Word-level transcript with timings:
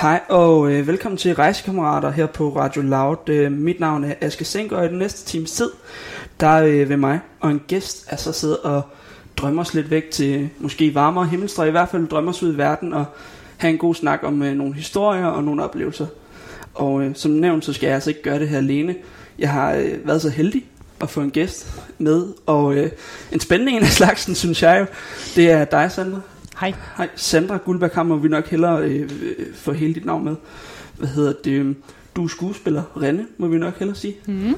Hej 0.00 0.20
og 0.28 0.72
øh, 0.72 0.86
velkommen 0.86 1.16
til 1.16 1.34
Rejsekammerater 1.34 2.10
her 2.10 2.26
på 2.26 2.56
Radio 2.56 2.82
Loud. 2.82 3.28
Øh, 3.28 3.52
mit 3.52 3.80
navn 3.80 4.04
er 4.04 4.14
Aske 4.20 4.44
Sink, 4.44 4.72
og 4.72 4.84
i 4.84 4.88
den 4.88 4.98
næste 4.98 5.26
times 5.26 5.52
tid, 5.52 5.70
der 6.40 6.46
er 6.46 6.64
øh, 6.64 6.88
ved 6.88 6.96
mig 6.96 7.20
og 7.40 7.50
en 7.50 7.60
gæst 7.66 8.06
er 8.08 8.16
så 8.16 8.32
siddet 8.32 8.58
og 8.58 8.82
drømmer 9.36 9.62
os 9.62 9.74
lidt 9.74 9.90
væk 9.90 10.10
til 10.10 10.48
måske 10.58 10.94
varmere 10.94 11.26
himmelstrøg, 11.26 11.68
i 11.68 11.70
hvert 11.70 11.88
fald 11.88 12.08
drømmer 12.08 12.32
os 12.32 12.42
ud 12.42 12.54
i 12.54 12.58
verden 12.58 12.92
og 12.92 13.04
have 13.56 13.72
en 13.72 13.78
god 13.78 13.94
snak 13.94 14.20
om 14.22 14.42
øh, 14.42 14.54
nogle 14.54 14.74
historier 14.74 15.26
og 15.26 15.44
nogle 15.44 15.64
oplevelser. 15.64 16.06
Og 16.74 17.02
øh, 17.02 17.14
som 17.14 17.30
nævnt, 17.30 17.64
så 17.64 17.72
skal 17.72 17.86
jeg 17.86 17.94
altså 17.94 18.10
ikke 18.10 18.22
gøre 18.22 18.38
det 18.38 18.48
her 18.48 18.58
alene. 18.58 18.94
Jeg 19.38 19.50
har 19.50 19.74
øh, 19.74 19.92
været 20.04 20.22
så 20.22 20.30
heldig 20.30 20.64
at 21.00 21.10
få 21.10 21.20
en 21.20 21.30
gæst 21.30 21.82
med, 21.98 22.26
og 22.46 22.74
øh, 22.74 22.90
en 23.32 23.40
spændende 23.40 23.72
en 23.72 23.82
af 23.82 23.88
slagsen, 23.88 24.34
synes 24.34 24.62
jeg 24.62 24.80
jo, 24.80 24.86
det 25.36 25.50
er 25.50 25.64
dig, 25.64 25.92
Sandra. 25.92 26.20
Hej. 26.60 26.74
Hej, 26.96 27.08
Sandra 27.16 27.56
Guldberg 27.56 28.06
må 28.06 28.16
vi 28.16 28.28
nok 28.28 28.46
hellere 28.46 28.82
øh, 28.84 29.10
øh, 29.22 29.54
få 29.54 29.72
hele 29.72 29.94
dit 29.94 30.04
navn 30.04 30.24
med. 30.24 30.36
Hvad 30.98 31.08
hedder 31.08 31.32
det? 31.44 31.76
Du 32.16 32.24
er 32.24 32.28
skuespiller, 32.28 32.82
Renne, 33.02 33.26
må 33.38 33.46
vi 33.46 33.58
nok 33.58 33.78
hellere 33.78 33.96
sige. 33.96 34.16
Mm. 34.26 34.54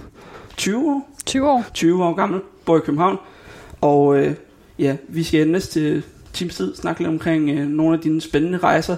20 0.57 0.91
år? 0.91 1.11
20 1.27 1.51
år. 1.51 1.65
20 1.75 2.05
år 2.05 2.15
gammel, 2.15 2.41
bor 2.65 2.77
i 2.77 2.81
København. 2.81 3.17
Og 3.81 4.19
øh, 4.19 4.35
ja, 4.79 4.97
vi 5.09 5.23
skal 5.23 5.49
næste 5.49 6.03
times 6.33 6.57
tid 6.57 6.77
snakke 6.77 7.01
lidt 7.01 7.09
omkring 7.09 7.51
øh, 7.51 7.69
nogle 7.69 7.97
af 7.97 8.01
dine 8.01 8.21
spændende 8.21 8.59
rejser. 8.59 8.97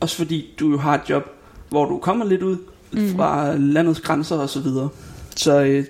Også 0.00 0.16
fordi 0.16 0.54
du 0.60 0.70
jo 0.70 0.78
har 0.78 0.94
et 0.94 1.10
job, 1.10 1.24
hvor 1.68 1.84
du 1.84 1.98
kommer 1.98 2.24
lidt 2.24 2.42
ud 2.42 2.56
mm. 2.92 3.16
fra 3.16 3.56
landets 3.56 4.00
grænser 4.00 4.36
og 4.36 4.48
så 4.48 4.60
videre. 4.60 4.88
Så 5.36 5.60
øh, 5.60 5.84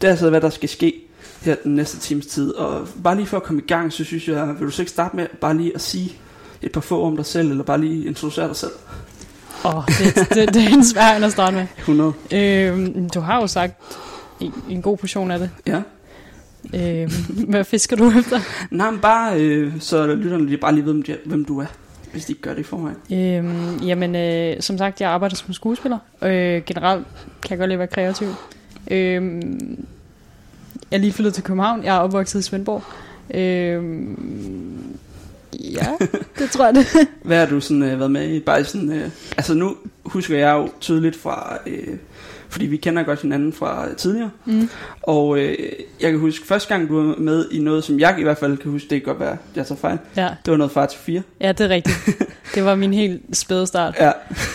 det 0.00 0.06
er 0.06 0.10
altså, 0.10 0.30
hvad 0.30 0.40
der 0.40 0.50
skal 0.50 0.68
ske 0.68 1.05
her 1.46 1.56
den 1.64 1.74
næste 1.74 1.98
times 1.98 2.26
tid. 2.26 2.50
Og 2.54 2.88
bare 3.04 3.16
lige 3.16 3.26
for 3.26 3.36
at 3.36 3.42
komme 3.42 3.62
i 3.62 3.66
gang, 3.66 3.92
så 3.92 4.04
synes 4.04 4.28
jeg, 4.28 4.48
vil 4.58 4.66
du 4.66 4.70
så 4.70 4.82
ikke 4.82 4.92
starte 4.92 5.16
med 5.16 5.26
bare 5.40 5.56
lige 5.56 5.72
at 5.74 5.80
sige 5.80 6.12
et 6.62 6.72
par 6.72 6.80
få 6.80 7.02
om 7.04 7.16
dig 7.16 7.26
selv, 7.26 7.50
eller 7.50 7.64
bare 7.64 7.80
lige 7.80 8.06
introducere 8.06 8.48
dig 8.48 8.56
selv? 8.56 8.72
Åh, 9.64 9.76
oh, 9.76 9.84
det, 9.86 10.14
det, 10.34 10.54
det 10.54 10.64
er 10.64 10.68
en 10.68 10.84
svær 10.84 11.16
en 11.16 11.24
at 11.24 11.32
starte 11.32 11.56
med. 11.56 11.66
100. 11.78 12.12
Øhm, 12.32 13.10
du 13.10 13.20
har 13.20 13.40
jo 13.40 13.46
sagt 13.46 13.74
en, 14.40 14.52
en 14.70 14.82
god 14.82 14.96
portion 14.96 15.30
af 15.30 15.38
det. 15.38 15.50
Ja. 15.66 15.82
Øhm, 16.74 17.10
hvad 17.48 17.64
fisker 17.64 17.96
du 17.96 18.10
efter? 18.18 18.40
Nej, 18.70 18.90
men 18.90 19.00
bare, 19.00 19.40
øh, 19.40 19.72
så 19.80 20.06
lytterne 20.06 20.46
lige 20.46 20.58
bare 20.58 20.74
lige 20.74 20.84
ved, 20.84 20.92
hvem 20.92 21.02
de- 21.02 21.18
hvem 21.24 21.44
du 21.44 21.58
er, 21.60 21.66
hvis 22.12 22.24
de 22.24 22.32
ikke 22.32 22.42
gør 22.42 22.52
det 22.54 22.60
i 22.60 22.62
forvejen. 22.62 22.96
Øhm, 23.12 23.76
jamen, 23.86 24.16
øh, 24.16 24.62
som 24.62 24.78
sagt, 24.78 25.00
jeg 25.00 25.10
arbejder 25.10 25.36
som 25.36 25.52
skuespiller. 25.52 25.98
Øh, 26.22 26.62
generelt 26.66 27.06
kan 27.42 27.50
jeg 27.50 27.58
godt 27.58 27.68
lide 27.68 27.72
at 27.74 27.78
være 27.78 27.88
kreativ. 27.88 28.28
Øhm, 28.90 29.84
jeg 30.90 30.96
er 30.96 31.00
lige 31.00 31.12
flyttet 31.12 31.34
til 31.34 31.42
København. 31.44 31.84
Jeg 31.84 31.96
er 31.96 32.00
opvokset 32.00 32.38
i 32.38 32.42
Svendborg. 32.42 32.82
Øhm, 33.34 34.96
ja, 35.60 35.86
det 36.38 36.50
tror 36.50 36.64
jeg 36.64 36.74
det. 36.74 36.86
Hvad 37.22 37.38
har 37.38 37.46
du 37.46 37.60
sådan 37.60 37.82
øh, 37.82 37.98
været 37.98 38.10
med 38.10 38.28
i? 38.30 38.40
Bare 38.40 38.64
sådan, 38.64 38.92
øh, 38.92 39.08
altså 39.36 39.54
nu 39.54 39.76
husker 40.04 40.38
jeg 40.38 40.52
jo 40.52 40.68
tydeligt 40.80 41.16
fra, 41.16 41.58
øh, 41.66 41.96
fordi 42.48 42.66
vi 42.66 42.76
kender 42.76 43.02
godt 43.02 43.22
hinanden 43.22 43.52
fra 43.52 43.94
tidligere, 43.94 44.30
Mm. 44.44 44.68
og 45.02 45.38
øh, 45.38 45.56
jeg 46.00 46.10
kan 46.10 46.20
huske 46.20 46.46
første 46.46 46.68
gang 46.74 46.88
du 46.88 47.02
var 47.06 47.14
med 47.18 47.48
i 47.50 47.58
noget, 47.60 47.84
som 47.84 48.00
jeg 48.00 48.16
i 48.18 48.22
hvert 48.22 48.38
fald 48.38 48.56
kan 48.58 48.70
huske, 48.70 48.88
det 48.90 49.02
kan 49.04 49.06
godt 49.14 49.20
være, 49.20 49.36
jeg 49.56 49.66
tager 49.66 49.78
fejl, 49.78 49.98
Ja, 50.16 50.28
det 50.44 50.50
var 50.50 50.56
noget 50.56 50.72
far 50.72 50.86
til 50.86 50.98
fire. 51.00 51.22
ja, 51.40 51.52
det 51.52 51.60
er 51.64 51.68
rigtigt. 51.68 51.96
Det 52.54 52.64
var 52.64 52.74
min 52.74 52.94
helt 52.94 53.22
spæde 53.32 53.66
start. 53.66 53.94
Ja, 54.00 54.12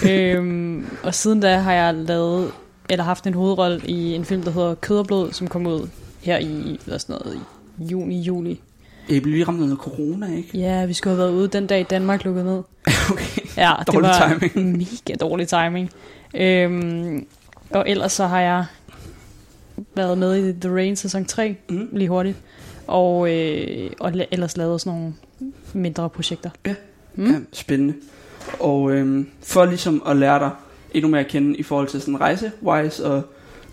øhm, 0.10 0.86
og 1.04 1.16
siden 1.16 1.40
da 1.40 1.58
har 1.58 1.74
jeg 1.74 1.94
lavet, 1.94 2.52
eller 2.90 3.04
haft 3.04 3.28
en 3.28 3.34
hovedrolle 3.34 3.82
i 3.86 4.14
en 4.16 4.26
film, 4.26 4.42
der 4.44 4.52
hedder 4.52 4.76
Kød 4.76 4.98
og 4.98 5.08
Blod, 5.08 5.32
som 5.32 5.48
kom 5.48 5.68
ud 5.68 5.88
her 6.22 6.38
i, 6.38 6.80
hvad 6.86 7.00
sådan 7.00 7.16
noget, 7.24 7.40
i 7.80 7.84
juni, 7.86 8.22
juli. 8.22 8.62
jeg 9.10 9.22
blev 9.22 9.34
lige 9.34 9.44
ramt 9.44 9.62
af 9.62 9.68
noget 9.68 9.80
corona, 9.80 10.36
ikke? 10.36 10.58
Ja, 10.58 10.86
vi 10.86 10.94
skulle 10.94 11.16
have 11.16 11.26
været 11.28 11.38
ude 11.38 11.48
den 11.48 11.68
dag, 11.68 11.86
Danmark 11.90 12.24
lukkede 12.26 12.46
ned. 12.46 12.62
Okay. 13.12 13.42
Ja, 13.58 13.74
det 13.80 13.88
Dårlig 13.88 14.10
var 14.10 14.40
timing. 14.52 14.72
mega 14.78 15.16
dårlig 15.20 15.48
timing. 15.48 15.90
Øhm, 16.36 17.26
og 17.70 17.90
ellers 17.90 18.12
så 18.14 18.28
har 18.28 18.40
jeg 18.42 18.66
været 19.96 20.18
med 20.18 20.48
i 20.50 20.54
The 20.62 20.74
Rain 20.76 20.96
sæson 20.96 21.26
3, 21.26 21.56
Mm. 21.70 21.90
lige 21.94 22.10
hurtigt. 22.10 22.38
Og, 22.88 23.32
øh, 23.38 23.90
og 24.00 24.14
ellers 24.32 24.58
lavet 24.58 24.82
sådan 24.82 25.00
nogle 25.00 25.14
mindre 25.74 26.10
projekter. 26.10 26.50
Ja. 26.66 26.76
Mm. 27.16 27.32
Ja, 27.32 27.36
spændende. 27.54 27.94
Og 28.60 28.92
øhm, 28.92 29.28
for 29.44 29.66
ligesom 29.66 30.04
at 30.08 30.18
lære 30.18 30.40
dig 30.40 30.50
endnu 30.94 31.10
mere 31.10 31.22
at 31.22 31.28
kende 31.28 31.56
i 31.58 31.64
forhold 31.64 31.88
til 31.88 32.02
sådan 32.02 32.22
rejse-wise 32.22 33.06
og 33.06 33.22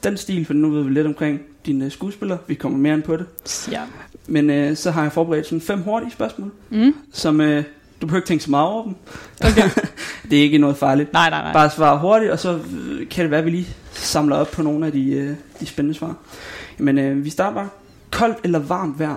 den 0.05 0.17
stil, 0.17 0.45
for 0.47 0.55
nu 0.55 0.71
ved 0.71 0.83
vi 0.85 0.91
lidt 0.91 1.07
omkring 1.07 1.41
dine 1.69 1.85
øh, 1.85 1.91
skuespillere, 1.91 2.39
vi 2.47 2.55
kommer 2.55 2.79
mere 2.79 2.95
ind 2.95 3.03
på 3.03 3.17
det. 3.17 3.27
Ja. 3.71 3.81
Men 4.27 4.51
øh, 4.51 4.77
så 4.77 4.91
har 4.91 5.03
jeg 5.03 5.13
forberedt 5.13 5.47
sådan 5.47 5.61
fem 5.61 5.81
hurtige 5.83 6.11
spørgsmål, 6.13 6.51
Mm. 6.71 6.95
som 7.13 7.41
øh, 7.41 7.65
du 8.01 8.07
behøver 8.07 8.19
ikke 8.19 8.27
tænke 8.29 8.45
så 8.45 8.51
meget 8.51 8.67
over 8.69 8.83
dem. 8.85 8.95
Okay. 9.41 9.71
Det 10.31 10.39
er 10.39 10.43
ikke 10.43 10.59
noget 10.59 10.77
farligt. 10.77 11.13
nej, 11.13 11.31
nej, 11.31 11.43
nej. 11.43 11.53
Bare 11.53 11.71
svare 11.71 11.99
hurtigt, 11.99 12.33
og 12.33 12.39
så 12.39 12.59
øh, 12.91 13.09
kan 13.09 13.23
det 13.23 13.31
være, 13.31 13.41
at 13.41 13.47
vi 13.47 13.51
lige 13.51 13.69
samler 13.93 14.37
op 14.37 14.51
på 14.51 14.63
nogle 14.63 14.87
af 14.87 14.93
de, 14.93 15.11
øh, 15.13 15.35
de 15.61 15.67
spændende 15.67 15.99
svar. 15.99 16.15
Men 16.79 16.99
øh, 16.99 17.25
vi 17.25 17.31
starter 17.31 17.55
bare. 17.55 17.69
Koldt 18.11 18.39
eller 18.45 18.59
varmt 18.59 18.99
vejr? 18.99 19.17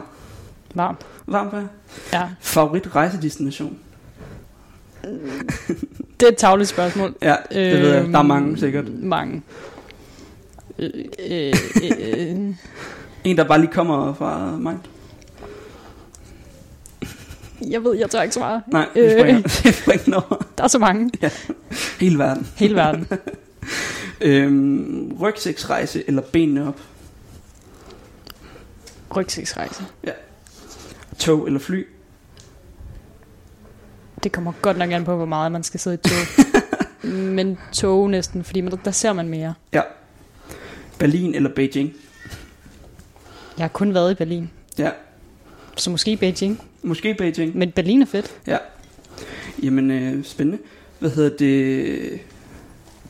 Varmt. 0.76 1.06
Varmt 1.28 1.52
vejr. 1.54 1.68
Ja. 2.14 2.24
Favorit 2.40 2.96
rejsedestination? 2.96 3.78
Det 6.20 6.26
er 6.28 6.32
et 6.32 6.38
tavligt 6.38 6.70
spørgsmål. 6.70 7.16
Ja, 7.22 7.36
det 7.52 7.82
ved 7.82 7.94
jeg. 7.94 8.04
Der 8.04 8.10
er 8.12 8.20
Øhm, 8.20 8.28
mange 8.28 8.58
sikkert. 8.58 9.04
Mange. 9.04 9.42
Øh, 10.82 10.90
øh, 11.20 11.54
øh, 11.84 11.92
øh. 12.00 12.56
En, 13.24 13.38
der 13.38 13.44
bare 13.44 13.60
lige 13.62 13.72
kommer 13.72 14.14
fra 14.14 14.58
mig. 14.58 14.78
Jeg 17.70 17.84
ved, 17.84 17.96
jeg 17.98 18.10
tør 18.10 18.22
ikke 18.22 18.34
svare. 18.36 18.62
Nej, 18.68 18.88
vi 18.94 19.00
Øh. 19.00 19.12
springer, 19.12 19.42
vi 19.64 19.72
springer 19.72 20.16
over. 20.16 20.46
Der 20.58 20.64
er 20.64 20.68
så 20.68 20.80
mange. 20.80 21.12
Hele 22.00 22.18
verden. 22.20 22.48
Hele 22.56 22.76
verden. 22.76 23.08
Øhm, 24.24 25.18
rygsæksrejse 25.22 26.04
eller 26.08 26.22
benene 26.22 26.68
op? 26.68 26.80
Rygsæksrejse. 29.16 29.84
Tog 31.20 31.48
eller 31.48 31.60
fly? 31.60 31.88
Det 34.24 34.32
kommer 34.32 34.52
godt 34.62 34.78
nok 34.78 34.92
an 34.92 35.06
på, 35.06 35.16
hvor 35.16 35.26
meget 35.26 35.52
man 35.52 35.64
skal 35.64 35.80
sidde 35.80 35.94
i 36.04 36.08
tog. 36.10 36.46
Men 37.12 37.58
tog 37.74 38.10
næsten, 38.10 38.44
fordi 38.44 38.62
man, 38.62 38.74
der 38.86 38.92
ser 38.92 39.14
man 39.14 39.28
mere. 39.28 39.54
Berlin 41.02 41.36
eller 41.36 41.50
Beijing? 41.50 41.94
Jeg 43.58 43.64
har 43.64 43.68
kun 43.68 43.94
været 43.94 44.12
i 44.12 44.16
Berlin. 44.16 44.50
Ja, 44.78 44.92
Så 45.78 45.90
måske 45.90 46.18
Beijing. 46.18 46.62
måske 46.82 47.14
Beijing. 47.14 47.58
Men 47.58 47.72
Berlin 47.72 48.02
er 48.02 48.06
fedt. 48.06 48.36
Jamen, 49.64 49.92
øh, 49.92 50.24
spændende. 50.24 50.62
Hvad 51.00 51.10
hedder 51.10 51.38
det? 51.38 52.20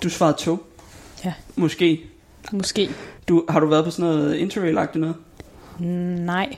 Du 0.03 0.09
svarede 0.09 0.37
tog. 0.37 0.63
Ja. 1.25 1.33
Måske. 1.55 2.01
Måske. 2.51 2.89
Du, 3.27 3.45
har 3.49 3.59
du 3.59 3.67
været 3.67 3.85
på 3.85 3.91
sådan 3.91 4.05
noget 4.15 4.35
interrail-agtigt 4.37 4.99
noget? 4.99 5.15
Nej. 6.25 6.55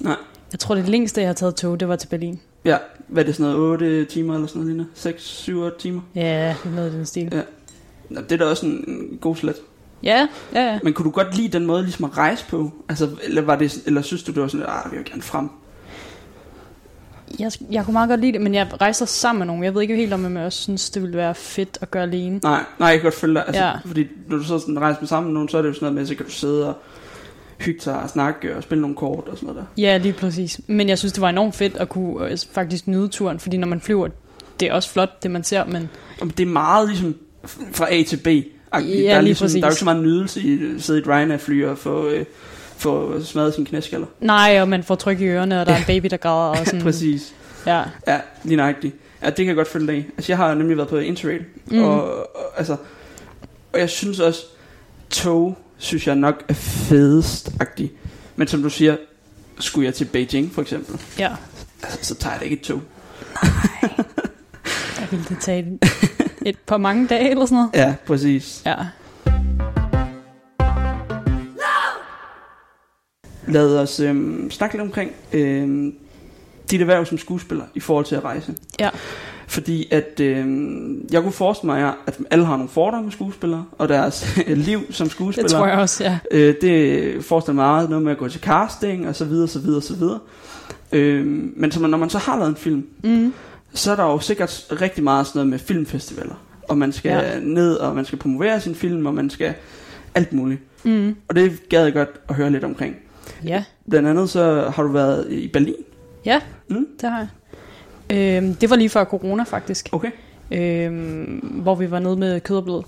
Nej. 0.00 0.16
Jeg 0.52 0.60
tror, 0.60 0.74
det 0.74 0.88
længste, 0.88 1.20
jeg 1.20 1.28
har 1.28 1.34
taget 1.34 1.56
tog, 1.56 1.80
det 1.80 1.88
var 1.88 1.96
til 1.96 2.08
Berlin. 2.08 2.40
Ja, 2.64 2.78
hvad 3.08 3.22
er 3.22 3.26
det 3.26 3.34
sådan 3.36 3.52
noget? 3.52 3.70
8 3.72 4.04
timer 4.04 4.34
eller 4.34 4.46
sådan 4.46 4.60
noget 4.60 4.74
lignende? 4.74 4.90
6, 4.94 5.22
7, 5.24 5.60
8 5.60 5.78
timer? 5.78 6.00
Ja, 6.14 6.54
noget 6.64 6.86
af 6.86 6.90
den 6.92 7.06
stil. 7.06 7.28
Ja. 7.32 7.42
Nå, 8.10 8.20
det 8.20 8.32
er 8.32 8.36
da 8.36 8.44
også 8.44 8.66
en 8.66 9.18
god 9.20 9.36
slet. 9.36 9.56
Ja, 10.02 10.28
ja, 10.54 10.60
ja. 10.72 10.78
Men 10.82 10.92
kunne 10.92 11.04
du 11.04 11.10
godt 11.10 11.36
lide 11.36 11.48
den 11.48 11.66
måde 11.66 11.82
ligesom 11.82 12.04
at 12.04 12.18
rejse 12.18 12.44
på? 12.48 12.72
Altså, 12.88 13.08
eller, 13.22 13.42
var 13.42 13.56
det, 13.56 13.82
eller 13.86 14.02
synes 14.02 14.22
du, 14.22 14.32
det 14.32 14.42
var 14.42 14.48
sådan, 14.48 14.66
ah, 14.68 14.80
jeg 14.84 14.98
vil 14.98 15.04
gerne 15.04 15.22
frem? 15.22 15.48
Jeg, 17.38 17.52
jeg 17.70 17.84
kunne 17.84 17.92
meget 17.92 18.08
godt 18.08 18.20
lide 18.20 18.32
det, 18.32 18.40
men 18.40 18.54
jeg 18.54 18.68
rejser 18.80 19.06
sammen 19.06 19.38
med 19.38 19.46
nogen. 19.46 19.64
Jeg 19.64 19.74
ved 19.74 19.82
ikke 19.82 19.96
helt, 19.96 20.12
om 20.12 20.36
jeg 20.36 20.44
også 20.44 20.58
synes, 20.62 20.90
det 20.90 21.02
ville 21.02 21.16
være 21.16 21.34
fedt 21.34 21.78
at 21.80 21.90
gøre 21.90 22.02
alene. 22.02 22.40
Nej, 22.42 22.64
nej, 22.78 22.88
jeg 22.88 22.96
kan 22.98 23.02
godt 23.02 23.14
følge 23.14 23.34
dig. 23.34 23.44
Altså, 23.46 23.62
Ja. 23.62 23.72
Fordi 23.86 24.06
når 24.28 24.36
du 24.36 24.44
så 24.44 24.58
sådan 24.58 24.80
rejser 24.80 25.00
med 25.00 25.08
sammen 25.08 25.26
med 25.28 25.34
nogen, 25.34 25.48
så 25.48 25.58
er 25.58 25.62
det 25.62 25.68
jo 25.68 25.74
sådan 25.74 25.84
noget 25.86 25.94
med, 25.94 26.06
så 26.06 26.14
kan 26.14 26.26
du 26.26 26.32
sidde 26.32 26.68
og 26.68 26.74
hygge 27.58 27.80
sig 27.80 28.02
og 28.02 28.10
snakke 28.10 28.56
og 28.56 28.62
spille 28.62 28.82
nogle 28.82 28.96
kort 28.96 29.28
og 29.28 29.36
sådan 29.36 29.46
noget 29.46 29.62
der. 29.76 29.82
Ja, 29.82 29.96
lige 29.96 30.12
præcis. 30.12 30.60
Men 30.66 30.88
jeg 30.88 30.98
synes, 30.98 31.12
det 31.12 31.20
var 31.22 31.28
enormt 31.28 31.54
fedt 31.54 31.76
at 31.76 31.88
kunne 31.88 32.26
øh, 32.30 32.38
faktisk 32.52 32.86
nyde 32.86 33.08
turen, 33.08 33.38
fordi 33.40 33.56
når 33.56 33.68
man 33.68 33.80
flyver, 33.80 34.08
det 34.60 34.68
er 34.68 34.72
også 34.72 34.90
flot, 34.90 35.22
det 35.22 35.30
man 35.30 35.44
ser, 35.44 35.64
men 35.64 35.88
det 36.36 36.40
er 36.40 36.46
meget 36.46 36.88
ligesom 36.88 37.14
fra 37.72 37.92
A 37.94 38.02
til 38.02 38.16
B. 38.16 38.28
Ja, 38.72 38.78
der, 38.78 38.82
er 38.82 39.20
lige 39.20 39.22
ligesom, 39.22 39.48
der 39.48 39.56
er 39.56 39.60
jo 39.60 39.66
ikke 39.66 39.78
så 39.78 39.84
meget 39.84 40.02
nydelse 40.02 40.40
i 40.40 40.74
at 40.74 40.82
sidde 40.82 40.98
i 40.98 41.02
et 41.02 41.08
Ryanair-fly 41.08 41.64
og 41.64 41.78
få, 41.78 42.08
øh, 42.08 42.24
få 42.76 43.22
smadret 43.24 43.54
sine 43.54 43.66
knæskaller. 43.66 44.06
nej, 44.20 44.58
og 44.60 44.68
man 44.68 44.82
får 44.84 44.94
tryk 44.94 45.20
i 45.20 45.24
ørerne, 45.24 45.60
og 45.60 45.66
der 45.66 45.72
er 45.72 45.76
en 45.78 45.84
baby, 45.86 46.06
der 46.10 46.16
græder. 46.16 46.60
Og 46.60 46.66
sådan. 46.66 46.82
Præcis. 46.82 47.34
Ja. 47.66 47.82
Ja, 48.06 48.20
lige 48.44 48.56
nøjagtigt. 48.56 48.94
Ja, 49.22 49.26
det 49.26 49.36
kan 49.36 49.46
jeg 49.46 49.56
godt 49.56 49.68
følge 49.68 49.86
dig 49.86 49.96
i. 49.98 50.04
Altså, 50.16 50.32
jeg 50.32 50.36
har 50.36 50.54
nemlig 50.54 50.76
været 50.76 50.88
på 50.88 50.96
Interrail, 50.98 51.44
Mm. 51.66 51.82
og, 51.82 52.02
og, 52.16 52.26
altså, 52.56 52.76
og 53.72 53.80
jeg 53.80 53.90
synes 53.90 54.20
også, 54.20 54.40
tog, 55.10 55.58
synes 55.78 56.06
jeg 56.06 56.16
nok 56.16 56.42
er 56.48 56.54
fedest-agtig. 56.54 57.90
Men 58.36 58.48
som 58.48 58.62
du 58.62 58.70
siger, 58.70 58.96
skulle 59.60 59.86
jeg 59.86 59.94
til 59.94 60.04
Beijing 60.04 60.52
for 60.54 60.62
eksempel, 60.62 61.00
ja. 61.18 61.30
altså, 61.82 61.98
så 62.02 62.14
tager 62.14 62.32
jeg 62.32 62.40
da 62.40 62.44
ikke 62.44 62.56
et 62.56 62.62
tog. 62.62 62.80
Jeg 65.00 65.08
ville 65.10 65.36
tage 65.40 65.78
et, 66.48 66.58
par 66.66 66.76
mange 66.76 67.06
dage 67.06 67.30
eller 67.30 67.46
sådan 67.46 67.56
noget. 67.56 67.70
Ja, 67.74 67.94
præcis. 68.06 68.62
Ja. 68.66 68.74
Lad 73.48 73.78
os 73.78 74.00
øhm, 74.00 74.50
snakke 74.50 74.74
lidt 74.74 74.82
omkring 74.82 75.10
øhm, 75.32 75.94
dit 76.70 76.80
erhverv 76.80 77.04
som 77.06 77.18
skuespiller 77.18 77.64
i 77.74 77.80
forhold 77.80 78.04
til 78.04 78.14
at 78.16 78.24
rejse. 78.24 78.54
Ja. 78.80 78.88
Fordi 79.46 79.88
at 79.92 80.20
øh, 80.20 80.46
jeg 81.12 81.22
kunne 81.22 81.32
forestille 81.32 81.72
mig, 81.72 81.94
at 82.06 82.18
alle 82.30 82.44
har 82.44 82.56
nogle 82.56 82.68
fordomme 82.68 83.04
med 83.04 83.12
skuespillere, 83.12 83.64
og 83.78 83.88
deres 83.88 84.38
liv 84.46 84.80
som 84.92 85.04
Det 85.06 85.12
skuespiller. 85.12 85.48
tror 85.48 85.66
jeg 85.66 85.78
også, 85.78 86.04
ja. 86.04 86.18
Øh, 86.30 86.54
det 86.60 87.24
forestiller 87.24 87.54
mig 87.54 87.64
meget 87.64 87.90
noget 87.90 88.04
med 88.04 88.12
at 88.12 88.18
gå 88.18 88.28
til 88.28 88.40
casting, 88.40 89.08
og 89.08 89.16
så 89.16 89.24
videre, 89.24 89.48
så 89.48 89.58
videre, 89.58 89.82
så 89.82 89.96
videre. 89.96 90.18
Øh, 90.92 91.26
men 91.56 91.72
så, 91.72 91.80
når 91.86 91.98
man 91.98 92.10
så 92.10 92.18
har 92.18 92.36
lavet 92.38 92.48
en 92.50 92.56
film, 92.56 92.86
Mm. 93.04 93.32
Så 93.74 93.92
er 93.92 93.96
der 93.96 94.04
jo 94.04 94.18
sikkert 94.18 94.66
rigtig 94.80 95.04
meget 95.04 95.26
sådan 95.26 95.38
noget 95.38 95.48
med 95.50 95.58
filmfestivaler. 95.58 96.44
Og 96.68 96.78
man 96.78 96.92
skal 96.92 97.10
Ja. 97.10 97.40
ned, 97.40 97.74
og 97.74 97.94
man 97.96 98.04
skal 98.04 98.18
promovere 98.18 98.60
sin 98.60 98.74
film, 98.74 99.06
og 99.06 99.14
man 99.14 99.30
skal 99.30 99.54
alt 100.14 100.32
muligt. 100.32 100.60
Mm. 100.84 101.16
Og 101.28 101.36
det 101.36 101.68
gad 101.68 101.84
jeg 101.84 101.92
godt 101.92 102.08
at 102.28 102.34
høre 102.34 102.50
lidt 102.50 102.64
omkring. 102.64 102.96
Ja. 103.44 103.64
Blandt 103.90 104.08
andet 104.08 104.30
så 104.30 104.72
har 104.74 104.82
du 104.82 104.92
været 104.92 105.30
i 105.32 105.48
Berlin. 105.48 105.74
Ja, 106.24 106.40
Mm. 106.68 106.86
det 107.00 107.10
har 107.10 107.18
jeg. 107.18 107.28
Øhm, 108.42 108.54
det 108.54 108.70
var 108.70 108.76
lige 108.76 108.88
før 108.88 109.04
corona, 109.04 109.42
faktisk. 109.42 109.88
Okay. 109.92 110.10
Øhm, 110.52 111.38
hvor 111.62 111.74
vi 111.74 111.90
var 111.90 111.98
nede 111.98 112.16
med 112.16 112.40
kød 112.40 112.56
og 112.56 112.64
blod. 112.64 112.82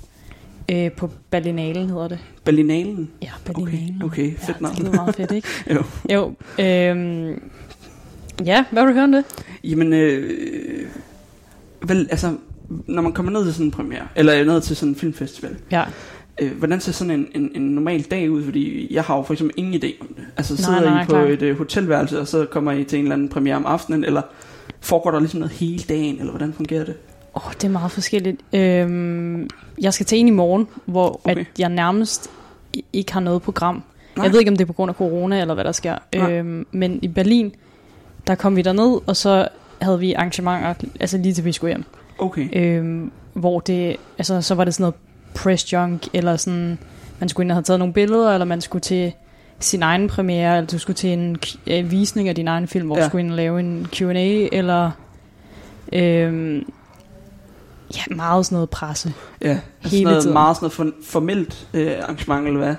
Øh, 0.72 0.92
på 0.92 1.10
Berlinalen 1.30 1.88
hedder 1.90 2.08
det. 2.08 2.18
Berlinalen. 2.44 3.10
Ja, 3.22 3.30
Berlinalen. 3.44 4.02
Okay, 4.04 4.22
okay, 4.24 4.36
fedt 4.36 4.48
ja, 4.48 4.62
navn. 4.62 4.74
det 4.74 4.82
lyder 4.84 4.94
meget 4.94 5.14
fedt, 5.16 5.32
ikke? 5.32 5.48
Jo. 5.74 5.82
Jo. 6.14 6.34
Øhm, 6.64 7.42
ja, 8.44 8.64
hvad 8.70 8.82
vil 8.82 8.88
du 8.88 8.94
høre 8.94 9.04
om 9.04 9.12
det? 9.12 9.24
Jamen, 9.64 9.92
øh, 9.92 10.86
vel, 11.82 12.08
altså, 12.10 12.34
når 12.86 13.02
man 13.02 13.12
kommer 13.12 13.32
ned 13.32 13.44
til 13.44 13.52
sådan 13.54 13.66
en 13.66 13.70
premiere, 13.70 14.02
eller 14.16 14.44
ned 14.44 14.60
til 14.60 14.76
sådan 14.76 14.88
en 14.88 14.96
filmfestival, 14.96 15.56
Ja. 15.70 15.84
øh, 16.40 16.52
hvordan 16.58 16.80
ser 16.80 16.92
sådan 16.92 17.10
en, 17.10 17.26
en, 17.34 17.50
en 17.54 17.62
normal 17.62 18.02
dag 18.02 18.30
ud? 18.30 18.44
Fordi 18.44 18.94
jeg 18.94 19.02
har 19.04 19.16
jo 19.16 19.22
for 19.22 19.32
eksempel 19.34 19.54
ingen 19.58 19.74
idé 19.74 19.86
om 20.00 20.06
det. 20.06 20.24
Altså, 20.36 20.54
Nej, 20.54 20.62
sidder 20.62 20.90
nej, 20.90 21.02
I 21.02 21.04
på 21.06 21.10
klar. 21.10 21.22
et 21.24 21.42
øh, 21.42 21.58
hotelværelse, 21.58 22.20
og 22.20 22.28
så 22.28 22.44
kommer 22.50 22.72
I 22.72 22.84
til 22.84 22.98
en 22.98 23.04
eller 23.04 23.14
anden 23.14 23.28
premiere 23.28 23.56
om 23.56 23.66
aftenen, 23.66 24.04
eller 24.04 24.22
foregår 24.80 25.10
der 25.10 25.18
ligesom 25.20 25.40
noget 25.40 25.52
hele 25.52 25.82
dagen, 25.88 26.18
eller 26.18 26.30
hvordan 26.30 26.52
fungerer 26.52 26.84
det? 26.84 26.94
Åh, 27.36 27.46
oh, 27.46 27.52
det 27.52 27.64
er 27.64 27.68
meget 27.68 27.90
forskelligt. 27.90 28.40
Øhm, 28.54 29.48
jeg 29.80 29.94
skal 29.94 30.06
til 30.06 30.18
en 30.18 30.28
i 30.28 30.30
morgen, 30.30 30.66
hvor 30.86 31.20
Okay. 31.24 31.40
at 31.40 31.46
jeg 31.58 31.68
nærmest 31.68 32.30
ikke 32.92 33.12
har 33.12 33.20
noget 33.20 33.42
program. 33.42 33.82
Nej. 34.16 34.24
Jeg 34.24 34.32
ved 34.32 34.38
ikke, 34.40 34.50
om 34.50 34.56
det 34.56 34.64
er 34.64 34.66
på 34.66 34.72
grund 34.72 34.88
af 34.88 34.94
corona, 34.94 35.40
eller 35.40 35.54
hvad 35.54 35.64
der 35.64 35.72
sker. 35.72 35.96
Nej. 36.14 36.32
Øhm, 36.32 36.66
men 36.72 36.98
i 37.02 37.08
Berlin, 37.08 37.52
der 38.30 38.36
kom 38.36 38.56
vi 38.56 38.62
derned, 38.62 39.00
og 39.06 39.16
så 39.16 39.48
havde 39.82 40.00
vi 40.00 40.12
arrangementer, 40.12 40.74
altså 41.00 41.18
lige 41.18 41.34
til 41.34 41.44
vi 41.44 41.52
skulle 41.52 41.70
hjem. 41.70 41.84
Okay. 42.18 42.48
Øhm, 42.52 43.12
hvor 43.32 43.60
det, 43.60 43.96
altså 44.18 44.42
så 44.42 44.54
var 44.54 44.64
det 44.64 44.74
sådan 44.74 44.82
noget 44.82 44.94
press 45.34 45.72
junk, 45.72 46.08
eller 46.12 46.36
sådan, 46.36 46.78
man 47.18 47.28
skulle 47.28 47.44
ind 47.44 47.50
og 47.50 47.56
have 47.56 47.62
taget 47.62 47.78
nogle 47.78 47.94
billeder, 47.94 48.32
eller 48.32 48.44
man 48.44 48.60
skulle 48.60 48.82
til 48.82 49.12
sin 49.60 49.82
egen 49.82 50.08
premiere, 50.08 50.56
eller 50.56 50.66
du 50.66 50.78
skulle 50.78 50.96
til 50.96 51.10
en 51.12 51.36
øh, 51.66 51.90
visning 51.90 52.28
af 52.28 52.34
din 52.34 52.48
egen 52.48 52.68
film, 52.68 52.86
hvor 52.86 52.96
ja. 52.96 53.02
Du 53.02 53.08
skulle 53.08 53.22
ind 53.24 53.30
og 53.30 53.36
lave 53.36 53.60
en 53.60 53.88
Q&A, 53.94 54.48
eller 54.52 54.90
øhm, 55.92 56.66
ja, 57.96 58.02
meget 58.10 58.46
sådan 58.46 58.56
noget 58.56 58.70
presse. 58.70 59.12
Ja, 59.42 59.58
altså 59.82 59.96
Hele 59.96 60.04
noget, 60.04 60.22
tiden. 60.22 60.32
meget 60.32 60.56
sådan 60.56 60.64
noget 60.64 60.94
for, 61.02 61.10
formelt 61.10 61.68
øh, 61.74 61.92
arrangement, 62.02 62.46
eller 62.46 62.58
hvad? 62.58 62.74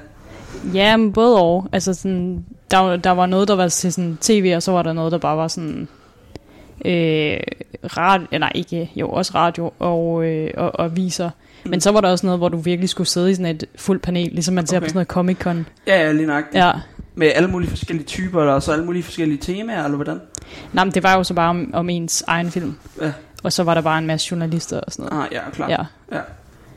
Ja, 0.74 0.98
men 0.98 1.14
både 1.14 1.42
og. 1.42 1.68
Altså 1.72 1.94
sådan, 1.94 2.46
der, 2.72 2.78
var- 2.78 2.96
der 2.96 3.12
var 3.12 3.26
noget, 3.26 3.48
der 3.48 3.56
var 3.56 3.68
til 3.68 3.94
sådan 3.94 4.18
tv, 4.22 4.54
og 4.56 4.64
så 4.64 4.72
var 4.72 4.84
der 4.84 4.94
noget, 4.94 5.12
der 5.12 5.18
bare 5.18 5.38
var 5.38 5.48
sådan 5.48 5.88
øh, 6.86 7.38
radio, 7.98 8.40
nej 8.40 8.52
ikke, 8.56 8.92
jo 8.96 9.10
også 9.10 9.32
radio 9.36 9.72
og, 9.80 10.26
øh, 10.26 10.52
og, 10.58 10.80
og 10.80 10.96
viser. 10.96 11.30
Mm. 11.64 11.70
Men 11.72 11.82
så 11.82 11.92
var 11.92 12.02
der 12.02 12.10
også 12.12 12.26
noget, 12.26 12.40
hvor 12.40 12.50
du 12.50 12.58
virkelig 12.58 12.90
skulle 12.90 13.08
sidde 13.08 13.32
i 13.32 13.36
sådan 13.36 13.56
et 13.56 13.64
fuldt 13.76 14.02
panel, 14.02 14.30
ligesom 14.32 14.54
man 14.54 14.68
ser 14.68 14.78
Okay. 14.78 14.86
på 14.86 14.90
sådan 14.90 14.98
noget 14.98 15.08
Comic 15.08 15.38
Con. 15.40 15.66
Ja, 15.88 16.02
ja, 16.06 16.12
lige 16.12 16.28
nok. 16.28 16.44
Ja. 16.54 16.72
Med 17.16 17.32
alle 17.36 17.50
mulige 17.50 17.70
forskellige 17.70 18.06
typer, 18.08 18.40
eller 18.42 18.60
så 18.60 18.72
alle 18.72 18.86
mulige 18.86 19.04
forskellige 19.04 19.38
temaer, 19.38 19.84
eller 19.84 19.96
hvordan? 19.96 20.22
Nej, 20.74 20.84
men 20.86 20.94
det 20.94 21.04
var 21.04 21.16
jo 21.16 21.24
så 21.24 21.34
bare 21.34 21.50
om, 21.50 21.72
om 21.74 21.90
ens 21.90 22.24
egen 22.28 22.52
film. 22.52 22.76
Ja. 23.02 23.12
Og 23.44 23.54
så 23.54 23.64
var 23.64 23.74
der 23.74 23.82
bare 23.82 23.98
en 24.00 24.08
masse 24.08 24.28
journalister 24.32 24.80
og 24.80 24.92
sådan 24.92 25.10
noget. 25.12 25.26
Ah, 25.26 25.34
ja, 25.34 25.50
klart. 25.54 25.70
Ja, 25.70 25.78
Ja. 26.12 26.20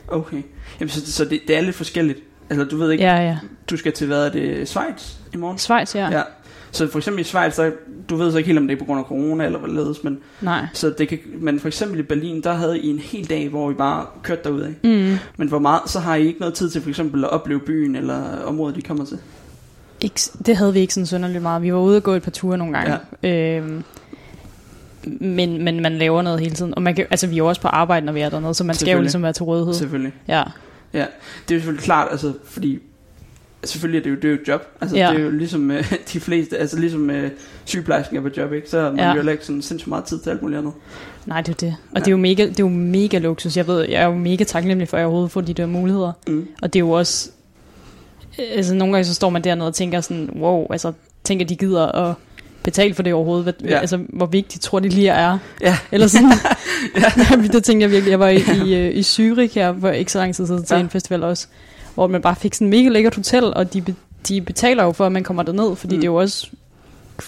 Okay. 0.09 0.43
Jamen, 0.81 0.91
så, 0.91 1.13
så 1.13 1.25
det, 1.25 1.41
det 1.49 1.57
er 1.57 1.61
lidt 1.61 1.77
forskelligt. 1.77 2.19
Altså, 2.51 2.65
du 2.65 2.77
ved 2.77 2.91
ikke, 2.91 3.05
ja, 3.05 3.17
ja. 3.17 3.39
du 3.71 3.77
skal 3.77 3.93
til, 3.93 4.07
hvad 4.07 4.27
er 4.27 4.31
det, 4.31 4.69
Schweiz 4.69 5.15
i 5.35 5.37
morgen? 5.37 5.59
Schweiz, 5.59 5.95
ja. 5.95 6.11
ja. 6.11 6.23
Så 6.71 6.91
for 6.91 6.99
eksempel 6.99 7.21
i 7.21 7.25
Schweiz, 7.25 7.57
der, 7.57 7.71
du 8.11 8.17
ved 8.17 8.33
så 8.33 8.39
ikke 8.39 8.47
helt, 8.47 8.59
om 8.59 8.69
det 8.69 8.75
er 8.75 8.79
på 8.79 8.85
grund 8.85 9.01
af 9.01 9.05
corona 9.05 9.45
eller 9.45 9.59
hvorledes, 9.59 10.05
men, 10.05 10.19
Nej. 10.41 10.67
så 10.73 10.95
det 10.99 11.09
kan, 11.09 11.19
men 11.39 11.61
for 11.61 11.69
eksempel 11.69 12.01
i 12.01 12.03
Berlin, 12.03 12.43
der 12.43 12.53
havde 12.53 12.79
I 12.79 12.91
en 12.91 12.99
hel 12.99 13.31
dag, 13.31 13.49
hvor 13.49 13.71
I 13.71 13.75
bare 13.75 14.07
kørte 14.23 14.43
derudad. 14.45 14.73
Mm. 14.83 15.19
Men 15.37 15.49
hvor 15.49 15.59
meget, 15.59 15.83
så 15.87 16.01
har 16.01 16.15
I 16.15 16.27
ikke 16.27 16.41
noget 16.41 16.55
tid 16.55 16.71
til 16.71 16.83
for 16.83 16.89
eksempel 16.89 17.25
at 17.25 17.31
opleve 17.31 17.61
byen 17.61 17.97
eller 17.97 18.43
området, 18.45 18.77
I 18.77 18.81
kommer 18.81 19.05
til. 19.05 19.19
Ikke, 20.01 20.21
det 20.47 20.57
havde 20.57 20.73
vi 20.73 20.81
ikke 20.81 20.95
sådan 20.95 21.07
synderligt 21.07 21.43
meget. 21.43 21.63
Vi 21.63 21.73
var 21.73 21.81
ude 21.81 21.97
og 21.97 22.03
gå 22.03 22.13
et 22.13 22.23
par 22.23 22.31
ture 22.31 22.59
nogle 22.59 22.79
gange. 22.79 22.99
Ja. 23.23 23.57
Øhm, 23.57 23.85
men, 25.05 25.65
men 25.65 25.81
man 25.81 25.99
laver 25.99 26.23
noget 26.23 26.41
hele 26.41 26.55
tiden. 26.55 26.75
Og 26.75 26.83
man 26.83 26.95
kan, 26.95 27.07
altså, 27.11 27.27
vi 27.27 27.35
er 27.35 27.39
jo 27.39 27.49
også 27.49 27.61
på 27.61 27.69
arbejde, 27.69 28.07
når 28.07 28.13
vi 28.13 28.21
er 28.21 28.29
dernede, 28.29 28.55
så 28.55 28.65
man 28.65 28.77
skal 28.77 28.93
jo 28.93 29.01
ligesom 29.01 29.23
være 29.23 29.33
til 29.33 29.45
rådighed. 29.45 29.75
Selvfølgelig. 29.75 30.13
Ja, 30.29 30.43
Det 31.03 31.51
er 31.51 31.55
jo 31.55 31.59
selvfølgelig 31.61 31.85
klart, 31.85 32.09
altså, 32.11 32.33
fordi 32.45 32.79
selvfølgelig 33.65 33.99
er 33.99 34.03
det 34.03 34.11
jo, 34.11 34.15
det 34.17 34.25
er 34.25 34.29
jo 34.29 34.35
et 34.43 34.49
job. 34.49 34.63
Altså, 34.81 34.97
Ja. 34.97 35.11
det 35.11 35.21
er 35.21 35.25
jo 35.25 35.31
ligesom 35.31 35.71
øh, 35.71 35.93
de 36.13 36.21
fleste, 36.21 36.59
altså 36.59 36.79
ligesom 36.79 37.11
øh, 37.11 37.31
sygeplejersken 37.65 38.17
er 38.17 38.21
på 38.21 38.29
job, 38.37 38.53
ikke? 38.53 38.71
Så 38.71 38.81
har 38.81 38.91
man 38.91 38.99
Ja. 38.99 39.09
jo 39.09 39.15
heller 39.15 39.33
ikke 39.33 39.45
sådan 39.47 39.63
sindssygt 39.63 39.89
meget 39.89 40.05
tid 40.05 40.19
til 40.21 40.31
alt 40.31 40.43
muligt 40.43 40.59
andet. 40.59 40.73
nej, 41.27 41.41
det 41.41 41.49
er 41.53 41.57
det. 41.57 41.77
Og 41.91 41.95
Ja. 41.95 42.01
det, 42.01 42.07
er 42.07 42.11
jo 42.11 42.17
mega, 42.17 42.43
det 42.47 42.61
er 42.61 42.65
jo 42.65 42.69
mega 42.69 43.19
luksus. 43.19 43.57
Jeg 43.57 43.67
ved, 43.67 43.81
jeg 43.89 44.03
er 44.03 44.07
jo 44.07 44.15
mega 44.15 44.45
taknemmelig 44.45 44.89
for, 44.89 44.97
at 44.97 45.01
jeg 45.01 45.07
overhovedet 45.07 45.31
får 45.33 45.41
de 45.41 45.53
der 45.55 45.67
muligheder. 45.67 46.13
Mm. 46.27 46.47
Og 46.63 46.73
det 46.73 46.79
er 46.79 46.81
jo 46.85 46.91
også... 46.91 47.31
Altså, 48.39 48.75
nogle 48.75 48.95
gange 48.95 49.05
så 49.05 49.15
står 49.15 49.31
man 49.31 49.45
dernede 49.45 49.67
og 49.69 49.75
tænker 49.75 50.01
sådan, 50.01 50.31
wow, 50.41 50.67
altså, 50.71 50.93
tænker 51.25 51.47
de 51.47 51.57
gider 51.57 51.87
at 51.87 52.15
betale 52.65 52.95
for 52.95 53.03
det 53.03 53.13
overhovedet. 53.15 53.45
Hvad, 53.45 53.53
Ja. 53.71 53.79
Altså, 53.79 53.99
hvor 54.09 54.27
vigtigt 54.27 54.63
tror 54.63 54.81
de 54.81 54.89
lige 54.89 55.09
er. 55.09 55.39
Ja. 55.61 55.77
Eller 55.93 56.07
sådan. 56.07 56.31
ja. 56.97 57.37
det 57.53 57.65
tænkte 57.65 57.83
jeg 57.85 57.91
virkelig. 57.91 58.11
Jeg 58.11 58.21
var 58.21 58.29
i, 58.29 58.37
i, 58.67 58.75
øh, 58.77 58.95
i 58.97 59.01
Zürich 59.01 59.55
her 59.55 59.75
for 59.81 59.91
ikke 59.91 60.13
så 60.13 60.19
lang 60.19 60.35
tid 60.35 60.47
siden 60.47 60.65
til 60.65 60.75
Ja. 60.75 60.81
en 60.81 60.91
festival 60.91 61.23
også, 61.25 61.47
hvor 61.95 62.07
man 62.07 62.23
bare 62.23 62.37
fik 62.37 62.55
sådan 62.55 62.67
en 62.67 62.71
mega 62.71 62.89
lækkert 62.89 63.15
hotel, 63.15 63.45
og 63.55 63.75
de, 63.75 63.85
de 64.29 64.41
betaler 64.41 64.85
jo 64.85 64.93
for, 64.93 65.07
at 65.07 65.13
man 65.13 65.25
kommer 65.25 65.43
derned, 65.43 65.77
fordi 65.77 65.95
Mm. 65.95 66.01
det 66.01 66.07
er 66.09 66.13
jo 66.13 66.17
også 66.17 66.47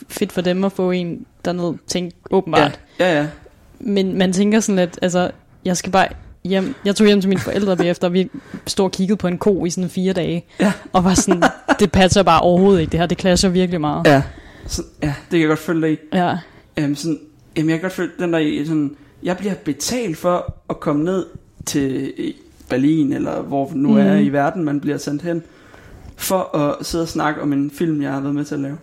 fedt 0.09 0.33
for 0.33 0.41
dem 0.41 0.65
at 0.65 0.73
få 0.73 0.91
en 0.91 1.27
derned, 1.45 1.75
tænk 1.87 2.13
åbenbart. 2.31 2.81
Ja, 3.01 3.13
ja, 3.13 3.19
ja. 3.21 3.27
Men 3.81 4.19
man 4.19 4.33
tænker 4.33 4.61
sådan 4.61 4.77
lidt, 4.77 4.99
altså, 5.03 5.31
jeg 5.65 5.77
skal 5.77 5.93
bare 5.93 6.09
hjem. 6.45 6.75
Jeg 6.85 6.97
tog 6.97 7.07
hjem 7.07 7.21
til 7.21 7.29
mine 7.29 7.41
forældre 7.41 7.77
bagefter, 7.77 8.07
og 8.09 8.13
vi 8.13 8.31
stod 8.67 8.85
og 8.85 8.93
kiggede 8.93 9.17
på 9.17 9.27
en 9.29 9.39
ko 9.39 9.65
i 9.67 9.71
sådan 9.71 9.91
fire 9.91 10.13
dage. 10.13 10.45
Ja. 10.61 10.73
Og 10.93 11.05
var 11.05 11.15
sådan, 11.15 11.43
det 11.81 11.93
passer 11.93 12.23
bare 12.23 12.41
overhovedet 12.41 12.81
ikke, 12.81 12.91
det 12.93 13.01
her. 13.01 13.07
Det 13.07 13.21
clasher 13.21 13.51
virkelig 13.51 13.81
meget. 13.81 14.07
Ja, 14.07 14.23
så, 14.67 14.83
ja 15.03 15.07
det 15.07 15.31
kan 15.31 15.41
jeg 15.41 15.49
godt 15.49 15.59
følge 15.59 15.83
dig 15.83 15.93
i. 15.93 15.97
Ja. 16.13 16.39
Øhm, 16.77 16.95
sådan, 16.95 17.21
jamen, 17.57 17.71
jeg 17.71 17.79
kan 17.79 17.83
godt 17.83 17.93
følge 17.93 18.13
den 18.19 18.33
der 18.33 18.39
i 18.39 18.65
sådan, 18.67 18.97
jeg 19.23 19.37
bliver 19.37 19.55
betalt 19.55 20.17
for 20.17 20.55
at 20.71 20.81
komme 20.81 21.05
ned 21.05 21.27
til 21.67 22.13
Berlin, 22.69 23.13
eller 23.13 23.43
hvor 23.43 23.71
nu 23.75 23.89
mm. 23.89 23.97
er 23.97 24.17
i 24.17 24.29
verden, 24.29 24.65
man 24.65 24.81
bliver 24.81 24.99
sendt 24.99 25.23
hen, 25.23 25.43
for 26.17 26.57
at 26.57 26.87
sidde 26.87 27.03
og 27.03 27.09
snakke 27.09 27.43
om 27.43 27.53
en 27.53 27.71
film, 27.71 28.03
jeg 28.03 28.13
har 28.13 28.21
været 28.21 28.35
med 28.35 28.45
til 28.45 28.55
at 28.55 28.61
lave. 28.61 28.77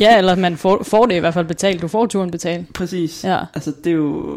ja, 0.00 0.18
eller 0.18 0.36
man 0.36 0.56
får, 0.56 0.82
får 0.82 1.06
det 1.06 1.14
i 1.14 1.18
hvert 1.18 1.34
fald 1.34 1.46
betalt. 1.46 1.82
Du 1.82 1.88
får 1.88 2.06
turen 2.06 2.30
betalt. 2.30 2.72
Præcis. 2.72 3.24
Ja. 3.24 3.38
Altså, 3.54 3.72
det 3.84 3.90
er 3.90 3.96
jo, 3.96 4.36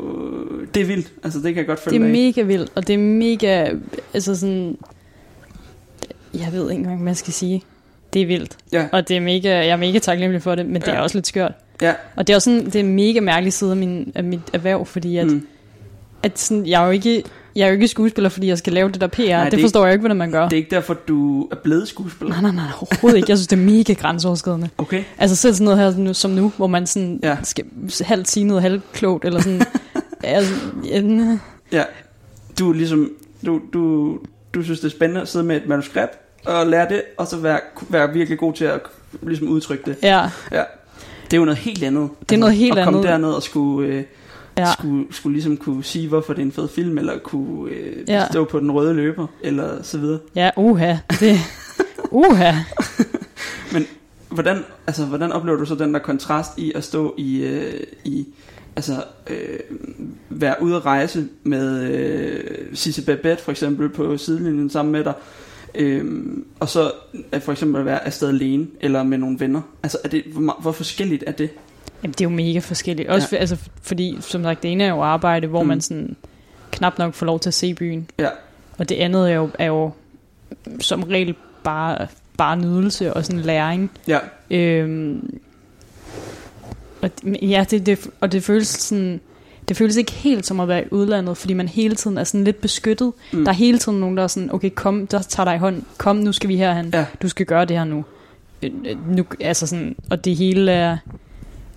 det 0.73 0.81
er 0.81 0.85
vildt. 0.85 1.11
Altså, 1.23 1.39
det 1.39 1.53
kan 1.53 1.57
jeg 1.57 1.67
godt 1.67 1.79
følge 1.79 1.99
Det 1.99 2.05
er 2.05 2.11
mega 2.11 2.41
vildt, 2.41 2.71
og 2.75 2.87
det 2.87 2.93
er 2.93 2.97
mega, 2.97 3.69
altså 4.13 4.35
sådan, 4.35 4.77
jeg 6.33 6.49
ved 6.51 6.71
ikke 6.71 6.79
engang, 6.79 7.01
hvad 7.01 7.11
jeg 7.11 7.17
skal 7.17 7.33
sige. 7.33 7.63
Det 8.15 8.21
er 8.21 8.25
vildt, 8.27 8.57
Ja, 8.71 8.87
og 8.91 9.07
det 9.07 9.17
er 9.17 9.21
mega, 9.21 9.49
jeg 9.49 9.67
er 9.67 9.75
mega 9.75 9.99
taknemmelig 9.99 10.41
for 10.41 10.55
det, 10.55 10.65
men 10.65 10.81
det 10.81 10.87
Ja. 10.87 10.93
er 10.93 10.99
også 10.99 11.17
lidt 11.17 11.27
skørt. 11.27 11.51
ja. 11.81 11.93
Og 12.15 12.27
det 12.27 12.33
er 12.33 12.37
også 12.37 12.51
sådan, 12.51 12.65
det 12.65 12.75
er 12.75 12.79
en 12.79 12.95
mega 12.95 13.19
mærkelig 13.19 13.53
side 13.53 13.71
af, 13.71 13.77
min, 13.77 14.11
af 14.15 14.23
mit 14.23 14.39
erhverv, 14.53 14.85
fordi 14.85 15.17
at, 15.17 15.27
mm. 15.27 15.47
At 16.23 16.39
sådan, 16.39 16.65
jeg 16.65 16.81
er 16.81 16.85
jo 16.85 16.91
ikke, 16.91 17.23
jeg 17.55 17.63
er 17.63 17.67
jo 17.67 17.73
ikke 17.73 17.87
skuespiller, 17.87 18.29
fordi 18.29 18.47
jeg 18.47 18.57
skal 18.57 18.73
lave 18.73 18.91
det 18.91 19.01
der 19.01 19.07
PR. 19.07 19.21
Nej, 19.21 19.43
det 19.43 19.51
det, 19.51 19.61
forstår 19.61 19.85
jeg 19.85 19.93
ikke, 19.93 20.01
hvordan 20.01 20.17
man 20.17 20.31
gør. 20.31 20.43
Det 20.43 20.53
er 20.53 20.57
ikke 20.57 20.75
derfor, 20.75 20.93
du 20.93 21.47
er 21.51 21.55
blevet 21.63 21.87
skuespiller. 21.87 22.33
Nej, 22.33 22.41
nej, 22.41 22.51
nej, 22.51 22.71
overhovedet 22.81 23.17
ikke. 23.17 23.29
Jeg 23.31 23.37
synes, 23.37 23.47
det 23.47 23.59
er 23.59 23.61
mega 23.63 23.93
grænseoverskridende. 23.93 24.69
Okay. 24.77 25.03
Altså 25.17 25.35
selv 25.35 25.53
sådan 25.53 25.65
noget 25.65 25.79
her 25.79 26.03
nu, 26.03 26.13
som 26.13 26.31
nu, 26.31 26.51
hvor 26.57 26.67
man 26.67 26.87
sådan 26.87 27.19
Ja. 27.23 27.29
ja. 27.29 27.37
skal 27.43 27.65
halvt 28.01 28.27
sige 28.27 28.43
noget 28.43 28.61
halvt 28.61 28.91
klogt, 28.93 29.25
eller 29.25 29.41
sådan. 29.41 29.61
altså, 30.23 30.53
ja, 30.85 31.37
Ja. 31.71 31.83
Du 32.59 32.69
er 32.69 32.73
ligesom, 32.73 33.11
du, 33.45 33.61
du, 33.73 34.17
du 34.53 34.63
synes, 34.63 34.79
det 34.79 34.87
er 34.87 34.91
spændende 34.91 35.21
at 35.21 35.27
sidde 35.27 35.45
med 35.45 35.55
et 35.55 35.67
manuskript, 35.67 36.11
og 36.45 36.67
lære 36.67 36.89
det, 36.89 37.01
og 37.17 37.27
så 37.27 37.37
være, 37.37 37.59
være 37.89 38.13
virkelig 38.13 38.39
god 38.39 38.53
til 38.53 38.65
at 38.65 38.79
ligesom 39.21 39.47
udtrykke 39.47 39.83
det. 39.85 39.97
ja, 40.03 40.29
Ja. 40.51 40.63
Det 41.25 41.33
er 41.33 41.37
jo 41.37 41.45
noget 41.45 41.57
helt 41.57 41.83
andet. 41.83 42.01
Altså, 42.01 42.15
Det 42.29 42.35
er 42.35 42.39
noget 42.39 42.55
helt 42.55 42.77
at 42.77 42.83
komme 42.83 42.99
andet. 42.99 43.11
derned 43.11 43.29
og 43.29 43.43
skulle, 43.43 43.87
øh, 43.89 44.03
ja. 44.57 44.71
skulle, 44.73 45.05
skulle 45.11 45.33
ligesom 45.33 45.57
kunne 45.57 45.83
sige, 45.83 46.07
hvorfor 46.07 46.33
det 46.33 46.41
er 46.41 46.45
en 46.45 46.51
fed 46.51 46.67
film, 46.67 46.97
eller 46.97 47.17
kunne 47.19 47.71
øh, 47.71 48.09
Ja. 48.09 48.25
stå 48.31 48.43
på 48.45 48.59
den 48.59 48.71
røde 48.71 48.93
løber, 48.93 49.27
eller 49.41 49.83
så 49.83 49.97
videre. 49.97 50.19
Ja, 50.35 50.49
uha. 50.57 50.95
Det, 51.19 51.37
uha. 52.11 52.51
Hvordan, 54.29 54.63
altså, 54.87 55.05
hvordan 55.05 55.31
oplever 55.31 55.57
du 55.57 55.65
så 55.65 55.75
den 55.75 55.93
der 55.93 55.99
kontrast 55.99 56.51
i 56.57 56.71
at 56.75 56.83
stå 56.83 57.13
i, 57.17 57.43
øh, 57.43 57.83
i 58.03 58.27
altså, 58.75 58.93
øh, 59.29 59.59
være 60.29 60.55
ude 60.61 60.75
at 60.75 60.85
rejse 60.85 61.27
med 61.43 61.81
øh, 61.91 62.39
Sisse 62.73 63.01
Babette 63.05 63.43
for 63.43 63.51
eksempel 63.51 63.89
på 63.89 64.17
sidelinjen 64.17 64.69
sammen 64.69 64.91
med 64.91 65.03
dig, 65.03 65.13
øh, 65.77 66.23
og 66.59 66.69
så 66.69 66.91
at 67.31 67.43
for 67.43 67.51
eksempel 67.51 67.79
at 67.79 67.85
være 67.85 68.05
afsted 68.05 68.29
alene 68.29 68.67
eller 68.81 69.03
med 69.03 69.17
nogle 69.17 69.39
venner. 69.39 69.61
Altså, 69.83 69.97
er 70.03 70.09
det, 70.09 70.23
hvor, 70.25 70.57
hvor 70.61 70.71
forskelligt 70.71 71.23
er 71.27 71.31
det? 71.31 71.49
Jamen, 72.03 72.11
det 72.13 72.21
er 72.21 72.25
jo 72.25 72.35
mega 72.35 72.59
forskelligt. 72.59 73.09
Også 73.09 73.27
Ja. 73.31 73.37
for, 73.37 73.39
altså, 73.39 73.57
fordi, 73.81 74.17
som 74.19 74.43
sagt, 74.43 74.63
det 74.63 74.71
ene 74.71 74.83
er 74.83 74.89
jo 74.89 75.01
arbejde, 75.01 75.47
hvor 75.47 75.61
Mm. 75.61 75.67
man 75.67 75.81
sådan 75.81 76.15
knap 76.71 76.97
nok 76.97 77.13
får 77.13 77.25
lov 77.25 77.39
til 77.39 77.49
at 77.49 77.53
se 77.53 77.73
byen. 77.73 78.09
Ja. 78.19 78.29
Og 78.77 78.89
det 78.89 78.95
andet 78.95 79.31
er 79.31 79.35
jo, 79.35 79.49
er 79.59 79.65
jo 79.65 79.91
som 80.79 81.03
regel 81.03 81.35
bare, 81.63 82.07
bare 82.37 82.57
nydelse 82.57 83.13
og 83.13 83.25
sådan 83.25 83.41
læring. 83.41 83.91
Ja, 84.07 84.19
Øhm, 84.51 85.39
og, 87.01 87.09
ja, 87.41 87.65
det, 87.71 87.85
det, 87.85 88.07
og 88.21 88.31
det 88.31 88.43
føles 88.43 88.67
sådan... 88.67 89.21
Det 89.67 89.77
føles 89.77 89.95
ikke 89.95 90.11
helt 90.11 90.45
som 90.45 90.59
at 90.59 90.67
være 90.67 90.81
i 90.83 90.87
udlandet, 90.91 91.37
fordi 91.37 91.53
man 91.53 91.67
hele 91.67 91.95
tiden 91.95 92.17
er 92.17 92.23
sådan 92.23 92.43
lidt 92.43 92.61
beskyttet. 92.61 93.13
Mm. 93.33 93.43
Der 93.43 93.51
er 93.51 93.55
hele 93.55 93.77
tiden 93.77 93.99
nogen, 93.99 94.17
der 94.17 94.23
er 94.23 94.27
sådan, 94.27 94.53
okay, 94.53 94.69
kom, 94.75 95.07
der 95.07 95.21
tager 95.21 95.45
dig 95.45 95.55
i 95.55 95.59
hånd. 95.59 95.83
Kom, 95.97 96.15
nu 96.15 96.31
skal 96.31 96.47
vi 96.49 96.55
herhen. 96.57 96.89
Ja. 96.93 97.05
Du 97.21 97.27
skal 97.29 97.45
gøre 97.45 97.65
det 97.65 97.77
her 97.77 97.83
nu. 97.83 98.05
Øh, 98.63 98.71
øh, 98.89 99.15
nu 99.15 99.25
altså 99.39 99.67
sådan, 99.67 99.95
og 100.09 100.25
det 100.25 100.35
hele 100.35 100.71
er... 100.71 100.97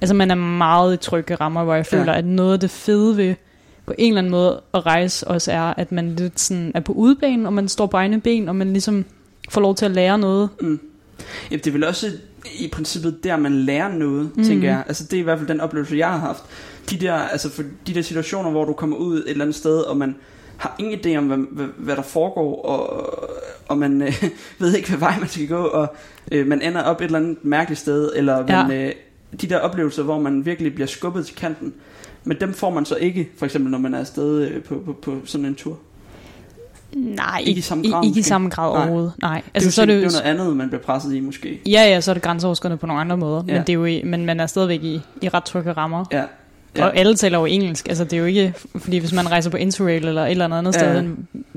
Altså, 0.00 0.14
man 0.14 0.30
er 0.30 0.34
meget 0.34 0.94
i 0.94 0.96
trygge 0.96 1.34
rammer, 1.34 1.64
hvor 1.64 1.74
jeg 1.74 1.86
Ja. 1.92 1.98
føler, 1.98 2.12
at 2.12 2.24
noget 2.24 2.52
af 2.52 2.60
det 2.60 2.70
fede 2.70 3.16
ved 3.16 3.34
på 3.86 3.94
en 3.98 4.12
eller 4.12 4.18
anden 4.18 4.30
måde 4.30 4.60
at 4.74 4.86
rejse 4.86 5.28
også 5.28 5.52
er, 5.52 5.60
at 5.76 5.92
man 5.92 6.16
lidt 6.16 6.40
sådan 6.40 6.72
er 6.74 6.80
på 6.80 6.92
udebane, 6.92 7.48
og 7.48 7.52
man 7.52 7.68
står 7.68 7.86
på 7.86 7.96
egne 7.96 8.20
ben, 8.20 8.48
og 8.48 8.56
man 8.56 8.72
ligesom 8.72 9.04
får 9.50 9.60
lov 9.60 9.74
til 9.74 9.84
at 9.84 9.90
lære 9.90 10.18
noget. 10.18 10.48
Mm. 10.60 10.80
Ja, 11.50 11.56
det 11.56 11.66
er 11.66 11.70
vel 11.72 11.84
også 11.84 12.06
i 12.58 12.68
princippet 12.72 13.24
der, 13.24 13.36
man 13.36 13.52
lærer 13.52 13.88
noget, 13.88 14.36
mm. 14.36 14.44
Tænker 14.44 14.68
jeg. 14.68 14.82
Altså 14.88 15.04
det 15.04 15.12
er 15.12 15.20
i 15.20 15.22
hvert 15.22 15.38
fald 15.38 15.48
den 15.48 15.60
oplevelse, 15.60 15.96
jeg 15.96 16.08
har 16.08 16.18
haft. 16.18 16.42
De 16.90 16.96
der, 16.96 17.14
altså 17.14 17.50
for 17.50 17.62
de 17.86 17.94
der 17.94 18.02
situationer, 18.02 18.50
hvor 18.50 18.64
du 18.64 18.72
kommer 18.72 18.96
ud 18.96 19.16
et 19.18 19.30
eller 19.30 19.44
andet 19.44 19.56
sted, 19.56 19.80
og 19.80 19.96
man 19.96 20.16
har 20.56 20.76
ingen 20.78 21.00
idé 21.00 21.18
om, 21.18 21.26
hvad, 21.26 21.38
hvad, 21.50 21.66
hvad 21.76 21.96
der 21.96 22.02
foregår, 22.02 22.62
og, 22.62 23.14
og 23.68 23.78
man 23.78 24.02
øh, 24.02 24.24
ved 24.58 24.74
ikke, 24.74 24.88
hvad 24.88 24.98
vej 24.98 25.18
man 25.18 25.28
skal 25.28 25.48
gå, 25.48 25.64
og 25.64 25.94
øh, 26.32 26.46
man 26.46 26.62
ender 26.62 26.82
op 26.82 27.00
et 27.00 27.04
eller 27.04 27.18
andet 27.18 27.44
mærkeligt 27.44 27.80
sted, 27.80 28.10
eller 28.16 28.46
man, 28.46 28.72
øh, 28.72 28.92
de 29.40 29.46
der 29.46 29.58
oplevelser, 29.58 30.02
hvor 30.02 30.20
man 30.20 30.44
virkelig 30.44 30.74
bliver 30.74 30.86
skubbet 30.86 31.26
til 31.26 31.36
kanten. 31.36 31.74
Men 32.24 32.36
dem 32.40 32.52
får 32.54 32.70
man 32.70 32.84
så 32.84 32.96
ikke, 32.96 33.28
for 33.38 33.44
eksempel 33.44 33.70
når 33.70 33.78
man 33.78 33.94
er 33.94 33.98
afsted 33.98 34.40
øh, 34.40 34.62
på, 34.62 34.82
på, 34.86 34.92
på 34.92 35.16
sådan 35.24 35.46
en 35.46 35.54
tur. 35.54 35.78
Nej, 36.94 37.42
Ikke 37.44 37.58
i 37.58 37.62
samme 37.62 37.90
grad, 37.90 38.04
Ikke 38.04 38.20
i 38.20 38.22
samme 38.22 38.48
grad 38.48 38.72
Nej. 38.72 38.82
overhovedet. 38.82 39.12
Nej, 39.22 39.36
Altså, 39.36 39.50
altså 39.54 39.70
så 39.70 39.82
er 39.82 39.86
det 39.86 39.92
det 39.92 39.98
er 39.98 40.04
jo... 40.04 40.10
jo 40.10 40.12
noget 40.12 40.40
andet, 40.40 40.56
man 40.56 40.68
bliver 40.68 40.82
presset 40.82 41.14
i 41.14 41.20
måske. 41.20 41.60
Ja, 41.66 41.82
ja, 41.82 42.00
så 42.00 42.10
er 42.10 42.12
det 42.12 42.22
grænseoverskridende 42.22 42.78
på 42.78 42.86
nogle 42.86 43.00
andre 43.00 43.16
måder. 43.16 43.42
Ja. 43.48 43.52
Men, 43.52 43.62
det 43.62 43.68
er 43.68 43.74
jo, 43.74 44.00
men 44.04 44.26
man 44.26 44.40
er 44.40 44.46
stadigvæk 44.46 44.82
i, 44.82 45.00
i 45.22 45.28
ret 45.28 45.44
trygge 45.44 45.72
rammer. 45.72 46.04
Ja. 46.12 46.24
Ja. 46.76 46.84
Og 46.84 46.96
alle 46.96 47.16
taler 47.16 47.38
jo 47.38 47.44
engelsk. 47.44 47.88
Altså 47.88 48.04
det 48.04 48.12
er 48.12 48.18
jo 48.18 48.24
ikke... 48.24 48.54
Fordi 48.76 48.98
hvis 48.98 49.12
man 49.12 49.30
rejser 49.30 49.50
på 49.50 49.56
Interrail 49.56 50.06
eller 50.08 50.24
et 50.24 50.30
eller 50.30 50.44
andet 50.56 50.74
Ja. 50.74 50.78
sted, 50.78 51.06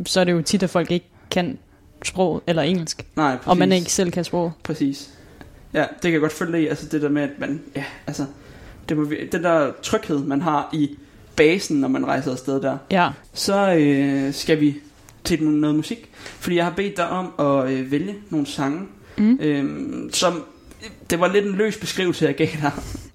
så 0.06 0.20
er 0.20 0.24
det 0.24 0.32
jo 0.32 0.42
tit, 0.42 0.64
at 0.64 0.70
folk 0.70 0.92
ikke 0.92 1.06
kan 1.32 1.58
sprog 2.06 2.44
eller 2.48 2.62
engelsk. 2.62 3.06
Nej, 3.16 3.36
præcis. 3.36 3.48
Og 3.48 3.58
man 3.58 3.72
ikke 3.72 3.92
selv 3.92 4.12
kan 4.12 4.24
sprog. 4.24 4.52
Præcis. 4.64 5.10
Ja, 5.74 5.80
det 5.80 6.02
kan 6.02 6.12
jeg 6.12 6.20
godt 6.22 6.34
følge 6.34 6.62
i. 6.62 6.68
Altså 6.68 6.86
det 6.92 7.02
der 7.02 7.10
med, 7.10 7.22
at 7.22 7.30
man... 7.40 7.62
Ja, 7.76 7.84
altså... 8.08 8.26
Det, 8.90 8.98
må, 8.98 9.04
vi- 9.04 9.28
den 9.32 9.44
der 9.44 9.72
tryghed, 9.84 10.20
man 10.20 10.42
har 10.42 10.70
i 10.74 10.90
basen, 11.36 11.78
når 11.82 11.88
man 11.88 12.06
rejser 12.06 12.32
afsted 12.32 12.62
der. 12.62 12.78
Ja. 12.92 13.10
Så 13.34 13.74
øh, 13.74 14.34
skal 14.34 14.60
vi 14.60 14.76
til 15.24 15.44
noget 15.44 15.76
musik. 15.76 16.10
Fordi 16.14 16.56
jeg 16.56 16.66
har 16.66 16.72
bedt 16.72 16.98
dig 16.98 17.10
om 17.10 17.34
at 17.40 17.72
øh, 17.72 17.92
vælge 17.92 18.16
nogle 18.30 18.48
sange, 18.48 18.80
Mm. 19.18 19.38
øh, 19.42 19.66
som... 20.14 20.44
Det 21.10 21.20
var 21.20 21.28
lidt 21.34 21.46
en 21.46 21.52
løs 21.56 21.78
beskrivelse, 21.78 22.26
jeg 22.26 22.36
gav 22.36 22.48
dig. 22.62 22.72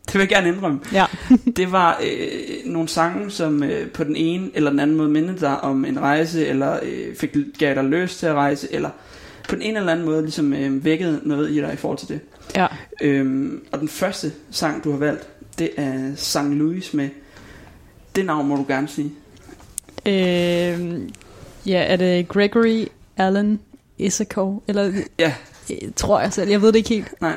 Det 0.07 0.15
vil 0.15 0.21
jeg 0.21 0.29
gerne 0.29 0.49
indrømme. 0.49 0.81
Ja. 0.93 1.05
Det 1.57 1.73
var 1.73 2.01
øh, 2.03 2.73
nogle 2.73 2.89
sange, 2.89 3.31
som 3.31 3.63
øh, 3.63 3.91
på 3.91 4.05
den 4.05 4.17
ene 4.17 4.51
eller 4.55 4.71
den 4.71 4.81
anden 4.81 4.97
måde 4.97 5.09
mindede 5.09 5.41
dig 5.41 5.61
om 5.61 5.85
en 5.85 6.01
rejse, 6.01 6.47
eller 6.47 6.79
øh, 6.83 7.17
fik, 7.17 7.37
gav 7.59 7.75
dig 7.75 7.85
lyst 7.85 8.19
til 8.19 8.27
at 8.27 8.35
rejse, 8.35 8.69
eller 8.71 8.91
på 9.49 9.55
den 9.55 9.63
ene 9.63 9.79
eller 9.79 9.93
anden 9.93 10.07
måde 10.07 10.23
ligesom 10.23 10.53
øh, 10.53 10.85
vækkede 10.85 11.21
noget 11.25 11.51
i 11.51 11.57
dig 11.57 11.73
i 11.73 11.77
forhold 11.77 11.99
til 11.99 12.09
det. 12.09 12.21
Ja. 12.57 12.67
Øhm, 13.01 13.63
og 13.73 13.81
den 13.81 13.89
første 13.89 14.33
sang, 14.51 14.85
du 14.85 14.91
har 14.91 14.99
valgt, 14.99 15.29
det 15.59 15.71
er 15.77 16.13
St. 16.17 16.39
Louis 16.45 16.95
med... 16.95 17.09
Det 18.17 18.27
navn 18.27 18.49
må 18.49 18.57
du 18.57 18.65
gerne 18.69 18.89
sige. 18.89 19.13
Øh, 20.07 21.01
ja, 21.67 21.83
er 21.83 21.97
det 21.97 22.29
Gregory 22.29 22.85
Allen 23.17 23.61
Issacoe? 23.99 24.61
Eller 24.69 24.93
Ja, 25.19 25.33
øh, 25.71 25.89
tror 25.97 26.21
jeg 26.21 26.33
selv. 26.33 26.51
Jeg 26.51 26.63
ved 26.63 26.69
det 26.69 26.77
ikke 26.77 26.89
helt. 26.89 27.21
Nej. 27.21 27.37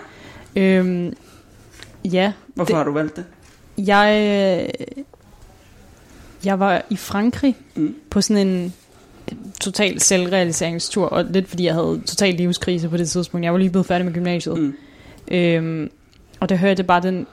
Øhm, 0.55 1.13
ja, 2.05 2.33
hvorfor 2.55 2.67
Det- 2.67 2.75
har 2.75 2.83
du 2.83 2.91
valgt 2.91 3.15
det? 3.15 3.25
jeg, 3.77 4.69
jeg 6.45 6.59
var 6.59 6.81
i 6.89 6.95
Frankrig 6.95 7.55
Mm. 7.75 7.95
på 8.09 8.21
sådan 8.21 8.47
en 8.47 8.73
total 9.61 9.99
selvrealiseringstur, 9.99 11.05
og 11.05 11.25
lidt 11.25 11.47
fordi 11.47 11.65
jeg 11.65 11.73
havde 11.73 12.01
total 12.05 12.33
livskrise 12.35 12.89
på 12.89 12.97
det 12.97 13.09
tidspunkt. 13.09 13.43
Jeg 13.45 13.51
var 13.53 13.59
lige 13.59 13.69
blevet 13.69 13.85
færdig 13.85 14.05
med 14.05 14.13
gymnasiet. 14.13 14.57
Mm. 14.59 14.73
Øhm, 15.31 15.89
og 16.39 16.49
der 16.49 16.55
hørte 16.55 16.79
jeg 16.79 16.87
bare 16.87 17.01
den 17.01 17.27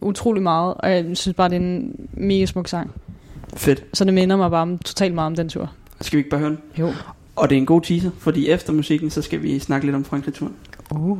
utrolig 0.00 0.42
meget, 0.42 0.74
og 0.74 0.90
jeg 0.90 1.04
synes 1.14 1.34
bare, 1.36 1.48
det 1.48 1.56
er 1.56 1.60
en 1.60 2.08
mega 2.12 2.46
smuk 2.46 2.68
sang. 2.68 2.90
Fedt. 3.56 3.84
Så 3.94 4.04
det 4.04 4.14
minder 4.14 4.36
mig 4.36 4.50
bare 4.50 4.62
om, 4.62 4.78
totalt 4.78 5.14
meget 5.14 5.26
om 5.26 5.34
den 5.36 5.48
tur. 5.48 5.72
Skal 6.00 6.16
vi 6.16 6.18
ikke 6.18 6.30
bare 6.30 6.40
høre 6.40 6.50
den? 6.50 6.58
Jo. 6.78 6.92
Og 7.36 7.50
det 7.50 7.56
er 7.56 7.60
en 7.60 7.66
god 7.66 7.80
teaser, 7.82 8.10
fordi 8.18 8.48
efter 8.48 8.72
musikken, 8.72 9.10
så 9.10 9.22
skal 9.22 9.42
vi 9.42 9.58
snakke 9.58 9.86
lidt 9.86 9.96
om 9.96 10.04
Frankrig-turen. 10.04 10.54
Uh. 10.90 11.18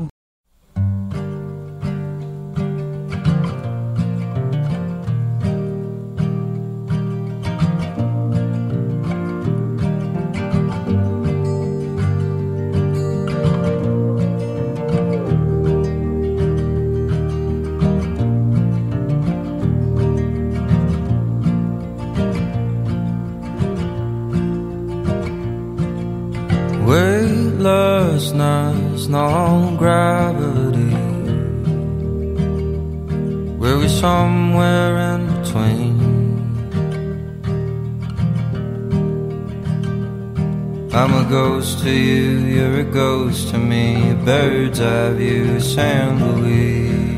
Somewhere 34.01 34.97
in 35.13 35.27
between? 35.27 35.97
I'm 40.95 41.13
a 41.15 41.29
ghost 41.29 41.81
to 41.81 41.91
you, 41.91 42.39
you're 42.55 42.81
a 42.81 42.85
ghost 42.85 43.49
to 43.51 43.59
me. 43.59 44.11
A 44.11 44.15
bird's 44.15 44.81
eye 44.81 45.13
view, 45.15 45.61
San 45.61 46.09
Luis. 46.25 47.18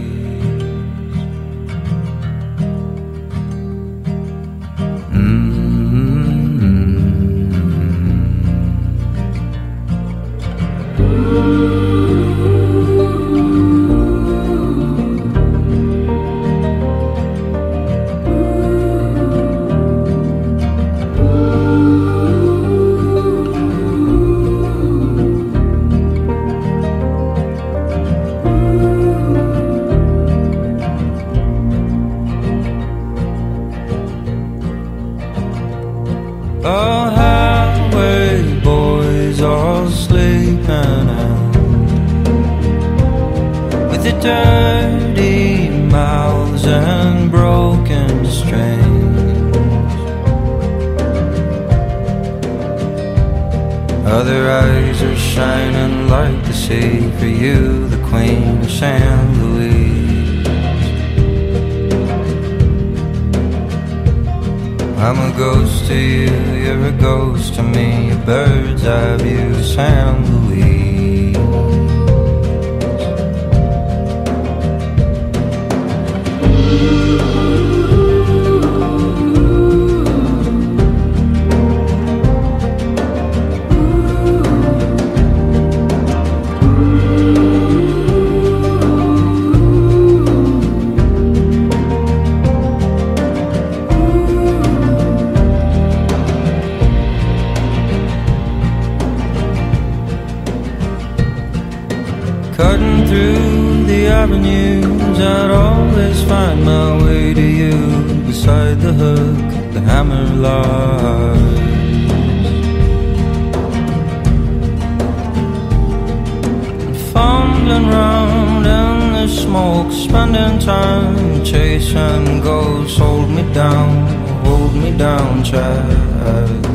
Child. 125.44 126.66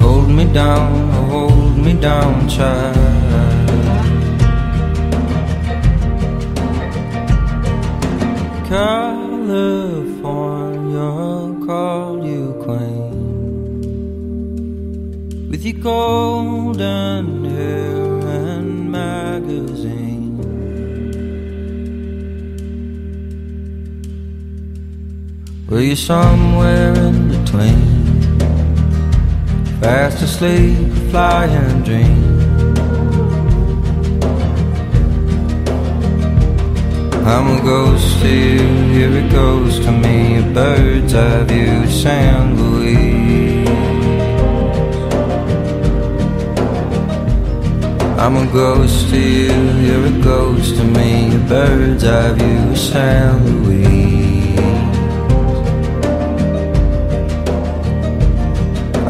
Hold 0.00 0.28
me 0.30 0.44
down, 0.52 1.10
hold 1.28 1.76
me 1.78 1.92
down, 1.94 2.48
child. 2.48 2.96
California, 8.68 9.86
call 11.66 12.24
you 12.24 12.54
queen 12.64 13.12
with 15.50 15.62
your 15.64 15.78
golden 15.82 17.41
Were 25.72 25.80
you 25.80 25.96
somewhere 25.96 26.92
in 26.92 27.28
between? 27.28 28.38
Fast 29.80 30.20
asleep, 30.20 30.76
flying 31.10 31.82
dream. 31.82 32.40
I'm 37.24 37.46
a 37.56 37.62
ghost 37.62 38.20
to 38.20 38.28
you, 38.28 38.68
here 38.92 39.14
it 39.24 39.32
goes 39.32 39.78
to 39.78 39.90
me. 39.90 40.40
A 40.40 40.42
bird's 40.52 41.14
eye 41.14 41.44
view, 41.44 41.86
San 41.88 42.54
Luis. 42.58 43.66
I'm 48.18 48.36
a 48.36 48.46
ghost 48.52 49.08
to 49.08 49.18
you, 49.18 49.54
here 49.80 50.04
it 50.04 50.22
goes 50.22 50.74
to 50.74 50.84
me. 50.84 51.34
A 51.34 51.38
bird's 51.48 52.04
eye 52.04 52.32
view, 52.34 52.76
San 52.76 53.64
Luis. 53.64 53.81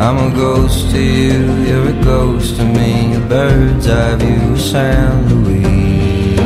I'm 0.04 0.18
a 0.18 0.34
ghost 0.34 0.90
to 0.90 1.00
you, 1.00 1.46
here 1.62 1.86
it 1.86 2.02
goes 2.02 2.56
to 2.56 2.64
me. 2.64 3.14
A 3.14 3.20
bird's 3.20 3.88
eye 3.88 4.16
view, 4.16 4.52
of 4.52 4.60
San 4.60 5.28
Luis. 5.28 6.40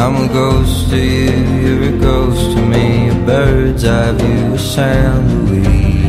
I'm 0.00 0.14
a 0.14 0.28
ghost 0.32 0.90
to 0.90 0.96
you, 0.96 1.44
here 1.58 1.82
it 1.92 2.00
goes 2.00 2.54
to 2.54 2.62
me. 2.62 3.08
A 3.08 3.14
bird's 3.26 3.84
eye 3.84 4.12
view, 4.12 4.54
of 4.54 4.60
San 4.60 5.48
Luis. 5.48 5.99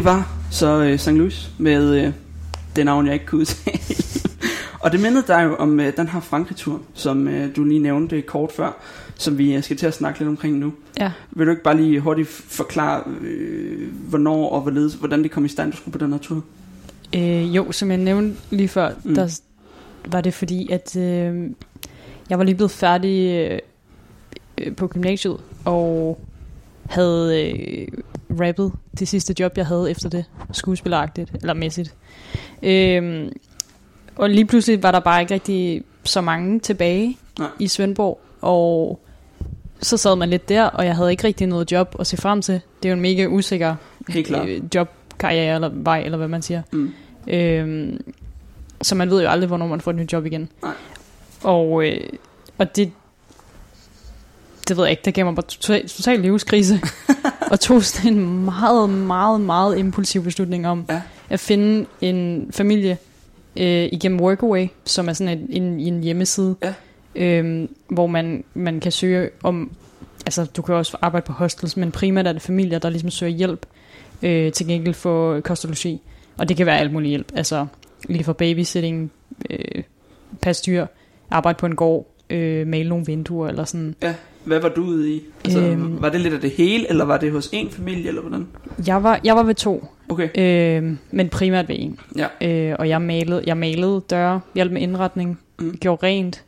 Det 0.00 0.04
var 0.08 0.32
så 0.50 0.82
øh, 0.82 0.98
St. 0.98 1.10
Louis 1.10 1.50
med 1.58 2.04
øh, 2.04 2.12
det 2.76 2.84
navn, 2.84 3.06
jeg 3.06 3.14
ikke 3.14 3.26
kunne 3.26 3.40
udtale. 3.40 3.78
og 4.82 4.92
det 4.92 5.00
mindede 5.00 5.24
dig 5.26 5.44
jo 5.44 5.56
om 5.56 5.80
øh, 5.80 5.96
den 5.96 6.08
her 6.08 6.20
Frankrig-tur, 6.20 6.80
som 6.94 7.28
øh, 7.28 7.56
du 7.56 7.64
lige 7.64 7.80
nævnte 7.80 8.22
kort 8.22 8.52
før, 8.52 8.76
som 9.14 9.38
vi 9.38 9.54
øh, 9.54 9.62
skal 9.62 9.76
til 9.76 9.86
at 9.86 9.94
snakke 9.94 10.18
lidt 10.18 10.28
omkring 10.28 10.58
nu. 10.58 10.72
Ja. 10.98 11.12
Vil 11.30 11.46
du 11.46 11.50
ikke 11.50 11.62
bare 11.62 11.76
lige 11.76 12.00
hurtigt 12.00 12.28
forklare, 12.28 13.02
øh, 13.20 13.88
hvornår 14.08 14.48
og 14.48 14.60
hvorledes, 14.60 14.94
hvordan 14.94 15.22
det 15.22 15.30
kom 15.30 15.44
i 15.44 15.48
stand, 15.48 15.70
du 15.72 15.76
skulle 15.76 15.92
på 15.98 16.04
den 16.04 16.12
her 16.12 16.18
tur? 16.20 16.44
Øh, 17.16 17.56
jo, 17.56 17.72
som 17.72 17.90
jeg 17.90 17.98
nævnte 17.98 18.36
lige 18.50 18.68
før, 18.68 18.90
Mm. 19.04 19.14
der 19.14 19.40
var 20.06 20.20
det 20.20 20.34
fordi, 20.34 20.72
at 20.72 20.96
øh, 20.96 21.50
jeg 22.30 22.38
var 22.38 22.44
lige 22.44 22.54
blevet 22.54 22.70
færdig 22.70 23.30
øh, 23.30 23.58
øh, 24.58 24.76
på 24.76 24.86
gymnasiet, 24.86 25.36
og 25.64 26.20
havde 26.90 27.50
øh, 27.50 27.88
rappet 28.40 28.72
det 28.98 29.08
sidste 29.08 29.34
job, 29.40 29.56
jeg 29.56 29.66
havde 29.66 29.90
efter 29.90 30.08
det, 30.08 30.24
skuespilleragtigt, 30.52 31.30
eller 31.34 31.54
mæssigt. 31.54 31.94
Øh, 32.62 33.32
og 34.16 34.30
lige 34.30 34.46
pludselig 34.46 34.82
var 34.82 34.92
der 34.92 35.00
bare 35.00 35.20
ikke 35.20 35.34
rigtig 35.34 35.82
så 36.04 36.20
mange 36.20 36.60
tilbage 36.60 37.18
Nej. 37.38 37.48
i 37.58 37.68
Svendborg, 37.68 38.20
og 38.40 39.00
så 39.82 39.96
sad 39.96 40.16
man 40.16 40.28
lidt 40.28 40.48
der, 40.48 40.64
og 40.64 40.86
jeg 40.86 40.96
havde 40.96 41.10
ikke 41.10 41.24
rigtig 41.24 41.46
noget 41.46 41.72
job 41.72 41.96
at 41.98 42.06
se 42.06 42.16
frem 42.16 42.42
til. 42.42 42.54
Det 42.82 42.88
er 42.88 42.90
jo 42.90 42.96
en 42.96 43.02
mega 43.02 43.26
usikker 43.26 43.74
øh, 44.16 44.62
jobkarriere 44.74 45.54
eller 45.54 45.70
vej, 45.72 46.00
eller 46.00 46.18
hvad 46.18 46.28
man 46.28 46.42
siger. 46.42 46.62
Mm. 46.72 46.92
Øhm, 47.28 48.00
så 48.82 48.94
man 48.94 49.10
ved 49.10 49.22
jo 49.22 49.28
aldrig, 49.28 49.48
hvornår 49.48 49.66
man 49.66 49.80
får 49.80 49.90
et 49.90 49.96
nyt 49.96 50.12
job 50.12 50.26
igen. 50.26 50.48
Nej. 50.62 50.72
Og, 51.42 51.86
øh, 51.86 52.00
og 52.58 52.76
det, 52.76 52.92
det 54.70 54.76
ved 54.76 54.84
jeg 54.84 54.90
ikke, 54.90 55.02
det 55.04 55.14
gav 55.14 55.24
mig 55.24 55.34
bare 55.34 55.46
total, 55.46 55.88
total 55.88 56.20
livskrise. 56.20 56.80
og 57.50 57.60
tog 57.60 57.84
sådan 57.84 58.12
en 58.12 58.44
meget, 58.44 58.90
meget, 58.90 59.40
meget 59.40 59.78
impulsiv 59.78 60.24
beslutning 60.24 60.66
om 60.68 60.84
Ja. 60.88 61.02
at 61.30 61.40
finde 61.40 61.86
en 62.00 62.48
familie 62.52 62.98
øh, 63.56 63.88
igennem 63.92 64.20
Workaway, 64.20 64.66
som 64.84 65.08
er 65.08 65.12
sådan 65.12 65.38
en, 65.38 65.62
en, 65.62 65.80
en 65.80 66.02
hjemmeside, 66.02 66.56
Ja. 66.62 66.74
øhm, 67.14 67.68
hvor 67.88 68.06
man, 68.06 68.44
man 68.54 68.80
kan 68.80 68.92
søge 68.92 69.30
om, 69.42 69.70
altså 70.26 70.44
du 70.44 70.62
kan 70.62 70.74
også 70.74 70.96
arbejde 71.02 71.26
på 71.26 71.32
hostels, 71.32 71.76
men 71.76 71.90
primært 71.92 72.26
er 72.26 72.32
det 72.32 72.42
familier, 72.42 72.78
der 72.78 72.90
ligesom 72.90 73.10
søger 73.10 73.32
hjælp 73.32 73.66
øh, 74.22 74.52
til 74.52 74.66
gengæld 74.66 74.94
for 74.94 75.40
kost 75.40 75.66
og 76.38 76.48
det 76.48 76.56
kan 76.56 76.66
være 76.66 76.78
alt 76.78 76.92
muligt 76.92 77.08
hjælp, 77.08 77.32
altså 77.36 77.66
lige 78.08 78.24
fra 78.24 78.32
babysitting, 78.32 79.12
øh, 79.50 79.82
passe 80.42 80.62
dyr, 80.66 80.86
arbejde 81.30 81.56
på 81.58 81.66
en 81.66 81.76
gård, 81.76 82.06
øh, 82.30 82.66
male 82.66 82.88
nogle 82.88 83.06
vinduer 83.06 83.48
eller 83.48 83.64
sådan. 83.64 83.94
Hvad 84.44 84.60
var 84.60 84.68
du 84.68 84.84
ude 84.84 85.10
i? 85.14 85.22
Altså, 85.44 85.60
Øhm. 85.60 86.02
var 86.02 86.08
det 86.08 86.20
lidt 86.20 86.34
af 86.34 86.40
det 86.40 86.50
hele, 86.50 86.88
eller 86.88 87.04
var 87.04 87.16
det 87.18 87.32
hos 87.32 87.48
en 87.52 87.70
familie, 87.70 88.08
eller 88.08 88.20
hvordan? 88.20 88.46
Jeg 88.86 89.02
var, 89.02 89.20
jeg 89.24 89.36
var 89.36 89.42
ved 89.42 89.54
to, 89.54 89.84
Okay, 90.08 90.28
øh, 90.38 90.92
men 91.10 91.28
primært 91.28 91.68
ved 91.68 91.76
en. 91.78 91.98
ja. 92.16 92.26
Øh, 92.70 92.76
og 92.78 92.88
jeg 92.88 93.02
malede, 93.02 93.42
jeg 93.46 93.56
malede 93.56 94.02
døre, 94.10 94.40
hjalp 94.54 94.72
med 94.72 94.82
indretning, 94.82 95.38
Mm. 95.60 95.76
gjorde 95.80 96.06
rent. 96.06 96.44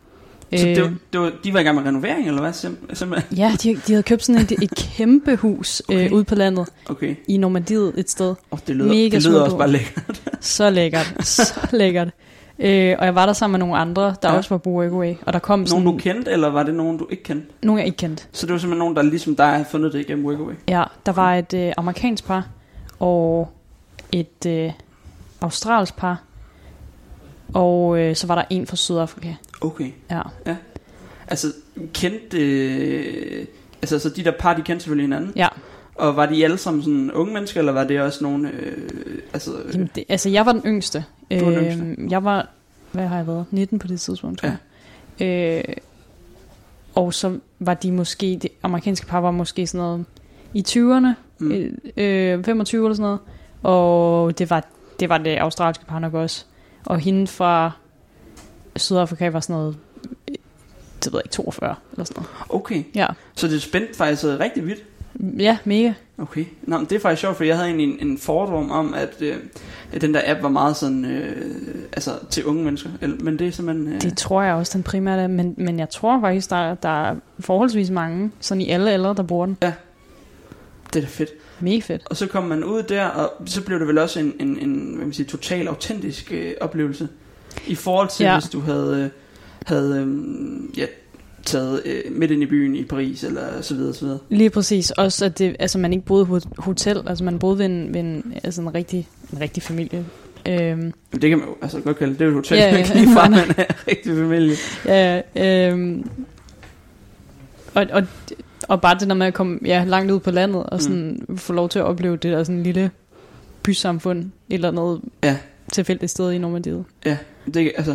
Så 0.57 0.68
Øh, 0.68 0.74
det, 0.76 0.83
var, 0.83 0.92
det 1.12 1.20
var, 1.20 1.33
de 1.44 1.52
var 1.55 1.61
i 1.61 1.62
gang 1.62 1.76
med 1.76 1.85
renovering, 1.87 2.28
eller 2.28 2.40
hvad? 2.40 2.50
Sim- 2.50 2.94
simpelthen? 2.94 3.38
Ja, 3.38 3.52
de, 3.62 3.74
de 3.87 3.92
havde 3.92 4.02
købt 4.02 4.24
sådan 4.24 4.40
et, 4.42 4.52
et 4.62 4.70
kæmpe 4.76 5.37
hus 5.37 5.83
Okay. 5.88 5.96
okay. 5.98 6.07
øh, 6.07 6.12
ude 6.12 6.24
på 6.24 6.35
landet, 6.35 6.68
Okay. 6.88 7.14
i 7.28 7.37
Normandiet 7.37 7.92
et 7.96 8.11
sted. 8.11 8.35
Oh, 8.50 8.59
det 8.66 8.76
lyder, 8.76 8.88
Mega 8.88 9.16
det 9.16 9.24
lyder 9.26 9.40
også 9.42 9.57
bare 9.57 9.70
lækkert. 9.70 10.22
Så 10.40 10.70
lækkert, 10.70 11.14
så 11.20 11.61
lækkert. 11.72 12.09
Øh, 12.64 12.96
og 12.98 13.05
jeg 13.05 13.14
var 13.14 13.27
der 13.27 13.33
sammen 13.33 13.53
med 13.53 13.59
nogle 13.66 13.77
andre, 13.81 14.03
der 14.03 14.14
Ja. 14.22 14.31
ja. 14.31 14.37
også 14.37 14.51
var 14.51 14.59
på 14.59 14.70
Workaway. 14.70 15.14
Og 15.27 15.33
der 15.33 15.38
kom 15.38 15.66
sådan 15.66 15.83
Nogen 15.85 15.98
du 15.98 16.03
kendte, 16.03 16.31
eller 16.31 16.48
var 16.51 16.62
det 16.62 16.75
nogen 16.75 16.98
du 16.98 17.07
ikke 17.11 17.22
kendte? 17.22 17.46
nogle, 17.62 17.79
jeg 17.81 17.87
ikke 17.87 17.96
kendte. 17.96 18.25
Så 18.33 18.46
det 18.46 18.53
var 18.53 18.59
simpelthen 18.59 18.79
nogen, 18.79 18.96
der 18.96 19.03
ligesom 19.03 19.37
dig 19.37 19.46
havde 19.48 19.64
fundet 19.70 19.92
det 19.92 20.01
igennem 20.01 20.25
Workaway? 20.27 20.55
Ja, 20.68 20.83
der 21.07 21.12
var 21.12 21.35
et 21.35 21.55
øh, 21.55 21.72
amerikansk 21.77 22.27
par, 22.27 22.48
og 22.98 23.48
et 24.12 24.46
øh, 24.46 24.72
australsk 25.40 25.96
par, 25.96 26.22
og 27.55 27.98
øh, 27.98 28.16
så 28.16 28.27
var 28.27 28.35
der 28.35 28.44
en 28.51 28.66
fra 28.66 28.77
Sydafrika. 28.77 29.35
Okay. 29.61 29.90
Ja. 30.11 30.20
Altså, 31.29 31.46
kendte... 31.94 32.38
Øh, 32.38 33.46
altså, 33.83 33.98
så 33.98 34.09
de 34.09 34.25
der 34.25 34.33
par, 34.38 34.55
de 34.55 34.62
kendte 34.62 34.83
selvfølgelig 34.85 35.05
hinanden. 35.05 35.33
Ja, 35.37 35.48
Og 35.94 36.16
var 36.16 36.27
de 36.27 36.44
alle 36.44 36.59
sammen 36.59 36.83
sådan 36.83 37.12
unge 37.12 37.35
mennesker, 37.35 37.61
eller 37.61 37.72
var 37.72 37.85
det 37.85 38.01
også 38.01 38.25
nogle... 38.25 38.51
Øh, 38.51 39.18
altså, 39.33 39.51
Jamen, 39.72 39.90
det, 39.94 40.05
altså 40.09 40.29
jeg 40.29 40.46
var 40.46 40.53
den 40.53 40.62
yngste. 40.66 41.05
Du 41.40 41.45
var. 41.51 41.61
Øhm, 41.61 42.09
Jeg 42.11 42.25
var, 42.25 42.49
hvad 42.92 43.07
har 43.07 43.16
jeg 43.16 43.27
været? 43.27 43.45
19 43.51 43.79
på 43.79 43.87
det 43.87 44.01
tidspunkt, 44.01 44.38
tror 44.40 44.49
jeg. 44.49 45.27
Øh, 45.68 45.75
og 46.95 47.14
så 47.14 47.38
var 47.59 47.75
de 47.75 47.92
måske, 47.92 48.38
det 48.42 48.51
amerikanske 48.62 49.07
par 49.07 49.21
var 49.21 49.31
måske 49.31 49.66
sådan 49.66 49.79
noget 49.87 50.05
i 50.55 50.64
20'erne, 50.68 51.07
Mm. 51.38 51.79
øh, 51.97 52.45
25 52.45 52.85
eller 52.87 52.95
sådan 52.95 53.03
noget. 53.03 53.21
Og 53.62 54.38
det 54.38 54.51
var, 54.51 54.66
det 55.01 55.09
var 55.09 55.18
det 55.18 55.37
australske 55.37 55.85
par 55.85 55.99
nok 55.99 56.14
også. 56.14 56.45
Og 56.85 56.99
hende 56.99 57.27
fra 57.27 57.71
Sydafrika 58.77 59.29
var 59.29 59.40
sådan 59.40 59.57
noget, 59.57 59.77
øh, 60.29 60.35
det 61.05 61.12
ved 61.12 61.18
jeg 61.18 61.23
ikke, 61.27 61.33
42 61.33 61.75
eller 61.92 62.05
sådan 62.05 62.14
noget. 62.23 62.31
okay. 62.49 62.83
Ja, 62.95 63.07
Så 63.35 63.49
det 63.49 63.62
spændte 63.62 63.95
faktisk 63.95 64.25
øh, 64.25 64.38
rigtig 64.40 64.66
vidt. 64.66 64.79
ja 65.38 65.59
mega. 65.64 65.92
Okay. 66.22 66.44
Nå, 66.62 66.78
men 66.78 66.87
det 66.87 66.96
er 66.96 67.00
faktisk 67.00 67.20
sjovt, 67.20 67.37
for 67.37 67.44
jeg 67.44 67.56
havde 67.56 67.68
egentlig 67.68 68.00
en, 68.00 68.08
en 68.08 68.18
fordom 68.18 68.70
om, 68.70 68.94
at, 68.94 69.14
øh, 69.20 69.37
at 69.92 70.00
den 70.00 70.14
der 70.14 70.20
app 70.26 70.42
var 70.42 70.48
meget 70.48 70.76
sådan, 70.76 71.04
øh, 71.04 71.54
altså 71.92 72.11
til 72.30 72.44
unge 72.44 72.64
mennesker. 72.64 72.90
Men 73.20 73.38
det 73.38 73.46
er 73.46 73.50
simpelthen... 73.50 73.92
Øh, 73.94 74.00
Det 74.02 74.16
tror 74.16 74.42
jeg 74.42 74.54
også, 74.54 74.72
den 74.78 74.82
primære 74.82 75.22
er, 75.22 75.26
men, 75.26 75.54
men 75.58 75.78
jeg 75.78 75.90
tror 75.90 76.20
faktisk, 76.20 76.50
der, 76.50 76.74
der 76.74 76.88
er 77.11 77.16
forholdsvis 77.40 77.90
mange, 77.90 78.30
sådan 78.40 78.61
i 78.61 78.68
alle 78.70 78.90
aldre, 78.90 79.14
der 79.14 79.22
bruger 79.22 79.46
den. 79.46 79.56
det 79.61 80.96
er 80.96 81.00
da 81.00 81.06
fedt. 81.06 81.30
Mega 81.61 81.78
fedt. 81.78 82.02
Og 82.11 82.16
så 82.16 82.26
kom 82.26 82.44
man 82.44 82.64
ud 82.64 82.82
der, 82.82 83.06
og 83.06 83.32
så 83.46 83.62
blev 83.62 83.78
det 83.78 83.88
vel 83.88 83.98
også 83.98 84.20
en, 84.20 84.32
en, 84.40 84.58
en 84.58 84.94
hvad 84.94 85.04
man 85.04 85.12
siger, 85.12 85.26
total 85.28 85.68
autentisk 85.68 86.32
øh, 86.32 86.52
oplevelse. 86.61 87.08
I 87.66 87.74
forhold 87.74 88.08
til, 88.08 88.24
Ja. 88.24 88.32
ja. 88.32 88.38
hvis 88.40 88.50
du 88.50 88.61
havde, 88.61 89.02
øh, 89.04 89.11
havde 89.66 90.00
øh, 90.06 90.78
ja, 90.78 90.87
taget 91.44 91.83
øh, 91.85 92.02
midt 92.11 92.31
ind 92.31 92.42
i 92.42 92.46
byen 92.46 92.74
i 92.76 92.85
Paris, 92.85 93.24
eller 93.24 93.62
så 93.62 93.74
videre, 93.74 93.94
så 93.94 94.05
videre. 94.05 94.18
Lige 94.28 94.50
præcis. 94.50 94.90
Også 94.90 95.24
at 95.24 95.38
det, 95.38 95.57
altså, 95.59 95.78
man 95.78 95.92
ikke 95.92 96.05
boede 96.05 96.26
på 96.26 96.40
hotel. 96.59 97.02
Altså 97.07 97.24
man 97.24 97.38
boede 97.38 97.59
ved 97.59 97.66
en, 97.66 97.94
ved 97.94 98.00
en, 98.00 98.35
altså, 98.44 98.61
en, 98.61 98.74
rigtig, 98.74 99.09
en 99.33 99.40
rigtig 99.40 99.62
familie. 99.62 100.05
Øhm, 100.48 100.92
det 101.12 101.20
kan 101.31 101.38
man 101.38 101.48
jo 101.48 101.55
altså 101.62 101.81
godt 101.81 101.98
kalde, 101.98 102.12
det 102.12 102.20
er 102.20 102.24
jo 102.24 102.31
et 102.31 102.35
hotel, 102.37 102.57
Ja, 102.59 102.64
ja, 102.64 102.70
ja. 102.72 102.78
ikke 102.78 102.94
lige 102.94 103.12
fra, 103.14 103.28
man 103.38 103.38
er 103.57 103.88
rigtig 103.88 104.16
familie. 104.16 104.55
ja, 104.87 105.20
øhm, 105.70 106.11
og, 107.74 107.87
og, 107.92 108.02
og 108.68 108.81
bare 108.81 108.98
det 109.00 109.09
der 109.09 109.14
med 109.14 109.26
at 109.26 109.35
komme 109.35 109.59
ja, 109.64 109.85
langt 109.87 110.11
ud 110.12 110.20
på 110.20 110.31
landet, 110.31 110.62
og 110.66 110.83
sådan 110.83 111.24
mm. 111.28 111.38
få 111.38 111.52
lov 111.52 111.68
til 111.68 111.78
at 111.78 111.85
opleve 111.85 112.16
det 112.16 112.33
der 112.33 112.44
sådan 112.44 112.62
lille 112.62 112.90
bysamfund, 113.62 114.24
eller 114.50 114.70
noget 114.70 115.00
Ja. 115.24 115.37
tilfældigt 115.72 116.11
sted 116.11 116.33
i 116.33 116.38
Normandiet. 116.38 116.85
Ja, 117.07 117.16
det, 117.55 117.72
altså, 117.76 117.94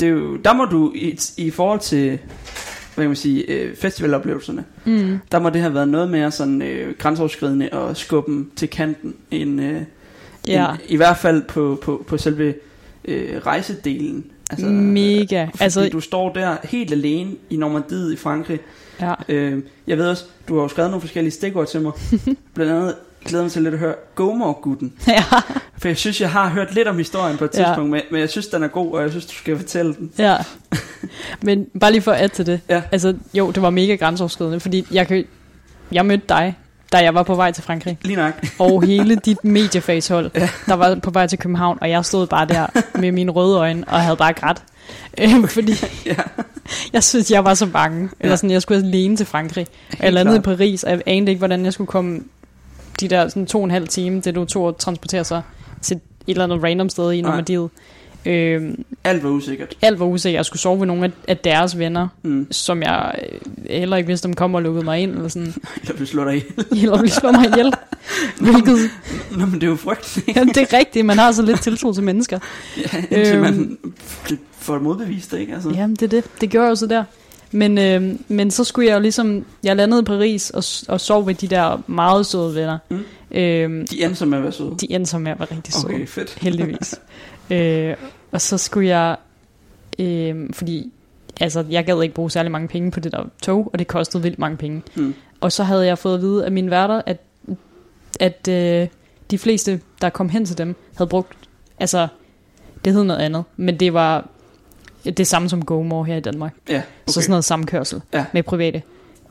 det 0.00 0.06
er 0.08 0.12
jo, 0.12 0.36
der 0.36 0.52
må 0.52 0.64
du 0.64 0.92
i, 0.94 1.18
i 1.36 1.50
forhold 1.50 1.80
til, 1.80 2.08
hvad 2.94 3.04
kan 3.04 3.08
man 3.08 3.16
sige, 3.16 3.42
øh, 3.50 3.76
festivaloplevelserne, 3.76 4.64
Mm. 4.84 5.18
der 5.32 5.38
må 5.38 5.50
det 5.50 5.60
have 5.60 5.74
været 5.74 5.88
noget 5.88 6.10
mere 6.10 6.30
sådan 6.30 6.62
øh, 6.62 6.94
grænseoverskridende 6.98 7.68
og 7.72 7.96
skubbe 7.96 8.30
dem 8.32 8.50
til 8.56 8.68
kanten, 8.70 9.14
end, 9.30 9.60
øh, 9.62 9.82
Ja, 10.46 10.70
end, 10.70 10.78
i 10.88 10.96
hvert 10.96 11.16
fald 11.16 11.42
på, 11.42 11.78
på, 11.82 12.04
på 12.06 12.18
selve 12.18 12.54
øh, 13.04 13.36
rejsedelen. 13.46 14.24
Altså, 14.50 14.66
mega. 14.66 15.44
Fordi 15.44 15.62
Altså, 15.64 15.88
du 15.92 16.00
står 16.00 16.32
der 16.32 16.56
helt 16.64 16.92
alene 16.92 17.30
i 17.50 17.56
Normandiet 17.56 18.12
i 18.12 18.16
Frankrig. 18.16 18.60
ja. 19.00 19.14
Øh, 19.28 19.62
jeg 19.86 19.98
ved 19.98 20.08
også, 20.08 20.24
du 20.48 20.54
har 20.54 20.62
jo 20.62 20.68
skrevet 20.68 20.90
nogle 20.90 21.00
forskellige 21.00 21.32
stikord 21.32 21.66
til 21.66 21.80
mig. 21.80 21.92
Blandt 22.54 22.72
andet 22.72 22.94
glæder 23.28 23.44
mig 23.44 23.52
til 23.52 23.62
lidt 23.62 23.74
at 23.74 23.80
høre 23.80 23.94
Gomor-gutten. 24.14 24.92
ja. 25.08 25.24
For 25.78 25.88
jeg 25.88 25.96
synes, 25.96 26.20
jeg 26.20 26.30
har 26.30 26.48
hørt 26.48 26.74
lidt 26.74 26.88
om 26.88 26.96
historien 26.98 27.36
på 27.36 27.44
et 27.44 27.50
Ja. 27.54 27.64
tidspunkt, 27.64 27.90
men, 27.90 28.00
men 28.10 28.20
jeg 28.20 28.30
synes, 28.30 28.46
den 28.46 28.62
er 28.62 28.68
god, 28.68 28.92
og 28.92 29.02
jeg 29.02 29.10
synes, 29.10 29.26
du 29.26 29.32
skal 29.34 29.56
fortælle 29.56 29.94
den. 29.94 30.10
Ja. 30.18 30.36
Men 31.42 31.66
bare 31.80 31.92
lige 31.92 32.02
for 32.02 32.12
at 32.12 32.32
til 32.32 32.46
det. 32.46 32.60
Ja. 32.68 32.82
Altså, 32.92 33.14
jo, 33.34 33.50
det 33.50 33.62
var 33.62 33.70
mega 33.70 33.94
grænseoverskridende, 33.94 34.60
fordi 34.60 34.86
jeg, 34.90 35.06
kan, 35.08 35.24
jeg 35.92 36.06
mødte 36.06 36.24
dig, 36.28 36.56
da 36.92 36.98
jeg 36.98 37.14
var 37.14 37.22
på 37.22 37.34
vej 37.34 37.52
til 37.52 37.64
Frankrig. 37.64 37.98
Lige 38.02 38.16
nok. 38.16 38.32
Og 38.58 38.82
hele 38.86 39.16
dit 39.16 39.44
mediefacehold, 39.44 40.30
ja. 40.34 40.48
der 40.66 40.74
var 40.74 40.94
på 40.94 41.10
vej 41.10 41.26
til 41.26 41.38
København, 41.38 41.78
og 41.80 41.90
jeg 41.90 42.04
stod 42.04 42.26
bare 42.26 42.46
der 42.46 42.66
med 42.98 43.12
mine 43.12 43.32
røde 43.32 43.56
øjne 43.58 43.84
og 43.88 44.00
havde 44.00 44.16
bare 44.16 44.32
grædt. 44.32 44.62
Øhm, 45.20 45.48
fordi 45.48 45.72
Ja. 46.06 46.14
jeg 46.92 47.04
synes, 47.04 47.30
jeg 47.30 47.44
var 47.44 47.54
så 47.54 47.66
bange. 47.66 48.02
Ja. 48.02 48.08
Eller 48.20 48.36
sådan, 48.36 48.50
jeg 48.50 48.62
skulle 48.62 48.84
alene 48.86 49.16
til 49.16 49.26
Frankrig. 49.26 49.66
Og 49.98 50.04
jeg 50.04 50.12
landede 50.12 50.36
i. 50.36 50.40
Paris, 50.40 50.82
og 50.84 50.90
jeg 50.90 51.02
anede 51.06 51.30
ikke, 51.30 51.38
hvordan 51.38 51.64
jeg 51.64 51.72
skulle 51.72 51.88
komme 51.88 52.20
de 53.00 53.08
der 53.08 53.28
sådan 53.28 53.46
to 53.46 53.58
og 53.58 53.64
en 53.64 53.70
halv 53.70 53.88
time, 53.88 54.20
det 54.20 54.34
du 54.34 54.44
tog 54.44 54.68
at 54.68 54.76
transportere 54.76 55.24
sig 55.24 55.42
til 55.82 55.96
et 55.96 56.00
eller 56.26 56.44
andet 56.44 56.62
random 56.62 56.88
sted 56.88 57.12
i. 57.12 57.20
Normandiet. 57.20 57.70
Øhm, 58.26 58.84
Alt 59.04 59.22
var 59.24 59.30
usikkert. 59.30 59.74
alt 59.82 60.00
var 60.00 60.06
usikkert. 60.06 60.36
Jeg 60.36 60.44
skulle 60.46 60.60
sove 60.60 60.78
ved 60.80 60.86
nogle 60.86 61.04
af, 61.04 61.10
af 61.28 61.36
deres 61.36 61.78
venner, 61.78 62.08
Mm. 62.22 62.46
som 62.50 62.82
jeg 62.82 63.14
øh, 63.32 63.78
heller 63.78 63.96
ikke 63.96 64.06
vidste, 64.06 64.26
om 64.26 64.34
kom 64.34 64.54
og 64.54 64.62
lukkede 64.62 64.84
mig 64.84 65.00
ind, 65.00 65.14
eller 65.14 65.28
sådan, 65.28 65.54
Jeg 65.88 65.98
vil 65.98 66.06
slå 66.06 66.24
dig 66.24 66.34
ihjel. 66.36 66.82
eller 66.82 66.96
ville 67.00 67.10
slå 67.14 67.32
mig 67.32 67.46
ihjel. 67.46 67.72
Hvilket, 68.40 68.90
Nå, 69.30 69.46
men 69.46 69.54
det 69.54 69.62
er 69.62 69.66
jo 69.66 69.76
frygteligt. 69.76 70.28
ja, 70.36 70.44
det 70.44 70.56
er 70.56 70.78
rigtigt, 70.78 71.06
man 71.06 71.18
har 71.18 71.32
så 71.32 71.42
lidt 71.42 71.60
tiltro 71.62 71.92
til 71.92 72.02
mennesker. 72.02 72.38
Ja, 72.76 72.98
indtil 73.16 73.34
Øhm. 73.34 73.40
man 73.40 73.78
får 74.58 74.74
det 74.74 74.82
modbevist, 74.82 75.32
ikke? 75.32 75.54
Altså. 75.54 75.70
Jamen, 75.70 75.96
det 75.96 76.02
er 76.02 76.08
det. 76.08 76.24
Det 76.40 76.50
gjorde 76.50 76.64
jeg 76.64 76.70
jo 76.70 76.74
så 76.76 76.86
der. 76.86 77.04
Men, 77.52 77.78
øh, 77.78 78.14
men 78.28 78.50
så 78.50 78.64
skulle 78.64 78.88
jeg 78.88 78.94
jo 78.94 79.00
ligesom, 79.00 79.44
jeg 79.64 79.76
landede 79.76 80.00
i 80.00 80.04
Paris 80.04 80.50
og, 80.50 80.64
og 80.94 81.00
sov 81.00 81.26
ved 81.26 81.34
de 81.34 81.48
der 81.48 81.82
meget 81.86 82.26
søde 82.26 82.54
venner. 82.54 82.78
Mm. 82.90 82.96
Øh, 83.30 83.86
De 83.90 84.02
endte 84.04 84.14
som 84.16 84.34
at 84.34 84.42
være 84.42 84.52
søde. 84.52 84.74
de 84.80 84.92
endte 84.92 85.10
som 85.10 85.20
med 85.20 85.32
at 85.32 85.38
være 85.38 85.48
rigtig 85.56 85.74
søde. 85.74 85.84
Okay, 85.94 86.06
fedt. 86.06 86.34
heldigvis. 86.42 86.94
øh, 87.50 87.94
og 88.32 88.40
så 88.40 88.58
skulle 88.58 88.88
jeg, 88.88 89.16
øh, 89.98 90.50
fordi 90.52 90.92
altså, 91.40 91.64
jeg 91.70 91.84
gad 91.84 92.02
ikke 92.02 92.14
bruge 92.14 92.30
særlig 92.30 92.52
mange 92.52 92.68
penge 92.68 92.90
på 92.90 93.00
det 93.00 93.12
der 93.12 93.24
tog, 93.42 93.70
og 93.72 93.78
det 93.78 93.86
kostede 93.86 94.22
vildt 94.22 94.38
mange 94.38 94.56
penge. 94.56 94.82
Mm. 94.94 95.14
Og 95.40 95.52
så 95.52 95.64
havde 95.64 95.86
jeg 95.86 95.98
fået 95.98 96.14
at 96.14 96.20
vide 96.20 96.44
af 96.44 96.52
mine 96.52 96.70
værter, 96.70 97.02
at, 97.06 97.20
at 98.20 98.48
øh, 98.48 98.88
de 99.30 99.38
fleste, 99.38 99.80
der 100.00 100.10
kom 100.10 100.28
hen 100.28 100.44
til 100.46 100.58
dem, 100.58 100.76
havde 100.96 101.08
brugt, 101.08 101.36
altså, 101.80 102.08
det 102.84 102.92
hed 102.92 103.04
noget 103.04 103.20
andet, 103.20 103.44
men 103.56 103.80
det 103.80 103.92
var 103.92 104.28
det 105.04 105.26
samme 105.26 105.48
som 105.48 105.64
GoMore 105.64 106.04
her 106.04 106.16
i 106.16 106.20
Danmark. 106.20 106.54
Ja, 106.68 106.74
Okay. 106.76 106.82
Så 107.06 107.20
sådan 107.20 107.30
noget 107.30 107.44
samkørsel 107.44 108.00
Ja. 108.14 108.24
med 108.32 108.42
private. 108.42 108.82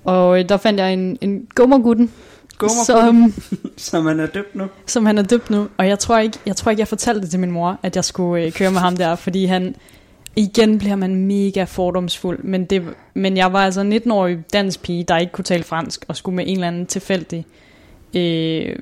Og 0.03 0.39
øh, 0.39 0.49
der 0.49 0.57
fandt 0.57 0.79
jeg 0.79 0.93
en, 0.93 1.17
en 1.21 1.47
GoMore-gutten, 1.55 2.11
Gommer, 2.57 2.83
som, 2.85 3.33
så 3.77 4.01
man 4.01 4.19
er 4.19 4.25
døbt 4.25 4.55
nu. 4.55 4.67
som 4.85 5.05
han 5.05 5.17
er 5.17 5.21
døbt 5.21 5.49
nu. 5.49 5.67
Og 5.77 5.87
jeg 5.87 5.99
tror 5.99 6.17
ikke, 6.17 6.37
jeg, 6.45 6.55
tror 6.55 6.69
ikke, 6.69 6.79
jeg 6.79 6.87
fortalte 6.87 7.21
det 7.21 7.29
til 7.29 7.39
min 7.39 7.51
mor, 7.51 7.79
at 7.83 7.95
jeg 7.95 8.05
skulle 8.05 8.45
øh, 8.45 8.51
køre 8.51 8.71
med 8.71 8.79
ham 8.79 8.97
der, 8.97 9.15
fordi 9.15 9.45
han, 9.45 9.75
igen 10.35 10.77
bliver 10.77 10.95
man 10.95 11.15
mega 11.15 11.63
fordomsfuld, 11.63 12.39
men, 12.43 12.65
det, 12.65 12.83
men 13.13 13.37
jeg 13.37 13.53
var 13.53 13.59
altså 13.65 13.81
en 13.81 13.93
19-årig 13.93 14.37
dansk 14.53 14.81
pige, 14.81 15.03
der 15.03 15.17
ikke 15.17 15.31
kunne 15.31 15.45
tale 15.45 15.63
fransk, 15.63 16.05
og 16.07 16.15
skulle 16.15 16.35
med 16.35 16.43
en 16.47 16.53
eller 16.53 16.67
anden 16.67 16.85
tilfældig, 16.85 17.45
øh, 18.13 18.75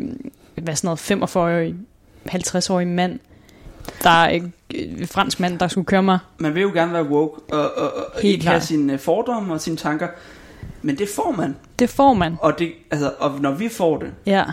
hvad 0.56 0.76
sådan 0.76 0.98
noget, 1.10 1.24
45-årig, 1.24 1.76
50-årig 2.30 2.88
mand, 2.88 3.20
der 4.04 4.10
er 4.10 4.40
øh, 4.76 5.08
fransk 5.08 5.40
mand, 5.40 5.60
der 5.60 5.68
skulle 5.68 5.86
køre 5.86 6.04
mig. 6.04 6.20
Man 6.38 6.54
vil 6.56 6.62
jo 6.62 6.70
gerne 6.74 6.94
være 6.94 7.04
woke, 7.10 7.42
og, 7.54 7.60
og, 7.78 7.94
og 7.98 8.04
Helt 8.22 8.34
ikke 8.34 8.46
have 8.48 8.54
klart. 8.54 8.64
sine 8.64 8.94
øh, 8.94 9.00
fordomme 9.00 9.54
og 9.54 9.62
sine 9.62 9.78
tanker. 9.78 10.08
Men 10.82 10.98
det 10.98 11.08
får 11.16 11.32
man. 11.38 11.56
Det 11.80 11.90
får 11.90 12.14
man. 12.14 12.36
Og, 12.42 12.60
det, 12.60 12.72
altså, 12.92 13.12
og 13.20 13.32
når 13.42 13.52
vi 13.52 13.70
får 13.70 13.98
det, 13.98 14.08
Ja, 14.26 14.44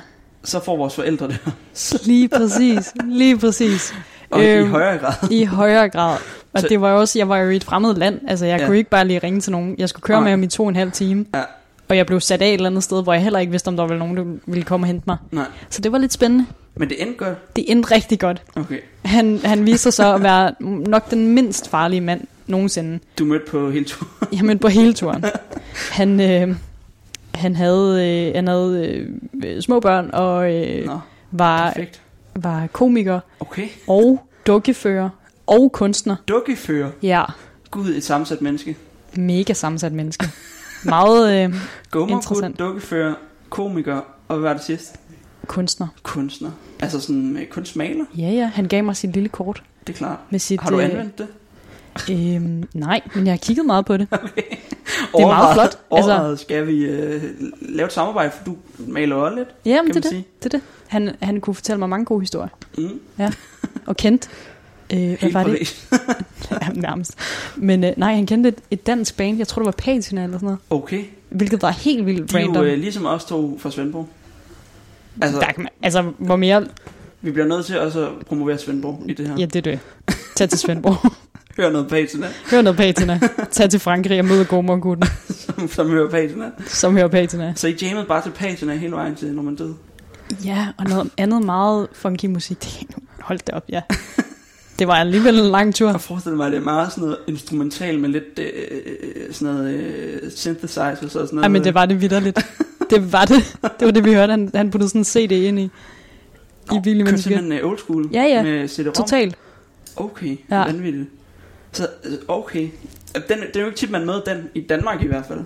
så 0.45 0.61
får 0.65 0.77
vores 0.77 0.95
forældre 0.95 1.29
det. 1.29 1.39
lige 2.07 2.29
præcis, 2.29 2.93
lige 3.05 3.39
præcis. 3.39 3.95
Og 4.31 4.45
øhm, 4.45 4.67
i 4.67 4.71
højere 4.71 4.99
grad. 4.99 5.13
I 5.31 5.45
højere 5.45 5.89
grad. 5.89 6.19
Og 6.53 6.61
Så- 6.61 6.69
det 6.69 6.81
var 6.81 6.91
jo 6.93 6.99
også, 7.01 7.19
jeg 7.19 7.29
var 7.29 7.39
jo 7.39 7.51
i 7.51 7.57
et 7.57 7.65
fremmed 7.65 7.95
land. 7.95 8.21
Altså, 8.29 8.47
jeg 8.47 8.61
ja. 8.61 8.67
kunne 8.67 8.79
ikke 8.79 8.91
bare 8.91 9.07
lige 9.07 9.19
ringe 9.19 9.41
til 9.41 9.53
nogen. 9.53 9.75
Jeg 9.79 9.89
skulle 9.89 10.03
køre 10.03 10.17
Nej. 10.17 10.23
med 10.25 10.31
ham 10.31 10.43
i 10.43 10.47
to 10.47 10.63
og 10.63 10.69
en 10.69 10.77
halv 10.77 10.93
time. 10.93 11.25
Ja. 11.35 11.43
Og 11.89 11.97
jeg 11.97 12.07
blev 12.07 12.21
sat 12.21 12.43
af 12.43 12.47
et 12.49 12.55
eller 12.55 12.67
andet 12.71 12.83
sted, 12.85 13.03
hvor 13.03 13.13
jeg 13.13 13.23
heller 13.23 13.39
ikke 13.39 13.51
vidste, 13.51 13.69
om 13.69 13.77
der 13.77 13.87
var 13.87 13.95
nogen, 13.95 14.17
der 14.17 14.25
ville 14.47 14.65
komme 14.65 14.85
og 14.85 14.89
hente 14.89 15.03
mig. 15.07 15.17
Nej, 15.31 15.45
Så 15.71 15.81
det 15.81 15.93
var 15.93 15.99
lidt 15.99 16.13
spændende. 16.13 16.47
Men 16.75 16.89
det 16.89 17.03
endte 17.03 17.25
godt. 17.25 17.57
Det 17.57 17.65
endte 17.71 17.95
rigtig 17.95 18.21
godt. 18.21 18.43
Okay. 18.57 18.79
Han, 19.05 19.39
han 19.45 19.67
viste 19.67 19.83
sig 19.83 19.93
så 19.93 20.15
at 20.15 20.23
være 20.23 20.55
nok 20.89 21.11
den 21.11 21.29
mindst 21.35 21.69
farlige 21.69 22.01
mand 22.01 22.21
nogensinde. 22.47 22.99
Du 23.19 23.25
mødte 23.25 23.45
på 23.51 23.71
hele 23.71 23.85
turen. 23.85 24.09
Jeg 24.39 24.45
mødte 24.45 24.59
på 24.61 24.69
hele 24.69 24.93
turen. 24.95 25.25
Han, 25.91 26.21
øh, 26.21 26.57
han 27.35 27.57
havde, 27.57 28.09
øh, 28.29 28.35
han 28.35 28.47
havde 28.49 28.87
øh, 29.45 29.63
små 29.63 29.81
børn 29.81 30.11
og 30.13 30.55
øh, 30.55 30.87
Nå, 30.87 31.01
var, 31.31 31.67
perfekt. 31.73 32.01
var 32.35 32.67
komiker 32.67 33.21
Okay. 33.41 33.69
og 33.87 34.27
dukkefører 34.47 35.09
og 35.47 35.73
kunstner. 35.73 36.17
Dukkefører. 36.29 36.91
Ja, 37.03 37.25
Gud, 37.71 37.89
et 37.89 38.05
sammensat 38.05 38.43
menneske. 38.43 38.77
mega 39.17 39.53
sammensat 39.53 39.93
menneske. 39.93 40.27
Meget 40.85 41.45
øh, 41.45 41.55
Gummergud, 41.91 42.17
Interessant. 42.17 42.59
dukkefører, 42.59 43.15
komiker, 43.51 44.01
og 44.29 44.39
hvad 44.39 44.49
var 44.49 44.53
det 44.57 44.65
sidste? 44.65 44.99
Kunstner. 45.53 45.87
Kunstner. 46.03 46.51
Altså 46.81 47.01
sådan 47.01 47.33
med 47.33 47.47
kunstmaler, 47.51 48.05
Ja, 48.19 48.31
ja, 48.31 48.51
han 48.55 48.69
gav 48.69 48.85
mig 48.85 48.97
sit 48.97 49.13
lille 49.13 49.29
kort. 49.29 49.63
det 49.87 49.93
er 49.93 49.97
klart. 49.97 50.19
Med 50.31 50.39
sit, 50.39 50.61
Har 50.61 50.71
du 50.71 50.79
øh, 50.81 50.85
anvendt 50.85 51.19
det? 51.19 51.27
Øhm, 52.11 52.69
nej, 52.75 53.01
men 53.15 53.27
jeg 53.27 53.33
har 53.33 53.39
kigget 53.39 53.67
meget 53.67 53.87
på 53.87 53.97
det. 53.97 54.07
Okay. 55.15 55.21
Det 55.21 55.23
er 55.23 55.27
meget 55.27 55.55
flot. 55.55 55.79
Altså- 55.91 56.43
skal 56.43 56.67
vi 56.67 56.85
øh, 56.85 57.23
lave 57.61 57.87
et 57.87 57.93
samarbejde, 57.93 58.31
for 58.31 58.45
du 58.45 58.57
maler 58.79 59.17
også 59.17 59.37
lidt, 59.37 59.49
Jamen, 59.65 59.93
kan 59.93 59.95
det 59.95 59.97
er 59.97 60.01
det. 60.01 60.11
sige. 60.11 60.25
det, 60.43 60.55
er 60.55 60.59
det. 60.59 60.67
Han, 60.87 61.11
han 61.23 61.41
kunne 61.41 61.55
fortælle 61.55 61.79
mig 61.79 61.89
mange 61.89 62.05
gode 62.05 62.21
historier. 62.21 62.49
Mm. 62.79 63.01
Og 63.87 63.97
kendt. 63.97 64.29
Øh, 64.93 64.99
hvad 65.21 65.33
var 65.33 65.45
det? 65.45 65.59
Ja, 66.51 66.69
nærmest. 66.75 67.15
Men 67.57 67.85
øh, 67.85 67.93
nej, 67.97 68.15
han 68.15 68.27
kendte 68.27 68.49
et, 68.49 68.55
et 68.71 68.87
dansk 68.87 69.17
band. 69.17 69.39
Jeg 69.39 69.49
tror, 69.49 69.61
det 69.63 69.67
var 69.67 69.73
Patina 69.73 70.25
eller 70.25 70.37
sådan 70.39 70.47
noget. 70.47 70.59
Okay. 70.71 71.05
Hvilket 71.29 71.63
var 71.63 71.71
helt 71.71 72.07
vildt 72.07 72.33
De 72.33 72.39
er 72.39 72.41
random. 72.47 72.65
jo 72.65 72.71
øh, 72.71 72.79
ligesom 72.79 73.07
os 73.07 73.25
to 73.25 73.59
fra 73.59 73.71
Svendborg. 73.71 74.09
Altså, 75.21 75.41
Der 75.41 75.47
kan 75.47 75.63
man, 75.63 75.69
altså, 75.83 76.03
hvor 76.19 76.37
mere... 76.37 76.67
vi 77.23 77.31
bliver 77.31 77.47
nødt 77.47 77.67
til 77.67 77.81
også 77.81 78.07
at 78.07 78.27
promovere 78.27 78.59
Svendborg 78.59 79.03
i 79.09 79.13
det 79.15 79.29
her. 79.29 79.35
Ja, 79.39 79.45
det 79.45 79.57
er 79.57 79.61
det. 79.61 79.79
Tag 80.37 80.49
til 80.49 80.59
Svendborg. 80.59 81.13
Hør 81.57 81.71
noget 81.71 81.89
Patina, 81.89 82.27
Hør 82.51 82.63
noget 82.63 82.77
Patina. 82.77 83.21
Tag 83.51 83.71
til 83.71 83.81
Frankrig 83.81 84.19
og 84.19 84.25
møde 84.25 84.45
Gormorgutten, 84.45 85.07
som, 85.29 85.69
som 85.69 85.91
hører 85.91 86.11
Patina. 86.11 86.51
som 86.67 86.97
hører 86.97 87.09
Patina. 87.09 87.53
Så 87.57 87.69
I 87.69 87.77
jammede 87.83 88.07
bare 88.07 88.23
til 88.23 88.31
Patina 88.31 88.75
hele 88.75 88.93
vejen 88.93 89.15
til, 89.15 89.33
når 89.35 89.43
man 89.43 89.57
døde. 89.57 89.75
Ja, 90.45 90.67
og 90.79 90.85
noget 90.85 91.11
andet 91.19 91.45
meget 91.45 91.89
funky 91.93 92.27
musik. 92.27 92.61
Det, 92.63 92.87
hold 93.21 93.39
da 93.39 93.53
op, 93.53 93.65
ja. 93.69 93.81
Det 94.79 94.89
var 94.89 94.95
alligevel 94.95 95.39
en 95.39 95.51
lang 95.51 95.75
tur. 95.75 95.91
Jeg 95.91 96.01
forestiller 96.01 96.37
mig, 96.37 96.47
at 96.47 96.53
det 96.53 96.59
er 96.59 96.65
meget 96.65 96.93
sådan 96.93 97.03
noget 97.03 97.19
instrumental 97.29 97.99
med 97.99 98.09
lidt 98.09 98.39
øh, 98.39 98.47
øh, 98.71 99.33
sådan 99.33 99.55
noget 99.55 99.75
øh, 99.75 100.31
synthesizer 100.37 100.81
og 101.03 101.11
sådan 101.11 101.29
noget. 101.33 101.43
Ja, 101.43 101.49
men 101.49 101.65
det 101.65 101.75
var 101.75 101.87
det 101.87 102.01
vidderligt. 102.01 102.39
Det 102.95 103.13
var 103.13 103.25
det. 103.25 103.57
Det 103.81 103.87
var 103.87 103.91
det, 103.91 104.05
vi 104.05 104.15
hørte. 104.15 104.31
Han, 104.31 104.51
han 104.55 104.71
puttede 104.71 104.89
sådan 104.89 105.01
en 105.01 105.05
CD 105.05 105.33
ind 105.33 105.59
i. 105.59 105.63
I 105.63 105.71
Billy 106.83 106.99
Kørte 106.99 107.05
Menneske. 107.05 107.23
simpelthen 107.23 107.53
øh, 107.53 107.69
old 107.69 107.79
school 107.79 108.09
Ja, 108.13 108.23
ja. 108.23 108.43
med 108.43 108.69
CD-ROM. 108.69 108.95
Totalt. 108.95 109.37
Okay, 109.97 110.37
Ja. 110.51 110.65
vanvittigt. 110.65 111.09
Så, 111.73 111.89
øh, 112.05 112.13
okay. 112.29 112.69
Den, 113.15 113.39
det 113.41 113.57
er 113.57 113.61
jo 113.61 113.67
ikke 113.67 113.79
tit, 113.79 113.91
man 113.91 114.07
møder 114.07 114.21
den, 114.21 114.49
i 114.55 114.61
Danmark 114.61 115.03
i 115.03 115.07
hvert 115.07 115.25
fald. 115.29 115.41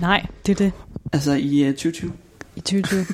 Nej, 0.00 0.26
det 0.46 0.52
er 0.52 0.56
det. 0.64 0.72
Altså 1.12 1.32
i 1.32 1.68
uh, 1.68 1.74
2020. 1.74 2.12
I 2.56 2.60
2020. 2.60 3.06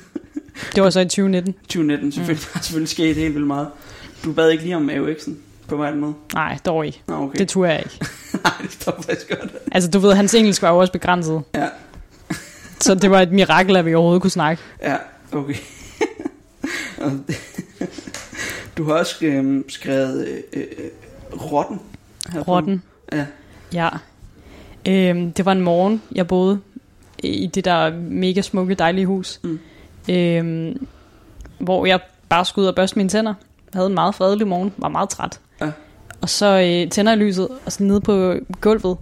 Det 0.74 0.82
var 0.82 0.90
så 0.90 1.00
i 1.00 1.04
2019. 1.04 1.52
2019, 1.52 2.12
selvfølgelig, 2.12 2.46
mm. 2.54 2.60
selvfølgelig 2.62 2.88
sket 2.88 3.16
helt 3.16 3.34
vildt 3.34 3.46
meget. 3.46 3.68
Du 4.24 4.32
bad 4.32 4.50
ikke 4.50 4.64
lige 4.64 4.76
om 4.76 4.90
AUX'en 4.90 5.30
på 5.68 5.76
vej 5.76 5.94
med? 5.94 6.12
Nej, 6.34 6.58
dog 6.66 6.86
ikke. 6.86 7.02
Nå, 7.08 7.14
okay. 7.14 7.38
Det 7.38 7.48
turde 7.48 7.70
jeg 7.72 7.82
ikke. 7.84 7.98
Nej, 8.44 8.52
det 8.62 8.72
står 8.72 8.92
faktisk 9.02 9.28
godt. 9.28 9.52
Altså, 9.72 9.90
du 9.90 9.98
ved, 9.98 10.14
hans 10.14 10.34
engelsk 10.34 10.62
var 10.62 10.70
jo 10.70 10.78
også 10.78 10.92
begrænset. 10.92 11.42
Ja, 11.54 11.66
Så 12.80 12.94
det 12.94 13.10
var 13.10 13.20
et 13.20 13.32
mirakel, 13.32 13.76
at 13.76 13.84
vi 13.86 13.94
overhovedet 13.94 14.22
kunne 14.22 14.30
snakke. 14.30 14.62
ja, 14.82 14.96
okay. 15.32 15.54
Du 18.76 18.84
har 18.84 18.94
også 18.94 19.26
øhm, 19.26 19.68
skrevet 19.68 20.28
øh, 20.52 20.62
øh, 20.62 20.90
Rotten. 21.32 21.80
her 22.32 22.42
på. 22.42 22.52
Rotten. 22.52 22.82
Ja. 23.12 23.26
Ja. 23.74 23.88
Øhm, 24.88 25.32
det 25.32 25.44
var 25.44 25.52
en 25.52 25.60
morgen, 25.60 26.02
jeg 26.14 26.26
boede 26.26 26.60
i 27.18 27.46
det 27.46 27.64
der 27.64 27.92
mega 27.96 28.40
smukke, 28.40 28.74
dejlige 28.74 29.06
hus. 29.06 29.40
Mm. 29.44 29.58
Øhm, 30.08 30.86
hvor 31.58 31.86
jeg 31.86 32.00
bare 32.28 32.44
skulle 32.44 32.62
ud 32.62 32.68
og 32.68 32.74
børste 32.74 32.96
mine 32.98 33.08
tænder. 33.08 33.34
Havde 33.72 33.86
en 33.86 33.94
meget 33.94 34.14
fredelig 34.14 34.46
morgen, 34.46 34.72
var 34.76 34.88
meget 34.88 35.08
træt. 35.08 35.40
Ja. 35.60 35.70
Og 36.20 36.28
så 36.28 36.46
øh, 36.46 36.90
tænder 36.90 37.12
jeg 37.12 37.18
lyset, 37.18 37.48
og 37.66 37.72
så 37.72 37.82
nede 37.82 38.00
på 38.00 38.34
gulvet, 38.60 38.96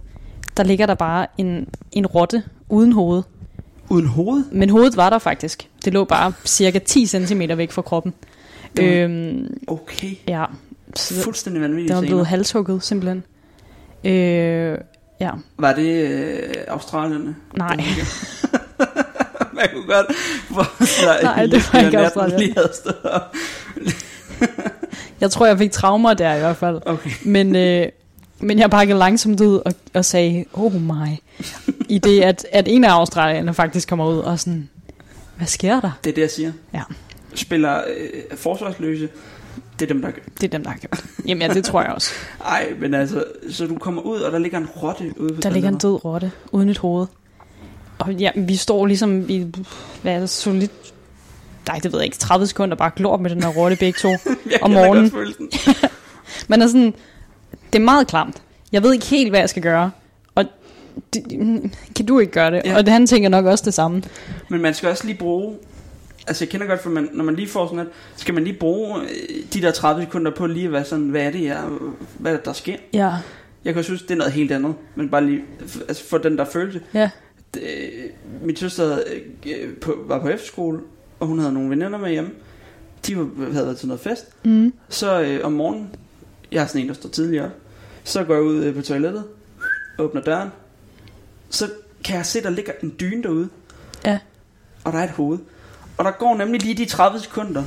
der 0.57 0.63
ligger 0.63 0.85
der 0.85 0.95
bare 0.95 1.27
en, 1.37 1.67
en 1.91 2.05
rotte 2.07 2.43
uden 2.69 2.93
hoved. 2.93 3.23
Uden 3.89 4.07
hoved? 4.07 4.43
Men 4.51 4.69
hovedet 4.69 4.97
var 4.97 5.09
der 5.09 5.17
faktisk. 5.19 5.67
Det 5.85 5.93
lå 5.93 6.03
bare 6.03 6.33
cirka 6.45 6.79
10 6.79 7.05
cm 7.05 7.41
væk 7.57 7.71
fra 7.71 7.81
kroppen. 7.81 8.13
Var- 8.77 8.83
Øhm, 8.83 9.57
Okay. 9.67 10.15
ja, 10.27 10.45
så 10.95 11.21
Fuldstændig 11.23 11.61
vanvittigt. 11.61 11.89
den 11.89 11.95
var 11.95 12.01
blevet 12.01 12.25
halshugget 12.27 12.83
simpelthen. 12.83 13.23
Øh, 14.03 14.77
ja, 15.19 15.29
Var 15.57 15.73
det 15.73 16.09
øh, 16.11 16.53
Australierne? 16.67 17.35
nej. 17.57 17.75
Man 19.53 19.67
kunne 19.73 19.95
godt 19.95 20.15
forestille 20.51 20.97
sig, 20.97 21.19
Nej, 21.23 21.45
det 21.45 21.73
var 21.73 21.79
ikke 21.79 21.99
op. 23.05 23.21
Jeg 25.21 25.31
tror, 25.31 25.45
jeg 25.45 25.57
fik 25.57 25.71
traumer 25.71 26.13
der 26.13 26.35
i 26.35 26.39
hvert 26.39 26.57
fald. 26.57 26.81
Okay. 26.85 27.09
Men, 27.25 27.55
øh, 27.55 27.87
men 28.39 28.59
jeg 28.59 28.69
pakkede 28.69 28.99
langsomt 28.99 29.41
ud 29.41 29.61
og, 29.65 29.73
og 29.93 30.05
sagde, 30.05 30.45
oh 30.53 30.73
my. 30.81 30.91
I 31.89 31.97
det, 31.97 32.21
at, 32.21 32.45
at 32.51 32.67
en 32.67 32.83
af 32.83 32.89
australierne 32.89 33.53
faktisk 33.53 33.89
kommer 33.89 34.07
ud 34.07 34.17
og 34.17 34.39
sådan, 34.39 34.69
hvad 35.37 35.47
sker 35.47 35.79
der? 35.79 35.91
Det 36.03 36.09
er 36.09 36.13
det, 36.13 36.21
jeg 36.21 36.29
siger. 36.29 36.51
Ja. 36.73 36.81
Spiller 37.35 37.81
øh, 37.97 38.37
forsvarsløse, 38.37 39.09
det 39.79 39.85
er 39.85 39.93
dem, 39.93 40.01
der 40.01 40.11
gør. 40.11 40.21
Det 40.41 40.43
er 40.43 40.47
dem, 40.47 40.63
der 40.63 40.69
har 40.69 40.77
gjort. 40.77 41.03
Jamen 41.27 41.41
ja, 41.47 41.53
det 41.53 41.65
tror 41.65 41.81
jeg 41.81 41.91
også. 41.91 42.11
Ej, 42.45 42.73
men 42.79 42.93
altså, 42.93 43.23
så 43.49 43.67
du 43.67 43.77
kommer 43.77 44.01
ud, 44.01 44.19
og 44.19 44.31
der 44.31 44.39
ligger 44.39 44.57
en 44.57 44.67
rotte 44.67 45.13
ude 45.17 45.33
på 45.33 45.41
Der 45.41 45.49
ligger 45.49 45.69
en 45.69 45.77
død 45.77 46.05
rotte 46.05 46.31
uden 46.51 46.69
et 46.69 46.77
hoved. 46.77 47.07
Og 47.99 48.13
ja, 48.13 48.31
vi 48.35 48.55
står 48.55 48.85
ligesom 48.85 49.29
i, 49.29 49.47
hvad 50.01 50.13
er 50.13 50.19
det, 50.19 50.29
solidt, 50.29 50.93
nej, 51.67 51.79
det 51.83 51.91
ved 51.91 51.99
jeg 51.99 52.05
ikke, 52.05 52.17
30 52.17 52.47
sekunder 52.47 52.75
bare 52.75 52.91
glor 52.95 53.17
med 53.17 53.29
den 53.29 53.43
her 53.43 53.49
rotte 53.49 53.75
begge 53.75 53.97
to. 53.99 54.09
Jeg 54.51 54.59
om 54.61 54.71
morgenen. 54.71 55.09
godt. 55.09 55.91
Men 56.47 56.61
er 56.61 56.67
sådan, 56.67 56.93
det 57.73 57.79
er 57.79 57.83
meget 57.83 58.07
klamt. 58.07 58.41
Jeg 58.71 58.83
ved 58.83 58.93
ikke 58.93 59.05
helt, 59.05 59.29
hvad 59.29 59.39
jeg 59.39 59.49
skal 59.49 59.63
gøre. 59.63 59.91
Kan 61.95 62.05
du 62.05 62.19
ikke 62.19 62.31
gøre 62.31 62.51
det? 62.51 62.61
Ja. 62.65 62.77
Og 62.77 62.85
det, 62.85 62.93
han 62.93 63.07
tænker 63.07 63.29
nok 63.29 63.45
også 63.45 63.65
det 63.65 63.73
samme. 63.73 64.03
Men 64.49 64.61
man 64.61 64.73
skal 64.73 64.89
også 64.89 65.05
lige 65.05 65.17
bruge... 65.17 65.55
Altså, 66.27 66.45
jeg 66.45 66.49
kender 66.49 66.67
godt, 66.67 66.81
for 66.81 66.89
man, 66.89 67.09
når 67.13 67.23
man 67.23 67.35
lige 67.35 67.47
får 67.47 67.65
sådan 67.65 67.75
noget, 67.75 67.91
skal 68.15 68.33
man 68.33 68.43
lige 68.43 68.57
bruge 68.59 69.01
øh, 69.01 69.07
de 69.53 69.61
der 69.61 69.71
30 69.71 70.01
sekunder 70.03 70.31
på 70.31 70.47
lige 70.47 70.65
at 70.65 70.71
være 70.71 70.85
sådan, 70.85 71.09
hvad 71.09 71.21
er 71.21 71.31
det, 71.31 71.43
jeg, 71.43 71.63
hvad 72.19 72.31
er 72.31 72.35
det, 72.35 72.45
der 72.45 72.53
sker? 72.53 72.75
Ja. 72.93 73.13
Jeg 73.65 73.73
kan 73.73 73.83
synes, 73.83 74.01
det 74.01 74.11
er 74.11 74.15
noget 74.15 74.33
helt 74.33 74.51
andet, 74.51 74.73
men 74.95 75.09
bare 75.09 75.25
lige 75.25 75.41
altså 75.87 76.03
få 76.03 76.17
den 76.17 76.37
der 76.37 76.45
følelse. 76.45 76.81
Ja. 76.93 77.09
Det, 77.53 77.61
min 78.43 78.55
søster 78.55 78.99
øh, 79.45 79.73
på, 79.81 79.95
var 80.07 80.19
på 80.19 80.27
efterskole, 80.27 80.79
og 81.19 81.27
hun 81.27 81.39
havde 81.39 81.53
nogle 81.53 81.69
veninder 81.69 81.97
med 81.97 82.09
hjemme. 82.09 82.29
De 83.07 83.17
var, 83.17 83.27
havde 83.51 83.65
været 83.65 83.77
til 83.77 83.87
noget 83.87 84.01
fest. 84.01 84.27
Mm. 84.45 84.73
Så 84.89 85.21
øh, 85.21 85.39
om 85.43 85.51
morgenen, 85.51 85.89
jeg 86.51 86.63
er 86.63 86.67
sådan 86.67 86.81
en, 86.81 86.87
der 86.87 86.93
står 86.93 87.09
tidligere 87.09 87.49
så 88.09 88.23
går 88.23 88.33
jeg 88.33 88.43
ud 88.43 88.63
øh, 88.63 88.75
på 88.75 88.81
toilettet, 88.81 89.23
åbner 89.97 90.21
døren, 90.21 90.49
så 91.49 91.69
kan 92.03 92.17
jeg 92.17 92.25
se, 92.25 92.43
der 92.43 92.49
ligger 92.49 92.71
en 92.83 92.93
dyne 92.99 93.23
derude, 93.23 93.49
Ja. 94.05 94.19
og 94.83 94.93
der 94.93 94.99
er 94.99 95.03
et 95.03 95.09
hoved. 95.09 95.39
Og 95.97 96.05
der 96.05 96.11
går 96.11 96.35
nemlig 96.37 96.61
lige 96.61 96.75
de 96.77 96.85
30 96.85 97.19
sekunder. 97.19 97.63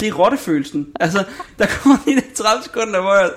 Det 0.00 0.08
er 0.08 0.12
rottefølelsen. 0.12 0.86
Altså, 1.00 1.18
der 1.58 1.66
går 1.84 1.98
lige 2.06 2.20
de 2.20 2.34
30 2.34 2.62
sekunder, 2.62 3.00
hvor 3.00 3.14
jeg 3.14 3.30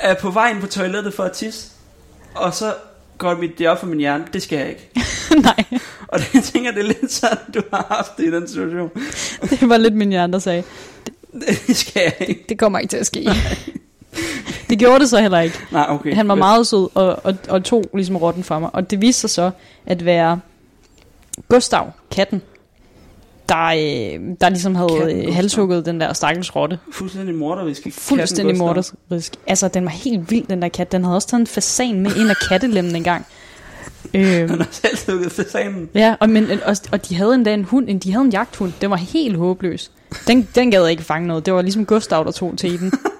er 0.00 0.14
på 0.14 0.30
vej 0.30 0.50
ind 0.50 0.60
på 0.60 0.66
toilettet 0.66 1.14
for 1.14 1.24
at 1.24 1.32
tisse. 1.32 1.68
Og 2.34 2.54
så 2.54 2.74
går 3.18 3.34
mit 3.34 3.58
det 3.58 3.68
op 3.68 3.80
for 3.80 3.86
min 3.86 3.98
hjerne. 3.98 4.24
Det 4.32 4.42
skal 4.42 4.58
jeg 4.58 4.68
ikke. 4.68 4.90
Nej, 5.42 5.64
Og 6.08 6.18
det, 6.18 6.34
jeg 6.34 6.42
tænker, 6.42 6.70
det 6.70 6.80
er 6.80 6.86
lidt 6.86 7.12
sådan, 7.12 7.38
du 7.54 7.60
har 7.72 7.86
haft 7.96 8.16
det 8.16 8.24
i 8.24 8.30
den 8.30 8.48
situation. 8.48 8.90
det 9.50 9.68
var 9.68 9.76
lidt 9.76 9.94
min 9.94 10.08
hjerne, 10.10 10.32
der 10.32 10.38
sagde, 10.38 10.62
Det 11.68 11.76
skal 11.76 12.02
jeg 12.04 12.28
ikke. 12.28 12.44
det 12.48 12.58
kommer 12.58 12.78
ikke 12.78 12.90
til 12.90 12.96
at 12.96 13.06
ske. 13.06 13.30
Det 14.70 14.78
gjorde 14.78 15.00
det 15.00 15.08
så 15.10 15.20
heller 15.20 15.40
ikke. 15.40 15.58
Nej, 15.72 15.86
okay. 15.88 16.14
Han 16.14 16.28
var 16.28 16.34
meget 16.34 16.66
sød 16.66 16.88
og, 16.94 17.20
og, 17.24 17.34
og 17.48 17.64
tog 17.64 17.84
ligesom 17.94 18.16
rotten 18.16 18.44
fra 18.44 18.58
mig. 18.58 18.70
Og 18.72 18.90
det 18.90 19.00
viste 19.00 19.20
sig 19.20 19.30
så 19.30 19.50
at 19.86 20.04
være 20.04 20.40
Gustav, 21.48 21.90
katten, 22.10 22.42
der, 23.48 23.64
øh, 23.66 24.20
der 24.40 24.48
ligesom 24.48 24.74
havde 24.74 24.88
Gustav. 24.88 25.32
halshugget 25.32 25.86
den 25.86 26.00
der 26.00 26.12
stakkels 26.12 26.56
rotte. 26.56 26.78
Fuldstændig 26.92 27.34
mordervisk. 27.34 27.86
Fuldstændig 27.92 28.56
mordersk. 28.56 28.94
Altså, 29.46 29.68
den 29.68 29.84
var 29.84 29.90
helt 29.90 30.30
vild, 30.30 30.46
den 30.46 30.62
der 30.62 30.68
kat. 30.68 30.92
Den 30.92 31.04
havde 31.04 31.16
også 31.16 31.28
taget 31.28 31.40
en 31.40 31.46
fasan 31.46 32.00
med 32.00 32.16
ind 32.16 32.30
af 32.30 32.36
kattelemmen 32.48 32.96
engang. 32.96 33.26
Øhm, 34.14 34.48
Han 34.50 34.58
har 34.58 34.68
selv 34.70 34.96
lukket 35.08 35.32
fasanen. 35.32 35.88
ja, 35.94 36.14
og, 36.20 36.30
men, 36.30 36.50
og, 36.66 36.76
og 36.92 37.08
de 37.08 37.14
havde 37.14 37.34
endda 37.34 37.54
en 37.54 37.64
hund, 37.64 37.88
en, 37.88 37.98
de 37.98 38.12
havde 38.12 38.24
en 38.24 38.30
jagthund. 38.32 38.72
Den 38.80 38.90
var 38.90 38.96
helt 38.96 39.36
håbløs. 39.36 39.90
Den, 40.26 40.48
den 40.54 40.70
gad 40.70 40.86
ikke 40.86 41.02
fange 41.02 41.28
noget. 41.28 41.46
Det 41.46 41.54
var 41.54 41.62
ligesom 41.62 41.86
Gustav, 41.86 42.24
der 42.24 42.30
tog 42.30 42.54
til 42.58 42.78
den. 42.80 42.92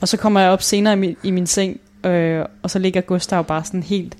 og 0.00 0.08
så 0.08 0.16
kommer 0.16 0.40
jeg 0.40 0.50
op 0.50 0.62
senere 0.62 0.92
i 0.94 0.96
min, 0.96 1.16
i 1.22 1.30
min 1.30 1.46
seng, 1.46 1.80
øh, 2.06 2.44
og 2.62 2.70
så 2.70 2.78
ligger 2.78 3.00
Gustav 3.00 3.44
bare 3.44 3.64
sådan 3.64 3.82
helt 3.82 4.16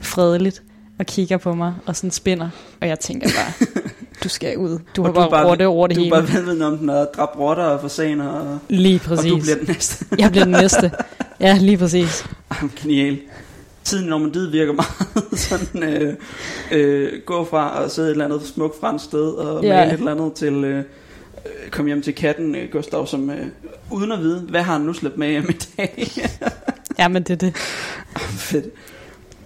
fredeligt 0.00 0.62
og 0.98 1.06
kigger 1.06 1.36
på 1.36 1.54
mig 1.54 1.74
og 1.86 1.96
sådan 1.96 2.10
spinner. 2.10 2.48
Og 2.80 2.88
jeg 2.88 3.00
tænker 3.00 3.28
bare, 3.28 3.68
du 4.24 4.28
skal 4.28 4.56
ud. 4.58 4.78
Du 4.96 5.02
har 5.02 5.08
Og 5.08 5.24
du 5.24 5.30
bare 5.30 5.46
rotte 5.48 5.66
over 5.66 5.86
det 5.86 5.96
du 5.96 6.02
hele. 6.02 6.16
er 6.16 6.20
bare 6.20 6.32
vedvidende 6.32 6.66
om 6.66 6.78
den 6.78 6.90
og 6.90 7.08
dræbt 7.16 7.38
rotter 7.38 7.64
og 7.64 7.80
fasaner. 7.80 8.28
Og, 8.28 8.58
Lige 8.68 8.94
og 8.94 9.00
præcis. 9.00 9.30
du 9.32 9.38
bliver 9.38 9.56
den 9.56 9.66
næste. 9.68 10.04
Jeg 10.18 10.30
bliver 10.30 10.44
den 10.44 10.52
næste. 10.52 10.92
Ja, 11.40 11.58
lige 11.60 11.78
præcis. 11.78 12.24
Ej, 12.50 12.56
genial. 12.82 13.18
Tiden 13.84 14.04
i 14.04 14.08
Normandiet 14.08 14.52
virker 14.52 14.72
meget 14.72 15.38
sådan, 15.48 15.82
øh, 15.82 16.14
øh, 16.72 17.12
gå 17.26 17.44
fra 17.50 17.84
at 17.84 17.90
sidde 17.90 18.08
et 18.08 18.12
eller 18.12 18.24
andet 18.24 18.42
smukt 18.42 18.80
fransk 18.80 19.04
sted 19.04 19.30
og 19.30 19.64
ja. 19.64 19.76
male 19.76 19.92
et 19.92 19.98
eller 19.98 20.12
andet 20.12 20.32
til 20.32 20.64
øh, 20.64 20.84
øh, 21.46 21.70
komme 21.70 21.88
hjem 21.88 22.02
til 22.02 22.14
katten, 22.14 22.54
øh, 22.54 22.70
Gustav, 22.72 23.06
som 23.06 23.30
øh, 23.30 23.46
uden 23.90 24.12
at 24.12 24.18
vide, 24.20 24.40
hvad 24.40 24.62
har 24.62 24.72
han 24.72 24.82
nu 24.82 24.92
slæbt 24.92 25.18
med 25.18 25.28
hjem 25.30 25.46
i 25.50 25.52
dag? 25.76 26.08
Ja, 26.98 27.08
men 27.08 27.22
det 27.22 27.30
er 27.30 27.36
det. 27.36 27.56
Fedt. 28.50 28.66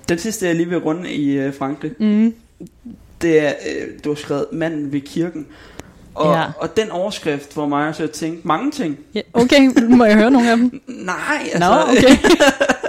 Den 0.08 0.18
sidste, 0.18 0.46
jeg 0.46 0.54
lige 0.54 0.68
vil 0.68 0.78
runde 0.78 1.10
i 1.12 1.30
øh, 1.38 1.54
Frankrig, 1.54 1.92
Mm. 1.98 2.34
det 3.22 3.46
er, 3.46 3.52
øh, 3.68 3.88
du 4.04 4.08
har 4.10 4.16
skrevet 4.16 4.46
manden 4.52 4.92
ved 4.92 5.00
kirken. 5.00 5.46
Og, 6.14 6.34
Ja. 6.34 6.44
og 6.58 6.76
den 6.76 6.90
overskrift 6.90 7.52
får 7.54 7.68
mig 7.68 7.88
også 7.88 8.02
at 8.02 8.10
tænke 8.10 8.48
mange 8.48 8.70
ting. 8.70 8.98
Ja, 9.14 9.20
okay, 9.32 9.68
må 9.88 10.04
jeg 10.04 10.16
høre 10.16 10.30
nogle 10.30 10.50
af 10.50 10.56
dem? 10.56 10.80
Nej, 10.86 11.50
Nå, 11.58 11.64
altså, 11.64 12.06
okay. 12.08 12.16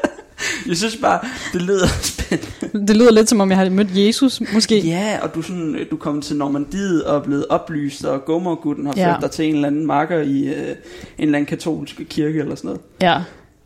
jeg 0.68 0.78
synes 0.78 0.98
bare, 0.98 1.20
det 1.54 1.62
lyder 1.62 1.88
spændende. 2.02 2.88
Det 2.88 2.98
lyder 2.98 3.12
lidt 3.12 3.30
som 3.30 3.40
om, 3.42 3.50
jeg 3.50 3.58
har 3.58 3.70
mødt 3.70 3.88
Jesus, 3.98 4.42
måske. 4.54 4.80
Ja, 4.80 5.18
og 5.22 5.34
du, 5.36 5.40
er 5.40 5.44
sådan, 5.44 5.78
du 5.92 5.98
kom 5.98 6.22
til 6.22 6.36
Normandiet 6.36 7.04
og 7.04 7.16
er 7.18 7.24
blevet 7.24 7.46
oplyst, 7.50 8.06
og 8.06 8.26
Gomorgutten 8.26 8.86
har 8.86 8.94
Ja. 8.98 9.12
ført 9.14 9.22
dig 9.22 9.32
til 9.32 9.46
en 9.50 9.56
eller 9.56 9.68
anden 9.68 9.86
marker 9.86 10.18
i 10.22 10.44
øh, 10.44 10.54
en 10.54 10.76
eller 11.18 11.38
anden 11.38 11.46
katolsk 11.46 12.02
kirke 12.10 12.40
eller 12.40 12.56
sådan 12.56 12.68
noget. 12.68 12.82
Ja. 13.02 13.22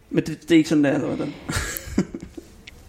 Men 0.10 0.24
det, 0.24 0.42
det 0.42 0.52
er 0.52 0.58
ikke 0.58 0.70
sådan, 0.70 0.84
der, 0.84 0.94
eller 0.94 1.08
hvordan? 1.08 1.34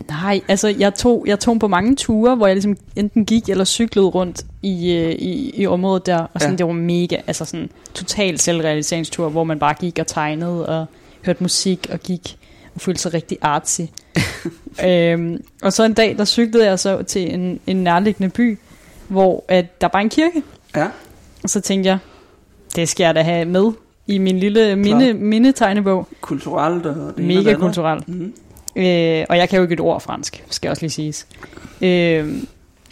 Nej, 0.08 0.40
altså 0.48 0.68
jeg 0.68 0.94
tog, 0.94 1.24
jeg 1.26 1.40
tog 1.40 1.58
på 1.58 1.68
mange 1.68 1.96
ture, 1.96 2.34
hvor 2.36 2.46
jeg 2.46 2.56
ligesom 2.56 2.76
enten 2.96 3.24
gik 3.24 3.48
eller 3.48 3.64
cyklede 3.64 4.06
rundt 4.06 4.42
i, 4.62 4.92
øh, 4.92 5.10
i, 5.12 5.50
i 5.54 5.66
området 5.66 6.06
der, 6.06 6.18
og 6.18 6.40
sådan, 6.40 6.52
Ja. 6.54 6.58
det 6.58 6.66
var 6.66 6.72
mega, 6.72 7.16
altså 7.26 7.44
sådan 7.44 7.70
total 7.94 8.38
selvrealiseringstur, 8.38 9.28
hvor 9.28 9.44
man 9.44 9.58
bare 9.58 9.74
gik 9.80 9.98
og 10.00 10.06
tegnede 10.06 10.66
og 10.68 10.86
hørte 11.24 11.42
musik 11.42 11.86
og 11.92 12.00
gik 12.00 12.36
og 12.78 12.82
følte 12.82 13.00
sig 13.02 13.14
rigtig 13.14 13.38
artsy. 13.42 13.80
øhm, 14.86 15.42
og 15.62 15.72
så 15.72 15.84
en 15.84 15.92
dag, 15.94 16.18
der 16.18 16.24
cyklede 16.24 16.66
jeg 16.66 16.78
så 16.78 17.02
til 17.02 17.34
en, 17.34 17.60
en 17.66 17.76
nærliggende 17.76 18.28
by, 18.30 18.58
hvor 19.08 19.44
at 19.48 19.80
der 19.80 19.88
var 19.92 19.98
en 20.00 20.08
kirke, 20.08 20.42
Ja, 20.76 20.86
og 21.42 21.50
så 21.50 21.60
tænkte 21.60 21.88
jeg, 21.90 21.98
det 22.76 22.88
skal 22.88 23.04
jeg 23.04 23.14
da 23.14 23.22
have 23.22 23.44
med 23.44 23.72
i 24.06 24.18
min 24.18 24.38
lille 24.38 24.76
minde, 24.76 25.14
mindetegnebog. 25.14 26.08
kulturelt 26.20 26.86
og 26.86 27.14
det 27.16 27.24
Mega 27.24 27.54
kulturelt. 27.54 28.08
Mm-hmm. 28.08 28.32
Øh, 28.76 29.24
og 29.28 29.36
jeg 29.36 29.48
kan 29.48 29.56
jo 29.56 29.62
ikke 29.62 29.72
et 29.72 29.80
ord 29.80 30.00
fransk, 30.00 30.44
skal 30.50 30.70
også 30.70 30.82
lige 30.82 30.90
siges. 30.90 31.26
Øh, 31.82 32.32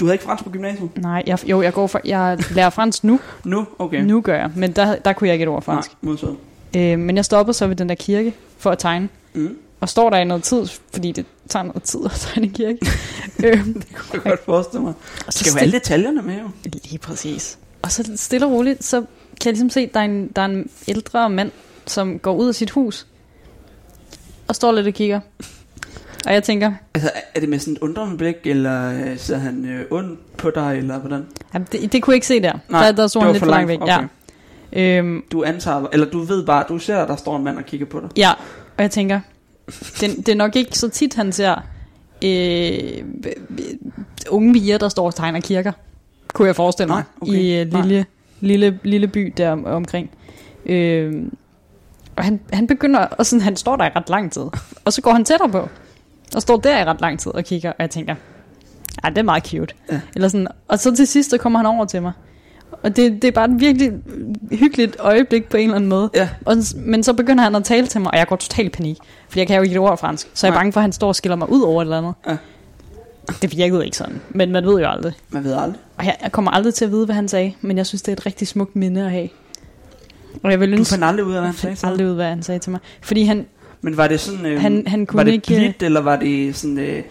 Du 0.00 0.04
havde 0.04 0.14
ikke 0.14 0.24
fransk 0.24 0.44
på 0.44 0.50
gymnasiet? 0.50 0.90
nej, 0.96 1.22
jeg, 1.26 1.48
jo, 1.48 1.62
jeg, 1.62 1.72
går 1.72 1.86
for, 1.86 2.00
jeg 2.04 2.38
lærer 2.50 2.70
fransk 2.70 3.04
nu. 3.04 3.20
Nu? 3.44 3.66
Okay. 3.78 4.00
Nu 4.02 4.20
gør 4.20 4.36
jeg, 4.38 4.50
men 4.56 4.72
der, 4.72 4.96
der 4.96 5.12
kunne 5.12 5.28
jeg 5.28 5.34
ikke 5.34 5.42
et 5.42 5.48
ord 5.48 5.62
fransk. 5.62 5.90
Nej, 6.02 6.10
modsat. 6.10 6.28
Øh, 6.76 6.98
men 6.98 7.16
jeg 7.16 7.24
stoppede 7.24 7.54
så 7.54 7.66
ved 7.66 7.76
den 7.76 7.88
der 7.88 7.94
kirke 7.94 8.34
for 8.58 8.70
at 8.70 8.78
tegne. 8.78 9.08
Mm. 9.34 9.56
Og 9.80 9.88
står 9.88 10.10
der 10.10 10.16
i 10.16 10.24
noget 10.24 10.42
tid, 10.42 10.66
fordi 10.92 11.12
det 11.12 11.26
tager 11.48 11.62
noget 11.62 11.82
tid 11.82 12.00
at 12.04 12.10
tegne 12.14 12.46
en 12.46 12.52
kirke. 12.52 12.78
øh, 13.44 13.66
Det 13.66 13.86
kunne 13.96 14.10
jeg 14.14 14.22
godt 14.22 14.44
forestille 14.44 14.82
mig. 14.84 14.92
og 15.26 15.32
så 15.32 15.38
Skal 15.38 15.52
jo 15.52 15.58
alle 15.58 15.72
detaljerne 15.72 16.22
med, 16.22 16.34
jo. 16.34 16.48
Lige 16.84 16.98
præcis. 16.98 17.58
Og 17.82 17.92
så 17.92 18.12
stille 18.16 18.46
og 18.46 18.52
roligt, 18.52 18.84
så 18.84 19.00
kan 19.00 19.06
jeg 19.44 19.52
ligesom 19.52 19.70
se, 19.70 19.80
at 19.80 19.94
der 19.94 20.00
er 20.00 20.04
en, 20.04 20.28
der 20.36 20.42
er 20.42 20.46
en 20.46 20.70
ældre 20.88 21.30
mand, 21.30 21.50
som 21.86 22.18
går 22.18 22.34
ud 22.34 22.48
af 22.48 22.54
sit 22.54 22.70
hus. 22.70 23.06
og 24.48 24.54
står 24.54 24.72
lidt 24.72 24.86
og 24.86 24.92
kigger. 24.94 25.20
Og 26.26 26.32
jeg 26.32 26.42
tænker, 26.42 26.72
Altså, 26.94 27.10
er 27.34 27.40
det 27.40 27.48
med 27.48 27.58
sådan 27.58 27.72
et 27.74 27.78
undrende 27.78 28.16
blik, 28.16 28.36
eller 28.44 28.92
øh, 28.92 29.18
ser 29.18 29.36
han 29.38 29.64
øh, 29.64 29.84
ondt 29.90 30.36
på 30.36 30.50
dig, 30.50 30.78
eller 30.78 30.98
hvordan? 30.98 31.26
jamen, 31.54 31.68
det, 31.72 31.92
det 31.92 32.02
kunne 32.02 32.12
jeg 32.12 32.16
ikke 32.16 32.26
se 32.26 32.42
der. 32.42 32.52
Nej, 32.68 32.84
der, 32.86 32.92
der 32.92 33.06
stod 33.06 33.20
det 33.20 33.26
han 33.26 33.32
lidt 33.34 33.42
for 33.44 33.50
langt 33.50 33.68
væk. 33.68 33.78
langt, 33.86 34.12
Ja. 34.72 34.98
Øhm, 34.98 35.22
Du 35.32 35.44
antager, 35.44 35.86
eller 35.92 36.06
du 36.10 36.20
ved 36.22 36.46
bare, 36.46 36.64
du 36.68 36.78
ser, 36.78 36.98
at 36.98 37.08
der 37.08 37.16
står 37.16 37.36
en 37.36 37.44
mand 37.44 37.58
og 37.58 37.64
kigger 37.64 37.86
på 37.86 38.00
dig. 38.00 38.08
ja, 38.16 38.30
og 38.76 38.82
jeg 38.82 38.90
tænker, 38.90 39.20
det, 40.00 40.16
det 40.16 40.28
er 40.28 40.34
nok 40.34 40.56
ikke 40.56 40.78
så 40.78 40.88
tit, 40.88 41.14
han 41.14 41.32
ser 41.32 41.54
øh, 42.24 43.04
unge 44.28 44.52
piger, 44.52 44.78
der 44.78 44.88
står 44.88 45.06
og 45.06 45.14
tegner 45.14 45.40
kirker. 45.40 45.72
Kunne 46.32 46.46
jeg 46.48 46.56
forestille 46.56 46.88
mig. 46.88 46.96
Nej, 46.96 47.28
okay. 47.28 47.32
I 47.32 47.60
øh, 47.60 47.72
Nej. 47.72 47.82
lille, 47.82 48.06
lille, 48.40 48.78
lille 48.84 49.08
by 49.08 49.32
der 49.36 49.50
om, 49.50 49.64
omkring. 49.64 50.10
Øh, 50.66 51.22
og 52.16 52.24
han, 52.24 52.40
han 52.52 52.66
begynder, 52.66 53.00
og 53.00 53.26
sådan, 53.26 53.40
han 53.40 53.56
står 53.56 53.76
der 53.76 53.84
i 53.84 53.90
ret 53.96 54.08
lang 54.08 54.32
tid. 54.32 54.44
Og 54.84 54.92
så 54.92 55.02
går 55.02 55.12
han 55.12 55.24
tættere 55.24 55.48
på. 55.48 55.68
Og 56.34 56.42
står 56.42 56.56
der 56.56 56.80
i 56.80 56.84
ret 56.84 57.00
lang 57.00 57.18
tid 57.18 57.32
og 57.34 57.44
kigger. 57.44 57.70
Og 57.70 57.76
jeg 57.78 57.90
tænker, 57.90 58.14
ja, 59.04 59.08
det 59.08 59.18
er 59.18 59.22
meget 59.22 59.46
cute. 59.46 59.74
Ja. 59.92 60.00
Eller 60.14 60.28
sådan, 60.28 60.48
og 60.68 60.78
så 60.78 60.96
til 60.96 61.06
sidst, 61.06 61.30
så 61.30 61.38
kommer 61.38 61.58
han 61.58 61.66
over 61.66 61.84
til 61.84 62.02
mig. 62.02 62.12
Og 62.86 62.96
det, 62.96 63.22
det 63.22 63.28
er 63.28 63.32
bare 63.32 63.44
et 63.50 63.60
virkelig 63.60 63.92
hyggeligt 64.52 64.96
øjeblik 64.98 65.44
på 65.48 65.56
en 65.56 65.62
eller 65.62 65.76
anden 65.76 65.88
måde. 65.90 66.10
Ja, 66.14 66.28
Og, 66.44 66.56
men 66.76 67.02
så 67.02 67.12
begynder 67.12 67.44
han 67.44 67.54
at 67.54 67.64
tale 67.64 67.86
til 67.86 68.00
mig, 68.00 68.10
og 68.10 68.18
jeg 68.18 68.26
går 68.26 68.36
totalt 68.36 68.66
i 68.66 68.70
panik. 68.70 68.96
Fordi 69.28 69.38
jeg 69.40 69.46
kan 69.46 69.56
jo 69.56 69.62
ikke 69.62 69.74
et 69.74 69.78
ord 69.78 69.98
fransk. 69.98 70.28
Så 70.34 70.46
jeg 70.46 70.54
er 70.54 70.58
bange 70.58 70.72
for, 70.72 70.80
at 70.80 70.82
han 70.82 70.92
står 70.92 71.08
og 71.08 71.16
skiller 71.16 71.36
mig 71.36 71.50
ud 71.50 71.62
over 71.62 71.82
et 71.82 71.84
eller 71.86 71.98
andet. 71.98 72.14
Ja. 72.28 72.36
Det 73.42 73.56
virkede 73.56 73.84
ikke 73.84 73.96
sådan. 73.96 74.20
Men 74.30 74.52
man 74.52 74.64
ved 74.64 74.80
jo 74.80 74.86
aldrig. 74.88 75.12
man 75.30 75.44
ved 75.44 75.52
aldrig. 75.52 75.80
Og 75.96 76.04
jeg, 76.04 76.16
jeg 76.22 76.32
kommer 76.32 76.50
aldrig 76.50 76.74
til 76.74 76.84
at 76.84 76.90
vide, 76.90 77.04
hvad 77.04 77.14
han 77.14 77.28
sagde. 77.28 77.52
Men 77.60 77.76
jeg 77.76 77.86
synes, 77.86 78.02
det 78.02 78.08
er 78.08 78.16
et 78.16 78.26
rigtig 78.26 78.48
smukt 78.48 78.76
minde 78.76 79.04
at 79.04 79.10
have. 79.10 79.28
Og 80.42 80.50
jeg 80.50 80.60
vil 80.60 80.72
Du 80.72 80.76
ønske, 80.76 80.90
fandt 80.90 81.04
aldrig 81.04 81.26
ud 81.26 81.32
af, 81.32 81.40
hvad 81.40 81.48
han 81.48 81.56
sagde 81.58 81.76
til 81.76 81.86
aldrig 81.86 82.06
ud, 82.06 82.14
hvad 82.14 82.26
han 82.28 82.42
sagde 82.42 82.58
til 82.58 82.70
mig. 82.70 82.80
Fordi 83.02 83.22
han, 83.24 83.46
Men 83.82 83.96
var 83.96 84.08
det 84.08 84.20
sådan, 84.20 84.46
øh, 84.46 84.60
han, 84.60 84.84
han 84.86 85.06
kunne 85.06 85.16
var 85.18 85.24
det 85.24 85.32
ikke... 85.32 85.46
blidt, 85.46 85.82
eller 85.82 86.00
var 86.00 86.16
det 86.16 86.56
sådan, 86.56 86.78
øh, 86.78 87.02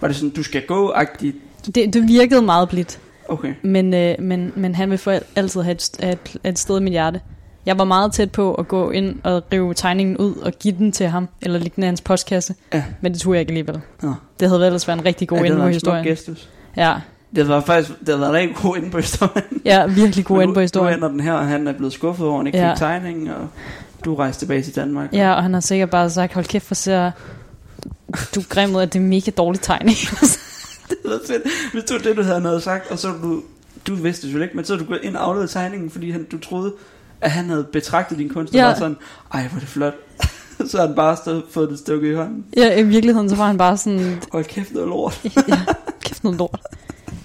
var 0.00 0.08
det 0.08 0.16
sådan, 0.16 0.30
du 0.30 0.42
skal 0.42 0.62
gå-agtigt? 0.66 1.36
Det, 1.74 1.94
det 1.94 2.08
virkede 2.08 2.42
meget 2.42 2.68
blidt. 2.68 2.98
Okay. 3.28 3.54
Men, 3.62 3.94
øh, 3.94 4.14
men, 4.18 4.52
men 4.56 4.74
han 4.74 4.90
vil 4.90 4.98
for 4.98 5.18
altid 5.36 5.62
have 5.62 5.72
et, 5.74 5.90
have 6.00 6.12
et, 6.12 6.36
et 6.44 6.58
sted 6.58 6.80
i 6.80 6.82
mit 6.82 6.92
hjerte. 6.92 7.20
Jeg 7.66 7.78
var 7.78 7.84
meget 7.84 8.12
tæt 8.12 8.30
på 8.32 8.54
at 8.54 8.68
gå 8.68 8.90
ind 8.90 9.16
og 9.24 9.42
rive 9.52 9.74
tegningen 9.74 10.16
ud 10.16 10.34
og 10.36 10.52
give 10.52 10.74
den 10.78 10.92
til 10.92 11.06
ham, 11.06 11.28
eller 11.42 11.58
lægge 11.58 11.72
den 11.76 11.84
i 11.84 11.86
hans 11.86 12.00
postkasse. 12.00 12.54
Ja. 12.74 12.84
Men 13.00 13.12
det 13.12 13.20
turde 13.20 13.34
jeg 13.36 13.40
ikke 13.40 13.50
alligevel. 13.50 13.80
Nå. 14.02 14.14
Det 14.40 14.48
havde 14.48 14.66
ellers 14.66 14.88
været 14.88 14.98
en 14.98 15.04
rigtig 15.04 15.28
god 15.28 15.38
ja, 15.38 15.44
ja, 15.44 15.50
ende 15.50 15.60
på 15.62 15.68
historien. 15.68 16.04
gestus. 16.04 16.48
Ja, 16.76 16.94
Det 17.36 17.48
var 17.48 17.60
faktisk, 17.60 17.90
det 18.06 18.20
var 18.20 18.26
en 18.26 18.32
rigtig 18.32 18.56
god 18.56 18.76
inde 18.76 18.90
på 18.90 18.98
historien. 18.98 19.44
ja, 19.64 19.86
virkelig 19.86 20.24
god 20.24 20.42
ende 20.42 20.54
på 20.54 20.60
Nu 20.60 20.62
historien. 20.62 20.94
ender 20.98 21.08
den 21.08 21.20
her, 21.20 21.32
og 21.32 21.46
han 21.46 21.68
er 21.68 21.72
blevet 21.72 21.92
skuffet 21.92 22.26
over, 22.26 22.36
han 22.36 22.46
ikke 22.46 22.58
Ja. 22.58 22.70
fik 22.72 22.78
tegningen, 22.78 23.28
og 23.28 23.48
du 24.04 24.14
rejste 24.14 24.42
tilbage 24.44 24.62
til 24.62 24.76
Danmark. 24.76 25.12
Ja, 25.12 25.32
og 25.32 25.42
han 25.42 25.54
har 25.54 25.60
sikkert 25.60 25.90
bare 25.90 26.10
sagt, 26.10 26.34
hold 26.34 26.44
kæft, 26.44 26.66
for 26.66 26.74
ser 26.74 27.10
du 28.34 28.40
er 28.40 28.44
grim 28.48 28.76
ud, 28.76 28.80
at 28.82 28.92
det 28.92 28.98
er 28.98 29.04
mega 29.04 29.30
dårlig 29.30 29.60
tegning. 29.60 29.96
Det 30.90 30.96
var 31.04 31.18
fedt. 31.26 31.42
Hvis 31.72 31.84
du 31.84 31.98
det, 31.98 32.16
du 32.16 32.22
havde 32.22 32.40
noget 32.40 32.62
sagt, 32.62 32.90
og 32.90 32.98
så 32.98 33.08
du, 33.22 33.42
du 33.86 33.94
vidste 33.94 34.08
det 34.08 34.16
selvfølgelig 34.16 34.44
ikke, 34.44 34.56
men 34.56 34.64
så 34.64 34.76
du 34.76 34.84
gået 34.84 35.00
ind 35.02 35.16
og 35.16 35.24
afleveret 35.24 35.50
tegningen, 35.50 35.90
fordi 35.90 36.10
han, 36.10 36.24
du 36.24 36.38
troede, 36.38 36.72
at 37.20 37.30
han 37.30 37.44
havde 37.48 37.64
betragtet 37.72 38.18
din 38.18 38.28
kunst, 38.28 38.52
og 38.52 38.56
Ja. 38.58 38.66
var 38.66 38.74
sådan, 38.74 38.96
ej, 39.34 39.48
hvor 39.48 39.56
er 39.56 39.60
det 39.60 39.68
flot. 39.68 39.94
så 40.68 40.78
har 40.78 40.86
han 40.86 40.96
bare 40.96 41.16
stået, 41.16 41.42
fået 41.50 41.70
det 41.70 41.78
stukket 41.78 42.10
i 42.10 42.14
hånden. 42.14 42.44
ja, 42.56 42.78
i 42.78 42.82
virkeligheden, 42.82 43.28
så 43.30 43.36
var 43.36 43.46
han 43.46 43.58
bare 43.58 43.76
sådan, 43.76 44.22
Hold 44.32 44.44
kæft, 44.44 44.72
noget 44.72 44.88
lort. 44.88 45.20
ja, 45.48 45.60
kæft 46.00 46.24
noget 46.24 46.38
lort. 46.38 46.60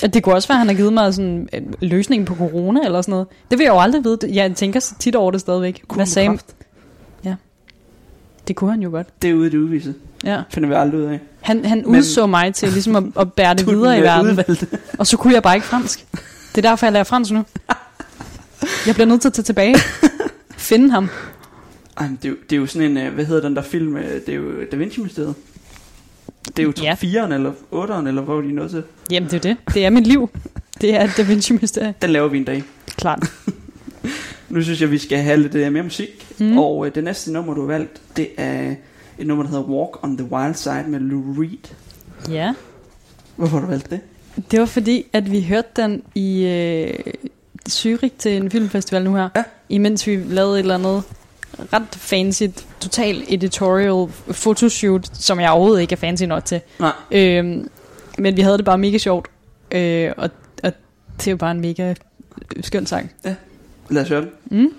Ja, 0.01 0.07
det 0.07 0.23
kunne 0.23 0.35
også 0.35 0.47
være, 0.47 0.55
at 0.55 0.59
han 0.59 0.67
har 0.67 0.75
givet 0.75 0.93
mig 0.93 1.13
sådan 1.13 1.49
en 1.53 1.73
løsning 1.81 2.25
på 2.25 2.35
corona 2.35 2.79
eller 2.85 3.01
sådan 3.01 3.11
noget. 3.11 3.27
Det 3.51 3.57
vil 3.59 3.63
jeg 3.65 3.73
jo 3.73 3.79
aldrig 3.79 4.03
vide. 4.03 4.17
Jeg 4.33 4.55
tænker 4.55 4.79
så 4.79 4.95
tit 4.99 5.15
over 5.15 5.31
det 5.31 5.41
stadigvæk. 5.41 5.83
Hvad 5.95 6.05
sagde 6.05 6.27
Kræft. 6.29 6.55
Det 8.49 8.55
kunne 8.55 8.71
han 8.71 8.81
jo 8.81 8.89
godt. 8.89 9.07
Det 9.21 9.29
er 9.29 9.33
ude 9.33 9.47
i 9.47 9.49
det 9.49 9.57
uvisse. 9.57 9.93
Ja. 10.23 10.41
Finder 10.49 10.69
vi 10.69 10.75
aldrig 10.75 10.99
ud 10.99 11.05
af. 11.05 11.19
Han, 11.41 11.65
han 11.65 11.77
Men- 11.77 11.85
udså 11.99 12.25
mig 12.27 12.53
til 12.53 12.69
ligesom 12.71 12.95
at, 12.95 13.03
at 13.19 13.33
bære 13.33 13.53
det 13.53 13.61
er 13.67 13.71
videre 13.71 13.99
i 13.99 14.01
verden. 14.01 14.31
udvalgte. 14.31 14.67
Og 14.97 15.07
så 15.07 15.17
kunne 15.17 15.33
jeg 15.33 15.43
bare 15.43 15.55
ikke 15.55 15.67
fransk. 15.67 16.05
Det 16.55 16.65
er 16.65 16.69
derfor, 16.69 16.85
jeg 16.85 16.93
lærer 16.93 17.03
fransk 17.03 17.31
nu. 17.31 17.43
Jeg 18.87 18.93
bliver 18.95 19.05
nødt 19.07 19.21
til 19.21 19.29
at 19.29 19.33
tage 19.33 19.43
tilbage. 19.43 19.75
Finde 20.57 20.91
ham. 20.91 21.09
Ej, 21.97 22.07
det, 22.21 22.25
er 22.25 22.29
jo, 22.29 22.35
det 22.49 22.55
er 22.55 22.59
jo 22.59 22.65
sådan 22.65 22.91
en, 22.91 22.97
øh, 22.97 23.13
hvad 23.13 23.25
hedder 23.25 23.41
den 23.41 23.55
der 23.55 23.61
film, 23.61 23.97
øh, 23.97 24.03
det 24.25 24.29
er 24.29 24.33
jo 24.33 24.43
Da 24.71 24.75
Vinci-mysteriet. 24.77 25.35
Det 26.47 26.59
er 26.59 26.63
jo 26.63 26.73
Ja. 26.81 26.93
4'eren 26.93 27.33
eller 27.33 27.51
8'eren, 27.73 28.07
eller 28.07 28.21
hvor 28.21 28.37
er 28.37 28.41
de 28.41 28.51
nået 28.51 28.69
til. 28.71 28.83
Jamen, 29.11 29.29
det 29.29 29.35
er 29.35 29.39
det. 29.39 29.57
Det 29.73 29.85
er 29.85 29.89
mit 29.89 30.07
liv. 30.07 30.29
Det 30.81 30.95
er 30.95 31.07
Da 31.17 31.21
Vinci 31.23 31.53
Mysterie. 31.53 31.93
Den 32.01 32.09
laver 32.09 32.27
vi 32.27 32.37
en 32.37 32.43
dag. 32.43 32.63
Klart. 32.97 33.31
Nu 34.49 34.61
synes 34.61 34.81
jeg, 34.81 34.91
vi 34.91 34.97
skal 34.97 35.17
have 35.17 35.37
lidt 35.37 35.55
øh, 35.55 35.73
mere 35.73 35.83
musik. 35.83 36.27
Mm. 36.39 36.57
Og 36.57 36.87
øh, 36.87 36.95
det 36.95 37.03
næste 37.03 37.31
nummer, 37.31 37.53
du 37.53 37.61
har 37.61 37.67
valgt, 37.67 38.01
det 38.17 38.29
er 38.37 38.75
et 39.17 39.27
nummer, 39.27 39.43
der 39.43 39.49
hedder 39.49 39.63
Walk 39.63 40.03
on 40.03 40.17
the 40.17 40.31
Wild 40.31 40.53
Side 40.53 40.85
med 40.87 40.99
Lou 40.99 41.33
Reed. 41.37 41.75
Ja. 42.29 42.53
Hvorfor 43.35 43.57
har 43.57 43.65
du 43.65 43.71
valgt 43.71 43.89
det? 43.89 43.99
Det 44.51 44.59
var 44.59 44.65
fordi, 44.65 45.05
at 45.13 45.31
vi 45.31 45.41
hørte 45.41 45.69
den 45.75 46.03
i 46.15 46.45
øh, 46.45 46.93
Zürich 47.69 48.17
til 48.17 48.37
en 48.37 48.51
filmfestival 48.51 49.03
nu 49.03 49.15
her. 49.15 49.29
Ja. 49.35 49.43
Imens 49.69 50.07
vi 50.07 50.15
lavede 50.15 50.53
et 50.53 50.59
eller 50.59 50.75
andet 50.75 51.03
ret 51.73 51.95
fancy, 51.95 52.43
total 52.79 53.23
editorial 53.27 54.07
photoshoot, 54.33 55.09
som 55.13 55.39
jeg 55.39 55.51
overhovedet 55.51 55.81
ikke 55.81 55.93
er 55.93 55.97
fancy 55.97 56.23
nok 56.23 56.45
til. 56.45 56.61
Nej. 56.79 56.91
Øhm, 57.11 57.69
men 58.17 58.37
vi 58.37 58.41
havde 58.41 58.57
det 58.57 58.65
bare 58.65 58.77
mega 58.77 58.97
sjovt. 58.97 59.27
Øh, 59.71 60.11
og, 60.17 60.29
og 60.63 60.71
det 61.17 61.27
er 61.27 61.31
jo 61.31 61.37
bare 61.37 61.51
en 61.51 61.61
mega 61.61 61.93
skøn 62.61 62.85
sang. 62.85 63.11
Lad 63.23 63.35
os 63.97 64.09
høre 64.09 64.21
det. 64.21 64.31
Mm? 64.51 64.73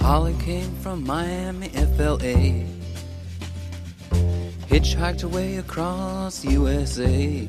Holly 0.00 0.34
came 0.38 0.70
from 0.82 1.04
Miami, 1.06 1.68
FLA. 1.96 2.62
Hitchhiked 4.68 5.22
her 5.22 5.28
way 5.28 5.56
across 5.56 6.44
USA. 6.44 7.48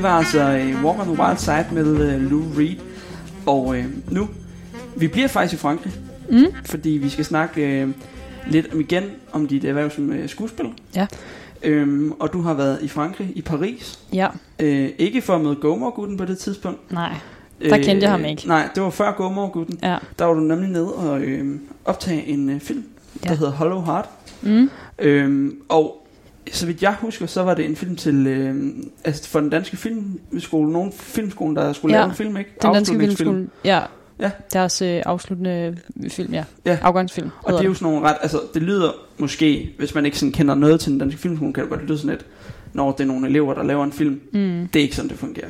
Det 0.00 0.08
var 0.08 0.18
altså 0.18 0.38
uh, 0.74 0.84
Walk 0.84 1.00
on 1.00 1.14
the 1.14 1.22
Wild 1.24 1.36
Side 1.38 1.66
med 1.72 1.84
uh, 2.16 2.22
Lou 2.30 2.42
Reed. 2.58 2.76
Og 3.46 3.66
uh, 3.66 3.84
nu, 4.12 4.28
vi 4.96 5.08
bliver 5.08 5.28
faktisk 5.28 5.54
i 5.54 5.56
Frankrig. 5.56 5.92
Mm. 6.30 6.44
Fordi 6.64 6.90
vi 6.90 7.08
skal 7.08 7.24
snakke 7.24 7.84
uh, 7.84 7.90
lidt 8.52 8.74
om 8.74 8.80
igen 8.80 9.04
om 9.32 9.46
dit 9.46 9.64
erhverv 9.64 9.90
som 9.90 10.08
uh, 10.08 10.16
skuespiller. 10.26 10.72
Ja. 10.96 11.06
Øhm, 11.62 12.12
og 12.12 12.32
du 12.32 12.42
har 12.42 12.54
været 12.54 12.78
i 12.82 12.88
Frankrig, 12.88 13.32
i 13.34 13.42
Paris. 13.42 13.98
Ja, 14.12 14.28
Øh, 14.58 14.88
ikke 14.98 15.22
for 15.22 15.34
at 15.34 15.40
møde 15.40 15.54
Gomorgutten 15.54 16.16
på 16.16 16.24
det 16.24 16.38
tidspunkt. 16.38 16.92
nej. 16.92 17.14
Der 17.62 17.76
kendte 17.76 18.04
jeg 18.04 18.10
ham 18.10 18.24
ikke. 18.24 18.48
Nej, 18.48 18.68
det 18.74 18.82
var 18.82 18.90
før 18.90 19.12
Gomorgutten. 19.12 19.78
Ja. 19.82 19.96
Der 20.18 20.24
var 20.24 20.34
du 20.34 20.40
nemlig 20.40 20.70
nede 20.70 20.92
og 20.94 21.20
øh, 21.20 21.58
optage 21.84 22.26
en 22.26 22.50
øh, 22.50 22.60
film, 22.60 22.84
der 23.24 23.30
Ja. 23.30 23.36
hedder 23.36 23.52
Hollow 23.52 23.84
Heart. 23.84 24.08
Mm. 24.42 24.70
Øhm, 24.98 25.56
og 25.68 26.06
så 26.52 26.66
vidt 26.66 26.82
jeg 26.82 26.94
husker, 27.00 27.26
så 27.26 27.42
var 27.42 27.54
det 27.54 27.64
en 27.64 27.76
film 27.76 27.96
til, 27.96 28.26
øh, 28.26 28.72
altså 29.04 29.28
for 29.28 29.40
den 29.40 29.50
danske 29.50 29.76
filmskole, 29.76 30.72
nogen 30.72 30.92
filmskole, 30.92 31.56
der 31.56 31.72
skulle 31.72 31.94
Ja, 31.94 32.00
lave 32.00 32.10
en 32.10 32.16
film, 32.16 32.36
ikke? 32.36 32.50
Den 32.62 32.74
danske 32.74 32.98
filmskole. 32.98 33.48
Ja. 33.64 33.80
Ja. 34.20 34.30
Deres 34.52 34.82
øh, 34.82 35.02
afsluttende 35.06 35.76
film, 36.08 36.32
ja. 36.34 36.44
Ja. 36.66 36.78
Afgangsfilm. 36.82 37.30
Og 37.42 37.52
det 37.52 37.60
er 37.60 37.64
jo 37.64 37.74
sådan 37.74 37.92
nogle 37.92 38.08
ret, 38.08 38.16
altså 38.22 38.40
det 38.54 38.62
lyder 38.62 38.90
måske, 39.18 39.74
hvis 39.78 39.94
man 39.94 40.04
ikke 40.06 40.18
sådan 40.18 40.32
kender 40.32 40.54
noget 40.54 40.80
til 40.80 40.92
den 40.92 40.98
danske 40.98 41.20
filmskole, 41.20 41.52
kan 41.52 41.62
det 41.62 41.70
godt 41.70 41.86
lyde 41.88 41.98
sådan 41.98 42.10
lidt, 42.10 42.26
når 42.72 42.92
det 42.92 43.00
er 43.00 43.06
nogle 43.06 43.28
elever, 43.28 43.54
der 43.54 43.62
laver 43.62 43.84
en 43.84 43.92
film. 43.92 44.20
Mm. 44.32 44.68
Det 44.72 44.78
er 44.80 44.82
ikke 44.82 44.96
sådan, 44.96 45.10
det 45.10 45.18
fungerer. 45.18 45.48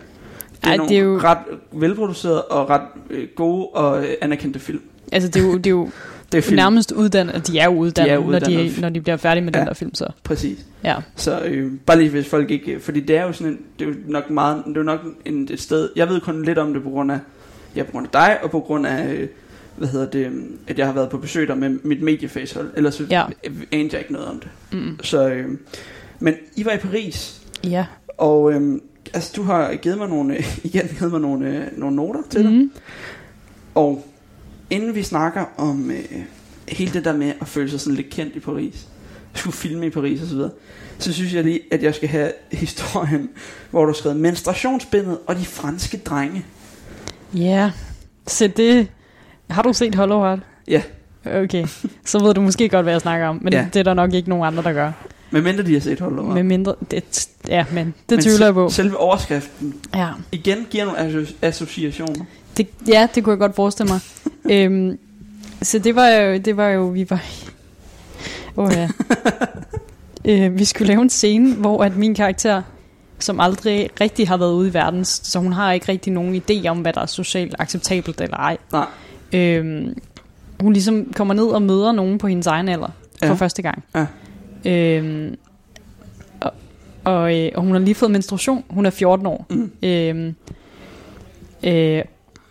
Det 0.51 0.67
er 0.67 0.71
Ej, 0.71 0.77
nogle 0.77 0.89
det 0.91 0.99
er 0.99 1.03
jo- 1.03 1.19
ret 1.19 1.39
velproducerede 1.73 2.43
og 2.45 2.71
ret 2.71 2.83
øh, 3.11 3.29
gode 3.37 3.67
og 3.67 4.03
øh, 4.05 4.11
anerkendte 4.21 4.59
film. 4.61 4.83
Altså, 5.13 5.29
det 5.29 5.43
er 5.43 5.47
jo, 5.47 5.57
det 5.57 5.67
er 5.67 5.71
jo 5.71 5.91
Det 6.33 6.39
er 6.39 6.43
film, 6.43 6.57
nærmest 6.57 6.93
uddannet, 6.93 7.47
de 7.47 7.59
er 7.59 7.65
jo 7.65 7.71
uddannet, 7.71 8.09
De 8.09 8.13
er 8.13 8.15
jo 8.15 8.21
når, 8.31 8.39
de, 8.39 8.51
uddannet. 8.51 8.81
når 8.81 8.89
de 8.89 9.01
bliver 9.01 9.17
færdige 9.17 9.45
med 9.45 9.53
Ja. 9.53 9.59
den 9.59 9.67
der 9.69 9.75
film, 9.75 9.95
så. 9.95 10.07
præcis. 10.25 10.59
Ja. 10.85 10.97
Så 11.17 11.41
øh, 11.45 11.73
bare 11.87 11.99
lige 11.99 12.11
hvis 12.11 12.27
folk 12.29 12.51
ikke, 12.51 12.81
fordi 12.81 13.01
det 13.01 13.17
er 13.17 13.23
jo 13.23 13.33
sådan 13.33 13.53
en, 13.53 13.59
det 13.79 13.85
er 13.85 13.89
jo 13.89 13.95
nok 14.07 14.31
meget, 14.31 14.63
det 14.67 14.73
er 14.77 14.81
jo 14.81 14.85
nok 14.85 15.01
en, 15.25 15.49
et 15.51 15.61
sted, 15.61 15.89
jeg 15.97 16.09
ved 16.09 16.21
kun 16.21 16.45
lidt 16.45 16.59
om 16.59 16.75
det 16.75 16.83
på 16.83 16.91
grund 16.91 17.13
af, 17.13 17.19
ja 17.77 17.83
på 17.83 17.91
grund 17.93 18.07
af 18.07 18.11
dig, 18.13 18.39
og 18.43 18.51
på 18.51 18.61
grund 18.61 18.87
af, 18.87 19.13
øh, 19.15 19.29
hvad 19.77 19.89
hedder 19.89 20.11
det, 20.11 20.31
at 20.67 20.79
jeg 20.79 20.87
har 20.87 20.93
været 20.93 21.09
på 21.09 21.19
besøg 21.19 21.49
der 21.49 21.55
med 21.55 21.79
mit 21.83 22.03
mediefacehold, 22.03 22.71
ellers 22.77 22.95
så 22.95 23.05
Ja. 23.11 23.25
anede 23.73 23.89
jeg 23.93 24.01
ikke 24.01 24.13
noget 24.13 24.29
om 24.29 24.41
det. 24.41 24.49
Mm. 24.73 24.99
Så, 25.03 25.29
øh, 25.29 25.49
men 26.21 26.35
I 26.57 26.65
var 26.65 26.73
i 26.73 26.77
Paris, 26.79 27.41
Ja. 27.65 27.87
og 28.19 28.53
øh, 28.53 28.81
altså 29.15 29.33
du 29.37 29.43
har 29.43 29.75
givet 29.75 29.99
mig 29.99 30.09
nogle, 30.09 30.37
igen 30.65 30.89
givet 30.99 31.13
mig 31.13 31.21
nogle, 31.21 31.49
øh, 31.49 31.79
nogle 31.79 31.97
noter 31.97 32.21
til 32.31 32.43
dig, 32.45 32.53
Mm. 32.53 32.71
og 33.75 34.07
inden 34.71 34.95
vi 34.95 35.03
snakker 35.03 35.45
om 35.57 35.91
øh, 35.91 36.05
hele 36.69 36.93
det 36.93 37.05
der 37.05 37.17
med 37.17 37.33
at 37.41 37.49
føle 37.49 37.71
sig 37.71 37.81
sådan 37.81 37.95
lidt 37.95 38.11
kendt 38.11 38.37
i 38.37 38.41
Paris, 38.41 38.87
skulle 39.35 39.57
filme 39.57 39.87
i 39.87 39.91
Paris 39.91 40.23
og 40.23 40.27
så 40.29 40.35
videre, 40.35 40.51
så 40.99 41.13
synes 41.13 41.35
jeg 41.35 41.45
lige, 41.45 41.61
at 41.71 41.83
jeg 41.83 41.95
skal 41.95 42.09
have 42.09 42.33
historien, 42.53 43.31
hvor 43.71 43.81
du 43.81 43.87
har 43.87 43.95
skrevet 43.95 44.17
menstruationsbindet 44.21 45.19
og 45.27 45.37
de 45.37 45.45
franske 45.45 45.97
drenge. 45.97 46.45
Ja. 47.35 47.71
Så 48.27 48.47
det... 48.57 48.89
Har 49.51 49.63
du 49.63 49.73
set 49.73 49.95
Hollow 49.95 50.21
Heart? 50.21 50.39
Ja. 50.69 50.83
Okay. 51.27 51.67
Så 52.05 52.19
ved 52.19 52.35
du 52.35 52.41
måske 52.41 52.69
godt, 52.69 52.85
hvad 52.85 52.93
jeg 52.93 53.01
snakker 53.01 53.27
om. 53.27 53.39
Men 53.43 53.53
ja. 53.53 53.67
det 53.73 53.81
er 53.81 53.83
der 53.83 53.95
nok 53.95 54.15
ikke 54.15 54.29
nogen 54.29 54.45
andre, 54.45 54.63
der 54.63 54.73
gør. 54.73 54.93
Men 55.31 55.45
mindre 55.45 55.65
de 55.65 55.73
har 55.73 55.81
set 55.81 56.01
Hold 56.01 56.35
Med 56.35 56.43
mindre... 56.43 56.75
Det, 56.91 57.29
ja, 57.49 57.65
men 57.73 57.87
det 57.87 57.95
Men 58.17 58.21
tvivler 58.21 58.47
jeg 58.47 58.55
på. 58.55 58.69
Selve 58.71 58.97
overskriften 58.97 59.75
Ja. 59.95 60.09
igen 60.33 60.67
giver 60.71 60.85
nogle 60.85 60.99
asso- 60.99 61.35
associationer. 61.43 62.25
Det, 62.57 62.69
ja, 62.89 63.09
det 63.15 63.25
kunne 63.25 63.31
jeg 63.31 63.39
godt 63.39 63.55
forestille 63.57 63.93
mig. 63.93 64.01
øhm, 64.55 64.99
så 65.63 65.79
det 65.79 65.95
var 65.95 66.09
jo, 66.09 66.39
det 66.39 66.57
var 66.57 66.69
jo, 66.69 66.87
vi 66.87 67.11
var... 67.11 67.23
Åh 68.57 68.65
oh, 68.65 68.73
ja. 68.73 68.89
øh, 70.47 70.59
vi 70.59 70.65
skulle 70.65 70.89
lave 70.89 71.03
en 71.03 71.11
scene, 71.11 71.55
hvor 71.55 71.85
at 71.85 71.97
min 71.97 72.15
karakter, 72.15 72.63
som 73.19 73.41
aldrig 73.41 73.91
rigtig 74.01 74.29
har 74.29 74.37
været 74.37 74.53
ude 74.53 74.69
i 74.69 74.75
verden, 74.75 75.05
så 75.05 75.39
hun 75.39 75.53
har 75.53 75.73
ikke 75.73 75.89
rigtig 75.93 76.13
nogen 76.13 76.37
idé 76.37 76.69
om, 76.69 76.79
hvad 76.79 76.93
der 76.93 77.01
er 77.01 77.07
socialt 77.07 77.55
acceptabelt 77.59 78.21
eller 78.21 78.37
ej. 78.37 78.57
Nej. 78.73 78.87
Øhm, 79.33 79.95
hun 80.61 80.73
ligesom 80.73 81.13
kommer 81.17 81.35
ned 81.35 81.45
og 81.45 81.63
møder 81.63 81.93
nogen 81.93 82.19
på 82.19 82.27
hendes 82.27 82.47
egen 82.47 82.69
alder 82.69 82.91
for 83.19 83.27
Ja. 83.27 83.33
første 83.33 83.63
gang. 83.63 83.85
Ja. 83.95 84.07
Øhm, 84.71 85.37
og, 86.41 86.53
og, 87.05 87.39
øh, 87.39 87.51
og 87.55 87.63
hun 87.63 87.73
har 87.73 87.79
lige 87.79 87.95
fået 87.95 88.11
menstruation. 88.11 88.65
Hun 88.71 88.87
er 88.87 88.91
14 88.91 89.27
år. 89.27 89.47
Mm. 89.51 89.73
Øhm, 89.83 90.35
øh, 91.65 92.03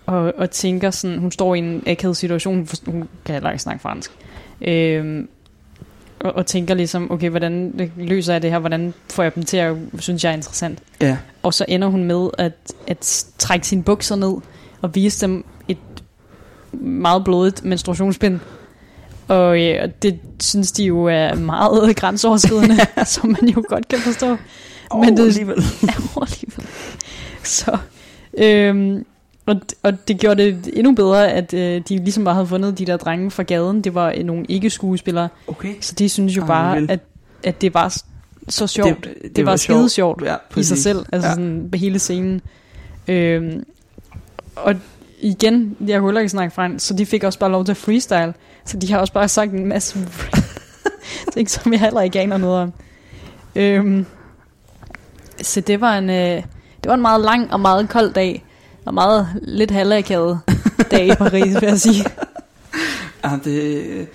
og, 0.09 0.33
og 0.37 0.51
tænker 0.51 0.91
sådan, 0.91 1.17
hun 1.17 1.31
står 1.31 1.55
i 1.55 1.57
en 1.57 1.83
akavet 1.87 2.17
situation, 2.17 2.55
hun, 2.55 2.67
hun 2.85 3.07
kan 3.25 3.33
heller 3.35 3.49
ikke 3.51 3.63
snakke 3.63 3.81
fransk. 3.81 4.11
Øhm, 4.61 5.27
og, 6.19 6.35
og 6.35 6.45
tænker 6.45 6.73
ligesom, 6.73 7.11
okay, 7.11 7.29
hvordan 7.29 7.73
løser 7.97 8.33
jeg 8.33 8.41
det 8.41 8.51
her? 8.51 8.59
Hvordan 8.59 8.93
får 9.09 9.23
jeg 9.23 9.35
dem 9.35 9.43
til 9.43 9.57
at 9.57 9.75
synes, 9.99 10.23
jeg 10.23 10.29
er 10.29 10.33
interessant? 10.35 10.79
Ja. 11.01 11.17
Og 11.43 11.53
så 11.53 11.65
ender 11.67 11.87
hun 11.87 12.03
med 12.03 12.29
at, 12.37 12.53
at 12.87 13.25
trække 13.37 13.67
sine 13.67 13.83
bukser 13.83 14.15
ned 14.15 14.33
og 14.81 14.95
vise 14.95 15.27
dem 15.27 15.45
et 15.67 15.77
meget 16.73 17.23
blodigt 17.23 17.65
menstruationsbind. 17.65 18.39
Og, 19.27 19.61
øh, 19.61 19.79
og 19.83 20.03
det 20.03 20.19
synes 20.41 20.71
de 20.71 20.83
jo 20.83 21.05
er 21.05 21.35
meget 21.35 21.95
grænseoverskridende, 22.01 22.77
som 23.05 23.29
man 23.41 23.49
jo 23.49 23.63
godt 23.69 23.87
kan 23.87 23.99
forstå. 23.99 24.37
Men 24.93 25.17
det- 25.17 25.23
alligevel. 25.25 25.57
Ja, 25.87 25.93
alligevel. 26.21 26.65
Så, 27.43 27.77
øhm, 28.37 29.05
og, 29.49 29.61
og 29.83 30.07
det 30.07 30.19
gjorde 30.19 30.43
det 30.43 30.69
endnu 30.73 30.95
bedre, 30.95 31.31
at 31.31 31.53
øh, 31.53 31.81
de 31.89 31.97
ligesom 31.97 32.23
bare 32.23 32.33
havde 32.33 32.47
fundet 32.47 32.77
de 32.77 32.85
der 32.85 32.97
drenge 32.97 33.31
fra 33.31 33.43
gaden. 33.43 33.81
Det 33.81 33.95
var 33.95 34.13
øh, 34.17 34.23
nogle 34.23 34.45
ikke-skuespillere. 34.49 35.29
Okay. 35.47 35.73
Så 35.81 35.93
de 35.95 36.09
synes 36.09 36.37
jo 36.37 36.45
bare, 36.45 36.77
at, 36.89 36.99
at 37.43 37.61
det 37.61 37.73
var 37.73 37.97
så 38.49 38.67
sjovt. 38.67 39.03
Det, 39.05 39.13
det, 39.23 39.35
det 39.35 39.45
var, 39.45 39.55
sjovt. 39.55 39.77
skide 39.79 39.89
sjovt 39.89 40.23
Ja, 40.25 40.35
i 40.57 40.63
sig 40.63 40.77
selv. 40.77 41.05
Altså 41.11 41.27
Ja. 41.29 41.33
sådan 41.33 41.69
hele 41.75 41.99
scenen. 41.99 42.41
Øhm, 43.07 43.63
og 44.55 44.75
igen, 45.21 45.77
jeg 45.87 45.99
kunne 45.99 46.09
heller 46.09 46.21
ikke 46.21 46.29
snakke 46.29 46.55
fransk, 46.55 46.87
så 46.87 46.93
de 46.93 47.05
fik 47.05 47.23
også 47.23 47.39
bare 47.39 47.51
lov 47.51 47.65
til 47.65 47.71
at 47.71 47.77
freestyle. 47.77 48.33
Så 48.65 48.77
de 48.77 48.91
har 48.91 48.99
også 48.99 49.13
bare 49.13 49.27
sagt 49.27 49.51
en 49.51 49.65
masse 49.65 49.99
ting, 51.33 51.49
som 51.49 51.73
jeg 51.73 51.79
heller 51.81 52.01
ikke 52.01 52.19
aner 52.19 52.37
noget 52.37 52.61
om. 52.61 52.73
Øhm, 53.55 54.05
så 55.41 55.61
det 55.61 55.81
var 55.81 55.97
en, 55.97 56.09
øh, 56.09 56.15
det 56.83 56.85
var 56.85 56.93
en 56.93 57.01
meget 57.01 57.21
lang 57.21 57.53
og 57.53 57.59
meget 57.59 57.89
kold 57.89 58.13
dag, 58.13 58.45
og 58.85 58.93
meget 58.93 59.27
lidt 59.41 59.71
halvakavet 59.71 60.39
dag 60.91 61.07
i 61.07 61.15
Paris, 61.15 61.61
vil 61.61 61.67
jeg 61.67 61.79
sige. 61.79 62.05
Ja, 63.23 63.39
det, 63.43 64.07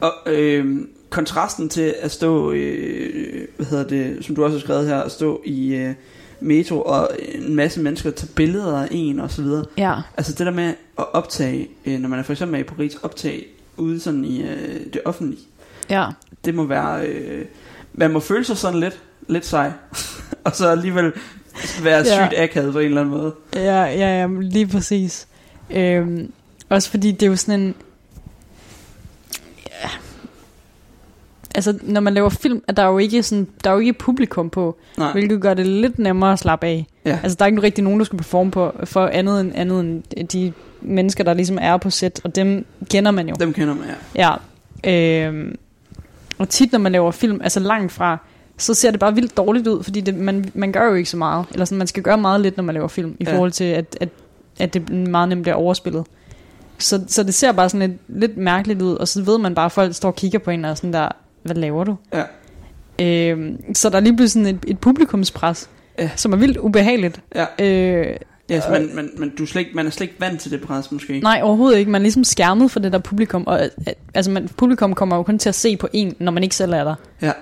og 0.00 0.12
øh, 0.26 0.80
kontrasten 1.10 1.68
til 1.68 1.94
at 2.00 2.10
stå, 2.10 2.52
øh, 2.52 3.48
hvad 3.56 3.66
hedder 3.66 3.88
det, 3.88 4.24
som 4.24 4.34
du 4.34 4.44
også 4.44 4.56
har 4.56 4.60
skrevet 4.60 4.86
her, 4.86 4.96
at 4.96 5.12
stå 5.12 5.42
i 5.44 5.74
øh, 5.74 5.94
metro, 6.40 6.82
og 6.82 7.10
en 7.34 7.54
masse 7.54 7.80
mennesker 7.80 8.10
tager 8.10 8.32
billeder 8.34 8.82
af 8.82 8.88
en 8.90 9.20
og 9.20 9.30
så 9.30 9.42
videre. 9.42 9.64
Ja, 9.76 9.94
Altså 10.16 10.32
det 10.32 10.46
der 10.46 10.52
med 10.52 10.74
at 10.98 11.04
optage, 11.12 11.68
øh, 11.86 11.98
når 12.00 12.08
man 12.08 12.18
er 12.18 12.22
for 12.22 12.32
eksempel 12.32 12.54
er 12.54 12.60
i 12.60 12.66
Paris, 12.66 12.94
optage 12.94 13.44
ude 13.76 14.00
sådan 14.00 14.24
i 14.24 14.42
øh, 14.42 14.80
det 14.92 15.00
offentlige, 15.04 15.42
ja, 15.90 16.06
det 16.44 16.54
må 16.54 16.64
være, 16.64 17.06
øh, 17.06 17.44
man 17.92 18.10
må 18.10 18.20
føle 18.20 18.44
sig 18.44 18.56
sådan 18.56 18.80
lidt, 18.80 18.98
lidt 19.28 19.46
sej, 19.46 19.72
og 20.44 20.56
så 20.56 20.68
alligevel 20.68 21.12
være 21.84 21.96
Ja. 22.06 22.26
sygt 22.28 22.38
akavet 22.40 22.72
på 22.72 22.78
en 22.78 22.84
eller 22.86 23.00
anden 23.00 23.14
måde. 23.18 23.34
ja, 23.54 23.84
ja, 23.84 24.20
ja 24.20 24.26
lige 24.40 24.66
præcis. 24.66 25.28
Øhm, 25.70 26.32
også 26.68 26.90
fordi 26.90 27.12
det 27.12 27.22
er 27.22 27.26
jo 27.30 27.36
sådan 27.36 27.60
en... 27.60 27.74
Ja. 29.82 29.88
Altså, 31.54 31.78
når 31.82 32.00
man 32.00 32.14
laver 32.14 32.28
film, 32.28 32.62
er 32.68 32.72
der 32.72 32.84
jo 32.84 32.98
ikke, 32.98 33.22
sådan, 33.22 33.46
der 33.64 33.70
er 33.70 33.74
jo 33.74 33.80
ikke 33.80 33.92
publikum 33.92 34.50
på, 34.50 34.76
Nej, 34.98 35.12
hvilket 35.12 35.40
gør 35.40 35.54
det 35.54 35.66
lidt 35.66 35.98
nemmere 35.98 36.32
at 36.32 36.38
slappe 36.38 36.66
af. 36.66 36.86
ja. 37.04 37.18
Altså, 37.22 37.36
der 37.36 37.44
er 37.44 37.46
ikke 37.46 37.62
rigtig 37.62 37.84
nogen, 37.84 37.98
der 38.00 38.04
skal 38.06 38.16
performe 38.16 38.50
på, 38.50 38.72
for 38.84 39.06
andet 39.06 39.40
end, 39.40 39.52
andet 39.54 40.02
end 40.16 40.28
de 40.28 40.52
mennesker, 40.80 41.24
der 41.24 41.34
ligesom 41.34 41.58
er 41.60 41.76
på 41.76 41.90
set, 41.90 42.20
og 42.24 42.36
dem 42.36 42.64
kender 42.90 43.10
man 43.10 43.28
jo. 43.28 43.34
dem 43.40 43.52
kender 43.52 43.74
man, 43.74 43.84
ja. 44.16 44.30
Ja. 44.84 45.26
Øhm, 45.26 45.58
og 46.38 46.48
tit, 46.48 46.72
når 46.72 46.78
man 46.78 46.92
laver 46.92 47.10
film, 47.10 47.40
altså 47.42 47.60
langt 47.60 47.92
fra, 47.92 48.18
så 48.58 48.74
ser 48.74 48.90
det 48.90 49.00
bare 49.00 49.14
vildt 49.14 49.36
dårligt 49.36 49.66
ud, 49.66 49.82
fordi 49.82 50.00
det, 50.00 50.14
man, 50.14 50.50
man 50.54 50.72
gør 50.72 50.84
jo 50.88 50.94
ikke 50.94 51.10
så 51.10 51.16
meget. 51.16 51.46
Eller 51.52 51.64
sådan, 51.64 51.78
man 51.78 51.86
skal 51.86 52.02
gøre 52.02 52.18
meget 52.18 52.40
lidt, 52.40 52.56
når 52.56 52.64
man 52.64 52.72
laver 52.74 52.88
film, 52.88 53.16
i 53.20 53.24
Ja. 53.24 53.34
forhold 53.34 53.52
til, 53.52 53.64
at, 53.64 53.96
at, 54.00 54.08
at 54.58 54.74
det 54.74 54.90
meget 54.90 55.28
nemt 55.28 55.42
bliver 55.42 55.54
overspillet. 55.56 56.04
Så, 56.78 57.00
så 57.06 57.22
det 57.22 57.34
ser 57.34 57.52
bare 57.52 57.68
sådan 57.68 57.88
lidt, 57.90 58.20
lidt 58.20 58.36
mærkeligt 58.36 58.82
ud, 58.82 58.94
og 58.94 59.08
så 59.08 59.22
ved 59.22 59.38
man 59.38 59.54
bare, 59.54 59.66
at 59.66 59.72
folk 59.72 59.94
står 59.94 60.08
og 60.08 60.16
kigger 60.16 60.38
på 60.38 60.50
en 60.50 60.64
og 60.64 60.76
sådan 60.76 60.92
der, 60.92 61.08
hvad 61.42 61.56
laver 61.56 61.84
du? 61.84 61.96
Ja. 62.14 62.22
Øhm, 63.00 63.74
så 63.74 63.90
der 63.90 63.96
er 63.96 64.00
lige 64.00 64.16
pludselig 64.16 64.44
sådan 64.46 64.56
et, 64.64 64.70
et 64.70 64.78
publikumspres, 64.78 65.70
Ja. 65.98 66.10
som 66.16 66.32
er 66.32 66.36
vildt 66.36 66.56
ubehageligt. 66.56 67.20
Ja. 67.34 67.46
Øh, 67.64 68.16
Ja, 68.50 68.60
så 68.60 68.70
man, 68.70 68.90
man, 68.94 69.10
man, 69.18 69.32
du 69.38 69.46
slet 69.46 69.60
ikke, 69.60 69.72
man 69.74 69.86
er 69.86 69.90
slet 69.90 70.06
ikke 70.08 70.20
vant 70.20 70.40
til 70.40 70.50
det 70.50 70.60
pres, 70.60 70.92
måske. 70.92 71.20
Nej, 71.20 71.40
overhovedet 71.42 71.78
ikke. 71.78 71.90
Man 71.90 72.00
er 72.00 72.02
ligesom 72.02 72.24
skærmet 72.24 72.70
for 72.70 72.80
det 72.80 72.92
der 72.92 72.98
publikum. 72.98 73.44
Og, 73.46 73.64
øh, 73.64 73.70
altså, 74.14 74.30
man, 74.30 74.48
publikum 74.56 74.94
kommer 74.94 75.16
jo 75.16 75.22
kun 75.22 75.38
til 75.38 75.48
at 75.48 75.54
se 75.54 75.76
på 75.76 75.88
en, 75.92 76.14
når 76.18 76.32
man 76.32 76.42
ikke 76.42 76.56
selv 76.56 76.72
er 76.72 76.84
der. 76.84 76.94
Ja. 77.22 77.32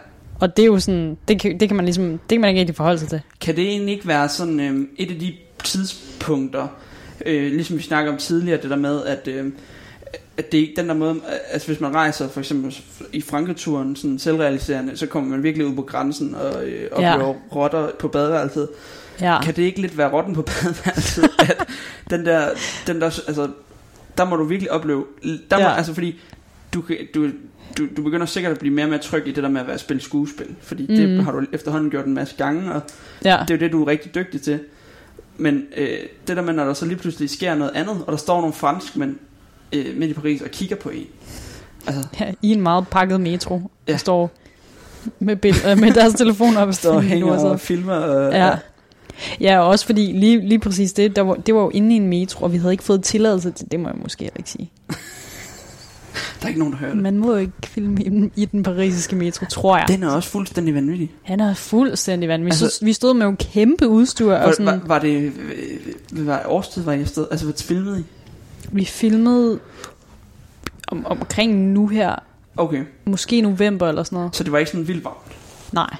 Og 0.41 0.57
det 0.57 0.62
er 0.62 0.66
jo 0.66 0.78
sådan, 0.78 1.16
det 1.28 1.41
kan, 1.41 1.61
det 1.61 1.68
kan 1.68 1.76
man 1.76 1.84
ligesom, 1.84 2.11
det 2.11 2.28
kan 2.30 2.41
man 2.41 2.49
ikke 2.51 2.61
rigtig 2.61 2.76
forholde 2.76 2.99
sig 2.99 3.09
til. 3.09 3.20
Kan 3.41 3.57
det 3.57 3.68
egentlig 3.68 3.95
ikke 3.95 4.09
være 4.09 4.28
sådan 4.28 4.61
øh, 4.61 4.89
et 4.97 5.11
af 5.11 5.18
de 5.18 5.34
tidspunkter, 5.64 6.66
øh, 7.26 7.53
ligesom 7.53 7.76
vi 7.78 7.82
snakker 7.82 8.12
om 8.12 8.18
tidligere, 8.18 8.62
det 8.62 8.70
der 8.70 8.76
med, 8.76 9.05
at, 9.05 9.28
øh, 9.28 9.53
at 10.37 10.53
det 10.53 10.59
er 10.59 10.62
ikke 10.62 10.80
den 10.80 10.89
der 10.89 10.95
måde, 10.95 11.20
altså 11.51 11.68
hvis 11.68 11.80
man 11.80 11.95
rejser 11.95 12.28
for 12.28 12.41
eksempel 12.41 12.76
i 13.12 13.20
Frankrig-turen, 13.20 13.97
sådan 13.97 14.18
selvrealiserende, 14.18 14.97
så 14.97 15.07
kommer 15.07 15.30
man 15.30 15.43
virkelig 15.43 15.66
ud 15.66 15.74
på 15.76 15.82
grænsen 15.82 16.34
og 16.34 16.64
øh, 16.64 16.89
oplever 16.93 17.28
ja. 17.28 17.34
rotter 17.57 17.89
på 17.99 18.09
badeværelset. 18.09 18.68
Ja, 19.20 19.43
Kan 19.43 19.57
det 19.57 19.62
ikke 19.62 19.80
lidt 19.80 19.99
være 19.99 20.12
rotten 20.12 20.34
på 20.34 20.43
badeværelset, 20.43 21.24
at 21.49 21.66
den 22.11 22.26
der, 22.26 22.49
den 22.87 23.01
der, 23.01 23.07
altså, 23.26 23.49
der 24.18 24.24
må 24.24 24.37
du 24.37 24.45
virkelig 24.45 24.70
opleve, 24.72 25.05
der 25.51 25.57
må, 25.59 25.62
Ja. 25.64 25.76
altså 25.76 25.95
fordi, 25.95 26.14
du, 26.74 26.80
kan- 26.80 26.97
du, 27.14 27.30
du, 27.79 27.87
du 27.97 28.03
begynder 28.03 28.27
sikkert 28.27 28.53
at 28.53 28.59
blive 28.59 28.74
mere 28.74 28.85
og 28.87 28.91
mere 28.91 28.99
tryg 28.99 29.27
i 29.27 29.33
det 29.33 29.43
der 29.43 29.49
med 29.49 29.61
at 29.61 29.66
være 29.66 29.79
spille 29.79 30.03
skuespil, 30.03 30.47
fordi 30.61 30.83
mm. 30.89 30.95
det 30.97 31.24
har 31.24 31.33
du 31.33 31.47
efterhånden 31.53 31.91
gjort 31.91 32.07
en 32.07 32.14
masse 32.14 32.35
gange, 32.37 32.72
og 32.72 32.81
ja, 33.24 33.37
det 33.49 33.51
er 33.51 33.55
jo 33.55 33.61
det, 33.61 33.72
du 33.72 33.83
er 33.83 33.87
rigtig 33.89 34.14
dygtig 34.14 34.43
til. 34.43 34.61
Men 35.37 35.62
øh, 35.77 35.89
det 36.29 36.37
der 36.37 36.43
med, 36.43 36.53
når 36.53 36.64
der 36.64 36.74
så 36.74 36.87
lige 36.87 36.99
pludselig 36.99 37.31
sker 37.31 37.55
noget 37.55 37.72
andet, 37.74 37.97
og 38.07 38.12
der 38.12 38.16
står 38.18 38.41
nogle 38.41 38.53
franskmænd 38.53 39.16
øh, 39.72 39.97
midt 39.97 40.11
i 40.11 40.14
Paris 40.14 40.41
og 40.43 40.51
kigger 40.51 40.77
på 40.77 40.89
en. 40.89 41.07
Altså, 41.87 42.09
ja, 42.20 42.33
i 42.43 42.53
en 42.53 42.61
meget 42.61 42.89
pakket 42.89 43.20
metro. 43.20 43.55
Ja. 43.89 43.93
Ja. 43.93 43.97
står 43.99 44.31
med, 45.18 45.37
bill- 45.47 45.68
øh, 45.70 45.79
med 45.79 45.91
deres 45.95 46.14
telefoner 46.14 46.61
op. 46.61 46.74
står 46.74 46.93
og 46.95 47.03
hænger 47.03 47.33
og 47.33 47.61
filmer. 47.61 47.95
Og, 47.95 48.33
Ja. 48.33 48.51
Ja, 49.41 49.59
og 49.59 49.68
også 49.68 49.87
fordi 49.87 50.12
lige, 50.12 50.49
lige 50.49 50.59
præcis 50.59 50.93
det, 50.93 51.16
der 51.16 51.22
var, 51.22 51.35
det 51.35 51.55
var 51.55 51.61
jo 51.61 51.70
inde 51.70 51.93
i 51.95 51.97
en 51.97 52.07
metro, 52.07 52.45
og 52.45 52.53
vi 52.53 52.59
havde 52.59 52.72
ikke 52.72 52.85
fået 52.85 53.03
tilladelse 53.05 53.51
til 53.51 53.70
det, 53.70 53.81
må 53.81 53.89
jeg 53.89 53.97
måske 54.03 54.31
ikke 54.39 54.51
sige. 54.51 54.70
Der 56.40 56.44
er 56.44 56.48
ikke 56.48 56.58
nogen, 56.58 56.72
der 56.72 56.78
hører 56.78 56.92
det. 56.94 57.02
Man 57.02 57.18
må 57.18 57.30
jo 57.30 57.36
ikke 57.36 57.52
filme 57.64 58.02
i, 58.02 58.08
den- 58.08 58.32
i 58.36 58.44
den 58.44 58.62
parisiske 58.62 59.16
metro, 59.16 59.46
tror 59.50 59.76
jeg. 59.76 59.84
Den 59.88 60.02
er 60.02 60.10
også 60.10 60.28
fuldstændig 60.28 60.74
vanvittig. 60.74 61.12
Han 61.22 61.40
er 61.40 61.54
fuldstændig 61.54 62.28
vanvittig. 62.28 62.62
Altså- 62.64 62.84
vi 62.84 62.92
stod 62.92 63.14
med 63.14 63.26
jo 63.26 63.36
kæmpe 63.38 63.88
udstyr, 63.88 64.32
og 64.32 64.46
Var, 64.46 64.50
sådan, 64.52 64.66
var, 64.66 64.80
var 64.86 64.98
det, 64.98 65.32
øh, 66.12 66.22
hvad 66.24 66.38
årstid 66.44 66.82
var 66.82 66.92
I 66.92 67.00
afsted? 67.00 67.26
Altså, 67.30 67.46
hvad 67.46 67.54
filmede 67.54 68.00
I? 68.00 68.04
vi 68.72 68.84
filmede 68.84 69.58
om, 70.88 71.06
omkring 71.06 71.54
nu 71.72 71.86
her, 71.86 72.14
Okay, 72.56 72.82
måske 73.04 73.40
november 73.40 73.88
eller 73.88 74.02
sådan 74.02 74.16
noget. 74.16 74.36
så 74.36 74.44
det 74.44 74.52
var 74.52 74.58
ikke 74.58 74.70
sådan 74.70 74.88
vildt 74.88 75.04
varmt. 75.04 75.16
Nej. 75.72 75.96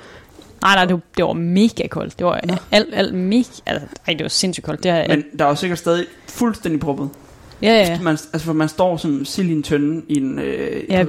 Nej, 0.63 0.75
nej, 0.75 0.85
det 0.85 0.93
var, 0.95 1.01
det 1.17 1.25
var 1.25 1.33
mega 1.33 1.87
koldt. 1.87 2.19
Det 2.19 2.27
var 2.27 2.41
Nå. 2.45 2.55
alt, 2.73 2.89
alt 2.95 3.15
mega... 3.15 3.43
Altså, 3.67 3.87
ej, 4.07 4.15
det 4.15 4.23
var 4.23 4.29
sindssygt 4.29 4.67
koldt. 4.67 4.83
Det 4.83 4.91
er, 4.91 5.09
Men 5.09 5.25
der 5.39 5.45
er 5.45 5.49
jo 5.49 5.55
sikkert 5.55 5.79
stadig 5.79 6.07
fuldstændig 6.29 6.81
proppet. 6.81 7.11
Ja, 7.63 7.69
ja. 7.75 8.01
Man, 8.01 8.13
altså, 8.13 8.39
for 8.47 8.53
man 8.53 8.69
står 8.69 8.97
som 8.97 9.25
sild 9.25 9.49
i 9.49 9.53
en 9.53 9.63
tønde 9.63 10.03
i 10.09 10.17
en 10.17 10.39
øh, 10.39 10.83
Ja, 10.91 11.05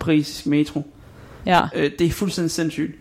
parisisk 0.00 0.46
metro. 0.46 0.82
ja. 1.46 1.60
Øh, 1.74 1.90
det 1.98 2.06
er 2.06 2.10
fuldstændig 2.10 2.50
sindssygt. 2.50 2.92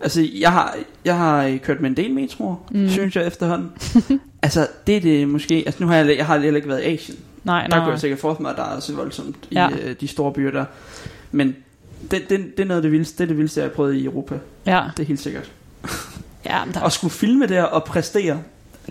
Altså, 0.00 0.28
jeg 0.40 0.52
har, 0.52 0.76
jeg 1.04 1.16
har 1.16 1.44
øh, 1.44 1.58
kørt 1.60 1.80
med 1.80 1.90
en 1.90 1.96
del 1.96 2.14
metroer, 2.14 2.56
mm. 2.70 2.88
Synes 2.88 3.16
jeg 3.16 3.26
efterhånden. 3.26 3.70
altså, 4.42 4.66
det 4.86 4.96
er 4.96 5.00
det 5.00 5.28
måske... 5.28 5.62
Altså, 5.66 5.82
nu 5.82 5.88
har 5.88 5.96
jeg, 5.96 6.16
jeg 6.16 6.26
har 6.26 6.38
heller 6.38 6.56
ikke 6.56 6.68
været 6.68 6.82
i 6.82 6.84
Asien. 6.84 7.18
Nej, 7.44 7.60
Der 7.62 7.68
nej, 7.68 7.78
kunne 7.78 7.90
jeg 7.90 8.00
sikkert 8.00 8.18
forestille 8.20 8.42
mig, 8.42 8.50
at 8.50 8.56
der 8.56 8.76
er 8.76 8.80
så 8.80 8.94
voldsomt 8.94 9.36
i 9.50 9.54
Ja. 9.54 9.68
øh, 9.82 9.94
de 10.00 10.08
store 10.08 10.32
byer 10.32 10.50
der. 10.50 10.64
Men 11.32 11.56
det, 12.10 12.30
det, 12.30 12.56
det 12.56 12.60
er 12.62 12.64
noget 12.64 12.78
af 12.78 12.82
det 12.82 12.92
vildeste, 12.92 13.18
det 13.18 13.22
er 13.22 13.26
det 13.26 13.36
vildeste, 13.36 13.60
jeg 13.60 13.68
har 13.68 13.74
prøvet 13.74 13.94
i 13.94 14.04
Europa. 14.04 14.34
Ja, 14.66 14.82
Det 14.96 15.02
er 15.02 15.06
helt 15.06 15.20
sikkert. 15.20 15.50
ja 16.46 16.58
der, 16.74 16.80
Og 16.80 16.92
skulle 16.92 17.12
filme 17.12 17.46
der 17.46 17.62
og 17.62 17.84
præstere, 17.84 18.38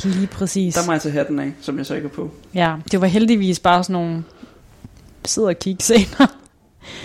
lige 0.04 0.28
præcis. 0.28 0.74
der 0.76 0.86
må 0.86 0.92
jeg 0.92 1.02
tage 1.02 1.14
hatten 1.14 1.40
af, 1.40 1.52
som 1.62 1.78
jeg 1.78 1.86
så 1.86 1.96
ikke 1.96 2.06
er 2.06 2.10
på. 2.12 2.32
Ja, 2.54 2.76
det 2.92 3.02
var 3.02 3.08
heldigvis 3.08 3.60
bare 3.60 3.84
sådan 3.84 3.94
nogle 3.94 4.24
sidder 5.26 5.50
og 5.50 5.60
kigge 5.60 5.84
scener. 5.84 6.28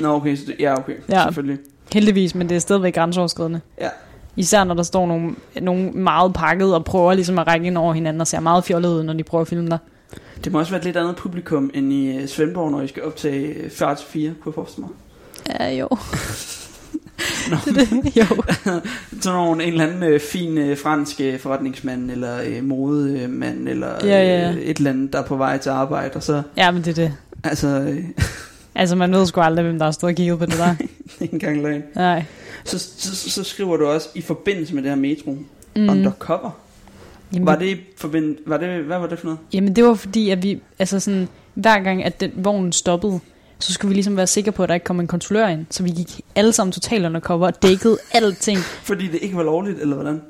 Nå, 0.01 0.09
okay, 0.15 0.37
så 0.37 0.43
det, 0.47 0.57
ja, 0.61 0.79
okay, 0.79 0.93
Ja. 1.09 1.23
selvfølgelig. 1.23 1.59
heldigvis, 1.93 2.35
men 2.35 2.49
det 2.49 2.55
er 2.55 2.59
stadigvæk 2.59 2.95
grænseoverskridende. 2.95 3.61
Ja. 3.81 3.89
Især 4.37 4.65
når 4.65 4.75
der 4.75 4.83
står 4.83 5.07
nogle, 5.07 5.35
nogle 5.63 5.91
meget 5.91 6.33
pakket 6.35 6.75
og 6.75 6.85
prøver 6.85 7.15
ligesom 7.15 7.39
at 7.39 7.47
række 7.47 7.67
ind 7.67 7.79
over 7.79 7.93
hinanden 7.95 8.21
og 8.21 8.27
ser 8.27 8.41
meget 8.41 8.65
fjollet 8.65 8.89
ud, 8.89 9.03
når 9.03 9.13
de 9.13 9.23
prøver 9.25 9.43
at 9.43 9.49
filme 9.49 9.71
dig. 9.71 9.79
Det 10.45 10.53
må 10.53 10.59
også 10.59 10.71
være 10.73 10.79
et 10.79 10.85
lidt 10.85 10.97
andet 10.97 11.17
publikum 11.17 11.71
end 11.75 11.93
i 11.93 12.17
øh, 12.17 12.29
Svendborg, 12.29 12.71
når 12.71 12.83
I 12.83 12.89
skal 12.89 13.03
optage 13.03 13.47
øh, 13.47 13.71
40 13.71 13.95
til 13.97 14.07
4, 14.07 14.35
kunne 14.43 14.51
jeg 14.51 14.55
forestille 14.55 14.87
mig. 14.87 14.97
Ja, 15.61 15.75
jo. 15.75 15.89
Det, 17.65 17.75
det, 17.75 18.17
jo. 18.17 18.43
Sådan 19.21 19.37
nogle, 19.39 19.65
en 19.65 19.73
eller 19.73 19.87
anden 19.87 20.03
øh, 20.03 20.21
fin 20.21 20.59
øh, 20.59 20.79
fransk 20.79 21.21
øh, 21.21 21.39
forretningsmand, 21.39 22.11
eller 22.11 22.41
øh, 22.47 22.65
modemand, 22.65 23.69
eller 23.69 23.89
Ja, 24.03 24.09
ja, 24.09 24.41
ja. 24.41 24.51
Øh, 24.53 24.57
et 24.57 24.77
eller 24.77 24.91
andet, 24.91 25.13
der 25.13 25.19
er 25.19 25.27
på 25.27 25.37
vej 25.37 25.59
til 25.59 25.71
arbejde, 25.71 26.11
og 26.15 26.23
så, 26.23 26.43
Ja, 26.57 26.71
men 26.71 26.83
det 26.85 26.91
er 26.91 26.95
det. 26.95 27.15
altså, 27.45 27.67
øh, 27.69 28.05
Altså, 28.75 28.97
man 28.97 29.13
ved 29.13 29.27
sgu 29.27 29.41
aldrig, 29.41 29.65
hvem 29.65 29.79
der 29.79 29.85
har 29.85 29.93
stået 29.93 30.11
og 30.11 30.17
kigget 30.17 30.39
på 30.39 30.47
det 30.47 30.59
der. 30.59 30.75
ikke 31.21 31.35
engang 31.35 31.63
løgn. 31.63 31.83
Nej. 31.95 32.25
Så, 32.65 32.79
så, 32.79 33.31
så, 33.31 33.45
skriver 33.45 33.77
du 33.77 33.87
også, 33.87 34.09
i 34.15 34.21
forbindelse 34.23 34.75
med 34.75 34.83
det 34.83 34.91
her 34.91 34.97
metro, 34.97 35.31
mm. 35.77 35.89
undercover. 35.89 36.51
Jamen, 37.33 37.47
Var 37.47 37.57
det, 37.57 37.67
i 37.67 37.77
forbind, 37.97 38.37
var 38.47 38.57
det, 38.57 38.69
hvad 38.85 38.99
var 38.99 39.07
det 39.07 39.19
for 39.19 39.27
noget? 39.27 39.39
Jamen 39.53 39.77
det 39.77 39.85
var 39.85 39.95
fordi, 39.95 40.31
at 40.31 40.43
vi, 40.43 40.61
altså 40.79 41.01
sådan, 41.01 41.29
hver 41.55 41.81
gang 41.81 42.05
at 42.05 42.21
den 42.21 42.31
vognen 42.35 42.73
stoppede, 42.73 43.21
så 43.63 43.73
skulle 43.73 43.89
vi 43.89 43.95
ligesom 43.95 44.17
være 44.17 44.27
sikre 44.27 44.53
på, 44.53 44.63
at 44.63 44.69
der 44.69 44.75
ikke 44.75 44.85
kom 44.85 45.01
en 45.01 45.07
kontrollør 45.07 45.49
ind. 45.49 45.67
Så 45.71 45.83
vi 45.83 45.91
gik 45.91 46.21
alle 46.35 46.53
sammen 46.53 46.73
totalt 46.73 47.07
undercover 47.07 47.47
og 47.47 47.63
dækkede 47.63 47.99
alting. 48.13 48.59
Fordi 48.91 49.07
det 49.09 49.19
ikke 49.23 49.37
var 49.37 49.43
lovligt, 49.43 49.79
eller 49.81 49.95
hvordan? 49.95 50.21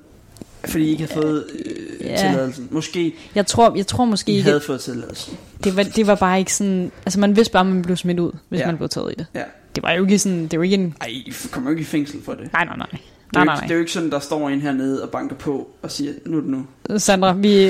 Fordi 0.64 0.84
I 0.84 0.90
ikke 0.90 1.02
havde 1.02 1.14
fået 1.22 1.44
øh, 1.64 2.06
Ja. 2.06 2.16
tilladelsen. 2.16 2.68
Måske 2.70 3.14
Jeg 3.34 3.46
tror, 3.46 3.76
jeg 3.76 3.86
tror 3.86 4.04
måske 4.04 4.32
I 4.32 4.36
ikke, 4.36 4.48
havde 4.48 4.60
fået 4.60 4.80
tilladelsen. 4.80 5.36
det 5.64 5.76
var, 5.76 5.82
det 5.82 6.06
var 6.06 6.14
bare 6.14 6.38
ikke 6.38 6.54
sådan, 6.54 6.92
altså 7.06 7.20
man 7.20 7.36
vidste 7.36 7.52
bare, 7.52 7.60
at 7.60 7.66
man 7.66 7.82
blev 7.82 7.96
smidt 7.96 8.18
ud, 8.20 8.32
hvis 8.48 8.60
Ja. 8.60 8.66
man 8.66 8.76
blev 8.76 8.88
taget 8.88 9.12
i 9.12 9.14
det. 9.18 9.26
Ja. 9.34 9.42
Det 9.74 9.82
var 9.82 9.92
jo 9.92 10.02
ikke 10.02 10.18
sådan, 10.18 10.46
det 10.46 10.58
var 10.58 10.64
ikke 10.64 10.74
en, 10.76 10.94
Ej, 11.00 11.08
kommer 11.50 11.70
jo 11.70 11.72
ikke 11.76 11.80
i 11.82 11.84
fængsel 11.84 12.22
for 12.24 12.32
det. 12.32 12.52
nej, 12.52 12.64
nej, 12.64 12.76
nej. 12.76 12.86
Det 12.90 12.98
er, 13.38 13.44
Nej, 13.44 13.44
nej, 13.44 13.54
ikke, 13.54 13.62
det 13.62 13.70
er 13.70 13.74
jo 13.74 13.80
ikke 13.80 13.92
sådan, 13.92 14.10
der 14.10 14.18
står 14.18 14.48
en 14.48 14.60
hernede 14.60 15.02
og 15.02 15.10
banker 15.10 15.36
på 15.36 15.68
og 15.82 15.90
siger, 15.90 16.12
nu 16.26 16.36
er 16.36 16.40
det 16.40 16.50
nu. 16.50 16.66
nej. 16.88 16.98
Sandra, 16.98 17.32
vi, 17.32 17.68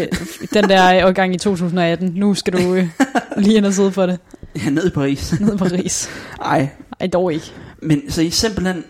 den 0.54 0.64
der 0.68 1.06
årgang 1.06 1.34
i 1.34 1.38
2018, 1.38 2.12
nu 2.16 2.34
skal 2.34 2.52
du 2.52 2.74
øh, 2.74 2.88
lige 3.44 3.56
ind 3.56 3.66
og 3.66 3.72
sidde 3.74 3.92
for 3.92 4.06
det. 4.06 4.18
Ja, 4.64 4.70
ned 4.70 4.86
i 4.86 4.90
Paris. 4.90 5.34
Ned 5.40 5.54
i 5.54 5.56
Paris. 5.58 6.08
Ej, 6.44 6.68
Ej, 7.00 7.06
dog 7.06 7.32
ikke. 7.32 7.52
men 7.82 8.10
så 8.10 8.22
I 8.22 8.30
simpelthen, 8.30 8.84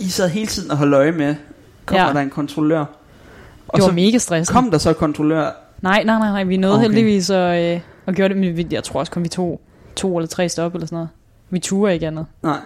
I 0.00 0.08
sad 0.08 0.28
hele 0.28 0.46
tiden 0.46 0.70
og 0.70 0.76
holdt 0.76 0.94
øje 0.94 1.12
med, 1.12 1.34
kommer 1.86 2.06
Ja. 2.06 2.12
der 2.12 2.20
en 2.20 2.30
kontrollør? 2.30 2.80
Og 3.68 3.76
Det 3.76 3.82
var 3.82 3.88
så 3.88 3.94
mega 3.94 4.18
stressende. 4.18 4.56
kom 4.56 4.70
der 4.70 4.78
så 4.78 4.92
kontrollør 4.92 5.50
Nej, 5.82 6.02
nej, 6.04 6.18
nej, 6.18 6.28
nej. 6.30 6.44
Vi 6.44 6.56
nåede 6.56 6.74
Okay. 6.76 6.82
heldigvis 6.82 7.30
at, 7.30 7.74
øh, 7.74 7.80
at 8.06 8.16
gøre 8.16 8.28
det, 8.28 8.36
men 8.36 8.56
vi- 8.56 8.66
jeg 8.70 8.84
tror 8.84 9.00
også 9.00 9.12
kun 9.12 9.22
vi 9.24 9.28
tog 9.28 9.60
to 9.96 10.18
eller 10.18 10.28
tre 10.28 10.48
stop 10.48 10.74
eller 10.74 10.86
sådan 10.86 10.96
noget. 10.96 11.08
Vi 11.50 11.58
turer 11.58 11.90
ikke 11.92 12.06
andet. 12.06 12.26
Nej. 12.42 12.58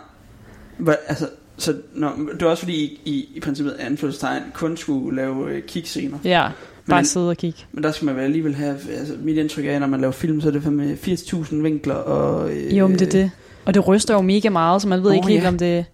Hva, 0.78 0.94
altså, 1.08 1.28
så 1.58 1.74
nå, 1.94 2.08
det 2.32 2.44
var 2.44 2.50
også 2.50 2.62
fordi, 2.62 2.74
I, 2.84 3.00
I, 3.04 3.28
i 3.34 3.40
princippet 3.40 3.76
anførselstegn 3.78 4.42
kun 4.54 4.76
skulle 4.76 5.16
lave 5.16 5.50
øh, 5.50 5.62
kickscener. 5.62 6.18
Ja, 6.24 6.48
bare 6.88 6.98
den- 6.98 7.06
sidde 7.06 7.28
og 7.28 7.36
kigge. 7.36 7.58
Men 7.72 7.84
der 7.84 7.92
skal 7.92 8.06
man 8.06 8.16
vel 8.16 8.22
alligevel 8.22 8.54
have, 8.54 8.76
altså 8.98 9.14
mit 9.22 9.36
indtryk 9.36 9.66
er, 9.66 9.78
når 9.78 9.86
man 9.86 10.00
laver 10.00 10.12
film, 10.12 10.40
så 10.40 10.48
er 10.48 10.52
det 10.52 10.62
fandme 10.62 10.98
80.000 11.06 11.54
vinkler 11.56 11.94
og... 11.94 12.50
Øh, 12.50 12.78
Jo, 12.78 12.86
men 12.86 12.98
det 12.98 13.06
er 13.06 13.10
det. 13.10 13.30
Og 13.64 13.74
det 13.74 13.88
ryster 13.88 14.14
jo 14.14 14.20
mega 14.20 14.48
meget, 14.48 14.82
så 14.82 14.88
man 14.88 15.02
ved 15.02 15.10
Åh, 15.10 15.14
ikke 15.16 15.28
helt, 15.28 15.42
ja. 15.42 15.48
om 15.48 15.58
det... 15.58 15.84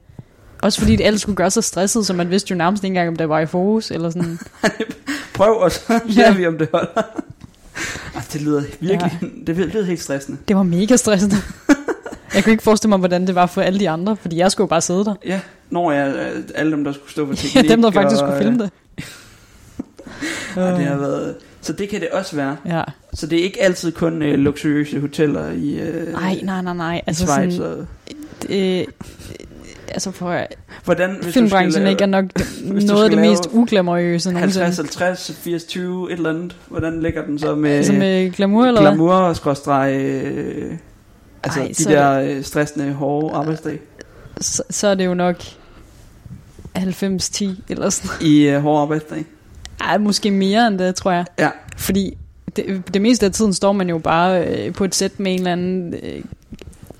Også 0.62 0.78
fordi 0.80 0.96
det 0.96 1.06
ellers 1.06 1.20
skulle 1.20 1.36
gøre 1.36 1.50
sig 1.50 1.64
stresset, 1.64 2.06
så 2.06 2.12
man 2.12 2.30
vidste 2.30 2.50
jo 2.50 2.56
nærmest 2.56 2.84
ikke 2.84 2.90
engang, 2.92 3.08
om 3.08 3.16
det 3.16 3.28
var 3.28 3.40
i 3.40 3.46
fokus, 3.46 3.90
eller 3.90 4.10
sådan. 4.10 4.38
Prøv, 5.34 5.52
og 5.56 5.72
så 5.72 5.80
ser 5.86 6.00
Ja. 6.22 6.34
vi, 6.34 6.46
om 6.46 6.58
det 6.58 6.68
holder. 6.72 7.02
Ej, 8.14 8.22
det 8.32 8.42
lyder 8.42 8.62
virkelig, 8.80 9.18
ja. 9.22 9.26
det 9.46 9.56
lyder 9.56 9.84
helt 9.84 10.00
stressende. 10.02 10.38
Det 10.48 10.56
var 10.56 10.62
mega 10.62 10.96
stressende. 10.96 11.36
Jeg 12.34 12.44
kunne 12.44 12.50
ikke 12.52 12.62
forestille 12.64 12.88
mig, 12.88 12.98
hvordan 12.98 13.26
det 13.26 13.34
var 13.34 13.46
for 13.46 13.60
alle 13.62 13.80
de 13.80 13.90
andre, 13.90 14.16
fordi 14.16 14.36
jeg 14.36 14.52
skulle 14.52 14.64
jo 14.64 14.68
bare 14.68 14.80
sidde 14.80 15.04
der. 15.04 15.14
Ja, 15.26 15.40
når 15.70 15.92
jeg, 15.92 16.14
alle 16.54 16.72
dem, 16.72 16.84
der 16.84 16.92
skulle 16.92 17.10
stå 17.10 17.26
for 17.26 17.32
Ja, 17.44 17.48
teknik. 17.48 17.70
dem, 17.70 17.82
der 17.82 17.90
faktisk 17.90 18.22
og, 18.22 18.28
skulle 18.28 18.42
filme 18.44 18.58
det. 18.64 18.70
Ja, 20.56 20.66
det 20.66 20.84
har 20.84 20.96
været, 20.96 21.34
så 21.60 21.72
det 21.72 21.88
kan 21.88 22.00
det 22.00 22.08
også 22.08 22.36
være. 22.36 22.56
Ja. 22.66 22.82
Så 23.14 23.26
det 23.26 23.40
er 23.40 23.44
ikke 23.44 23.62
altid 23.62 23.92
kun 23.92 24.22
øh, 24.22 24.34
luksuriøse 24.38 25.00
hoteller 25.00 25.50
i 25.50 25.80
øh, 25.80 26.12
Nej, 26.12 26.40
nej, 26.42 26.62
nej, 26.62 26.74
nej. 26.74 27.02
Altså, 27.06 27.26
Schweiz. 27.26 27.54
sådan, 27.54 27.86
Og, 28.50 28.56
øh, 28.56 28.84
altså 29.88 30.10
for 30.10 30.46
hvordan, 30.84 31.16
hvis 31.22 31.34
filmbranchen 31.34 31.86
ikke 31.86 32.02
er 32.02 32.06
nok 32.06 32.24
noget 32.88 33.04
af 33.04 33.10
det 33.10 33.18
mest 33.18 33.48
uglamourøse 33.52 34.32
nogensinde. 34.32 34.64
50, 34.64 34.98
50, 34.98 35.32
80, 35.42 35.64
20, 35.64 36.12
et 36.12 36.16
eller 36.16 36.30
andet. 36.30 36.56
Hvordan 36.68 37.02
ligger 37.02 37.24
den 37.24 37.38
så 37.38 37.54
med, 37.54 37.70
Altså 37.70 37.92
med 37.92 38.30
glamour, 38.30 38.64
eller 38.64 38.80
glamour 38.80 39.12
og 39.12 39.36
skråstreg, 39.36 39.94
øh, 39.94 40.72
altså 41.42 41.60
Ej, 41.60 41.72
de 41.78 41.94
er 41.94 42.12
der 42.20 42.36
øh, 42.36 42.42
stressende, 42.44 42.92
hårde 42.92 43.34
arbejdsdage? 43.36 43.78
Så, 44.40 44.62
så 44.70 44.88
er 44.88 44.94
det 44.94 45.06
jo 45.06 45.14
nok 45.14 45.36
90-10 46.78 47.44
eller 47.68 47.90
sådan 47.90 48.26
I 48.26 48.48
øh, 48.48 48.60
hårde 48.60 48.82
arbejdsdage? 48.82 49.24
Ej, 49.82 49.98
måske 49.98 50.30
mere 50.30 50.66
end 50.66 50.78
det, 50.78 50.94
tror 50.94 51.10
jeg. 51.12 51.24
Ja. 51.38 51.50
Fordi 51.76 52.16
det, 52.56 52.82
det 52.94 53.02
meste 53.02 53.26
af 53.26 53.32
tiden 53.32 53.52
står 53.52 53.72
man 53.72 53.88
jo 53.88 53.98
bare 53.98 54.46
øh, 54.46 54.72
på 54.72 54.84
et 54.84 54.94
sæt 54.94 55.20
med 55.20 55.32
en 55.32 55.38
eller 55.38 55.52
anden 55.52 55.94
øh, 56.02 56.24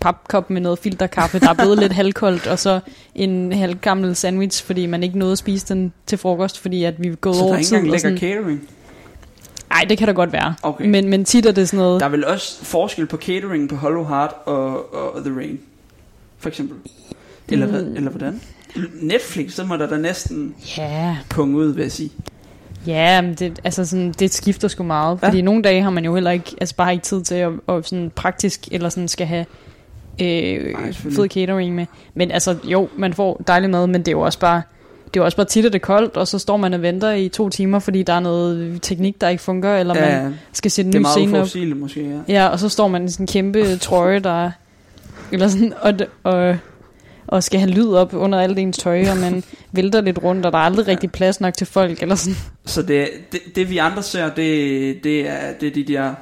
papkop 0.01 0.51
med 0.51 0.61
noget 0.61 0.79
filterkaffe, 0.79 1.39
der 1.39 1.49
er 1.49 1.55
blevet 1.55 1.79
lidt 1.79 1.93
halvkoldt, 1.93 2.47
og 2.47 2.59
så 2.59 2.81
en 3.15 3.53
halvgammel 3.53 4.17
sandwich, 4.17 4.65
fordi 4.65 4.87
man 4.87 5.03
ikke 5.03 5.19
nåede 5.19 5.33
at 5.33 5.39
spise 5.39 5.67
den 5.75 5.93
til 6.07 6.19
frokost, 6.19 6.59
fordi 6.59 6.85
at 6.85 7.03
vi 7.03 7.09
er 7.09 7.15
gået 7.15 7.37
Så 7.37 7.41
der 7.41 7.45
er 7.47 7.49
over 7.49 7.57
ikke 7.59 7.77
engang 7.77 7.91
lækker 7.91 8.17
catering? 8.21 8.69
Ej, 9.71 9.87
det 9.89 9.99
kan 9.99 10.07
da 10.07 10.13
godt 10.13 10.33
være. 10.33 10.55
Okay. 10.63 10.87
Men, 10.87 11.09
men 11.09 11.25
tit 11.25 11.47
er 11.47 11.53
det 11.53 11.69
sådan 11.69 11.79
noget... 11.79 12.01
Der 12.01 12.07
er 12.07 12.11
vel 12.11 12.25
også 12.25 12.65
forskel 12.65 13.07
på 13.07 13.17
catering 13.17 13.69
på 13.69 13.77
Hollow 13.77 14.05
Heart 14.09 14.31
og, 14.45 14.95
og 14.95 15.25
The 15.25 15.37
Rain, 15.37 15.61
for 16.39 16.49
eksempel. 16.49 16.77
Eller, 17.49 17.67
Mm. 17.67 17.97
eller 17.97 18.11
hvordan? 18.11 18.41
Netflix, 19.01 19.53
så 19.53 19.65
må 19.65 19.77
der 19.77 19.87
da 19.89 19.97
næsten 19.97 20.55
Ja, 20.79 21.17
punge 21.31 21.57
ud, 21.57 21.67
vil 21.75 21.83
jeg 21.83 21.93
sige. 21.93 22.11
Ja 22.87 23.21
men 23.21 23.35
det, 23.35 23.61
altså 23.65 23.85
sådan, 23.85 24.13
det 24.19 24.33
skifter 24.35 24.69
sgu 24.69 24.83
meget. 24.83 25.19
Ja. 25.23 25.27
Fordi 25.29 25.43
nogle 25.43 25.63
dage 25.63 25.83
har 25.83 25.91
man 25.91 26.05
jo 26.05 26.15
heller 26.15 26.31
ikke, 26.31 26.55
altså 26.61 26.75
bare 26.77 26.93
ikke 26.93 27.03
tid 27.05 27.23
til 27.23 27.35
at, 27.35 27.53
at 27.69 27.87
sådan 27.89 28.11
praktisk, 28.15 28.69
eller 28.71 28.89
sådan 28.89 29.09
skal 29.09 29.27
have 29.27 29.47
øh, 30.21 30.27
selvfølgelig. 30.93 30.95
fed 31.17 31.29
catering 31.29 31.75
med. 31.75 31.87
Men 32.15 32.31
altså, 32.31 32.57
jo, 32.65 32.89
man 32.97 33.13
får 33.15 33.43
dejlig 33.47 33.71
mad, 33.71 33.87
men 33.87 33.95
det 34.01 34.09
er 34.09 34.13
jo 34.13 34.21
også 34.21 34.39
bare, 34.39 34.63
det 35.05 35.17
er 35.17 35.21
jo 35.21 35.25
også 35.25 35.37
bare 35.37 35.47
tit, 35.47 35.65
at 35.67 35.73
det 35.73 35.79
er 35.79 35.85
koldt, 35.85 36.17
og 36.17 36.29
så 36.29 36.39
står 36.39 36.57
man 36.57 36.75
og 36.75 36.83
venter 36.83 37.11
i 37.13 37.29
to 37.29 37.49
timer, 37.49 37.79
fordi 37.79 38.03
der 38.03 38.13
er 38.13 38.21
noget 38.21 38.79
teknik, 38.83 39.21
der 39.21 39.29
ikke 39.29 39.43
fungerer, 39.43 39.81
eller 39.81 39.95
man 39.95 40.03
Ja, 40.05 40.29
skal 40.53 40.71
sætte 40.71 40.87
en 40.89 40.93
det 40.93 40.97
er 40.99 41.01
ny 41.01 41.03
meget 41.03 41.13
scene 41.15 41.29
op. 41.29 41.35
uforudsigeligt 41.35 41.79
måske, 41.81 42.11
ja. 42.29 42.35
Ja, 42.35 42.47
og 42.49 42.59
så 42.59 42.69
står 42.69 42.89
man 42.89 43.05
i 43.05 43.09
sådan 43.09 43.25
en 43.25 43.27
kæmpe 43.27 43.77
trøje, 43.77 44.19
der 44.19 44.51
eller 45.33 45.49
sådan, 45.49 45.73
og, 45.81 45.95
og, 46.23 46.57
og 47.33 47.43
skal 47.43 47.61
have 47.61 47.71
lyd 47.73 47.89
op 47.89 48.15
under 48.15 48.41
alt 48.41 48.59
ens 48.59 48.79
tøj, 48.79 49.05
og 49.11 49.17
man 49.17 49.45
vælter 49.73 50.01
lidt 50.01 50.19
rundt, 50.23 50.47
og 50.47 50.53
der 50.53 50.59
er 50.59 50.63
aldrig 50.63 50.87
rigtig 50.89 51.13
plads 51.13 51.41
nok 51.41 51.55
til 51.55 51.67
folk, 51.67 52.03
eller 52.03 52.15
sådan. 52.15 52.37
Så 52.65 52.83
det, 52.83 53.09
det, 53.33 53.41
det 53.55 53.71
vi 53.71 53.79
andre 53.79 54.03
ser, 54.03 54.25
det, 54.35 55.05
det, 55.05 55.29
er, 55.29 55.53
det 55.61 55.69
er 55.69 55.73
de 55.73 55.85
der 55.93 56.15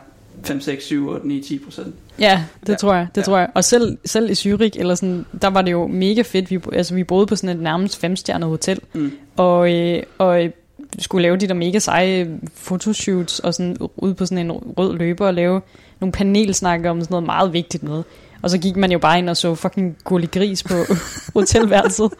5, 0.45 0.61
6, 0.61 0.85
7, 0.85 1.09
8, 1.09 1.29
9, 1.29 1.41
10 1.43 1.59
procent. 1.59 1.95
Ja, 2.19 2.45
det 2.61 2.69
Ja. 2.69 2.75
tror 2.75 2.95
jeg, 2.95 3.07
det 3.15 3.21
Ja. 3.21 3.25
tror 3.25 3.39
jeg. 3.39 3.49
Og 3.55 3.65
selv, 3.65 3.99
selv 4.05 4.31
i 4.31 4.33
Zürich, 4.33 4.81
eller 4.81 4.95
sådan, 4.95 5.27
der 5.43 5.49
var 5.49 5.63
det 5.63 5.73
jo 5.73 5.87
mega 5.87 6.23
fedt. 6.23 6.51
Vi, 6.51 6.61
altså, 6.73 6.95
vi 6.95 7.05
boede 7.05 7.27
på 7.27 7.37
sådan 7.37 7.57
et 7.57 7.63
nærmest 7.63 8.01
femstjernet 8.01 8.49
hotel, 8.49 8.79
Mm. 8.95 9.13
og, 9.37 9.73
øh, 9.73 10.03
og 10.19 10.45
øh, 10.45 10.51
skulle 10.99 11.23
lave 11.23 11.37
de 11.37 11.47
der 11.49 11.55
mega 11.55 11.79
seje 11.79 12.39
fotoshoots, 12.55 13.39
og 13.39 13.55
sådan 13.55 13.77
ude 13.97 14.15
på 14.15 14.27
sådan 14.27 14.39
en 14.47 14.53
rød 14.53 14.99
løber, 14.99 15.27
og 15.27 15.35
lave 15.35 15.61
nogle 16.01 16.13
panelsnakker 16.13 16.91
om 16.91 17.01
sådan 17.01 17.13
noget 17.13 17.27
meget 17.27 17.53
vigtigt 17.53 17.83
noget. 17.83 18.05
Og 18.43 18.51
så 18.51 18.59
gik 18.59 18.77
man 18.77 18.93
jo 18.93 18.99
bare 18.99 19.19
ind 19.19 19.29
og 19.31 19.37
så 19.37 19.55
fucking 19.55 19.97
gullig 20.05 20.31
gris 20.31 20.63
på 20.63 20.75
hotelværelset. 21.39 22.13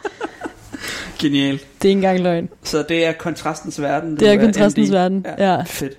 Genialt. 1.19 1.61
Det 1.83 1.89
er 1.89 1.89
ikke 1.89 1.99
engang 1.99 2.21
løgn. 2.21 2.49
Så 2.63 2.85
det 2.89 3.07
er 3.07 3.13
kontrastens 3.13 3.81
verden. 3.81 4.17
Det 4.17 4.29
er 4.29 4.33
den 4.33 4.41
kontrastens 4.41 4.93
verden. 4.93 5.27
Ja. 5.39 5.53
Ja. 5.55 5.63
Fedt. 5.63 5.93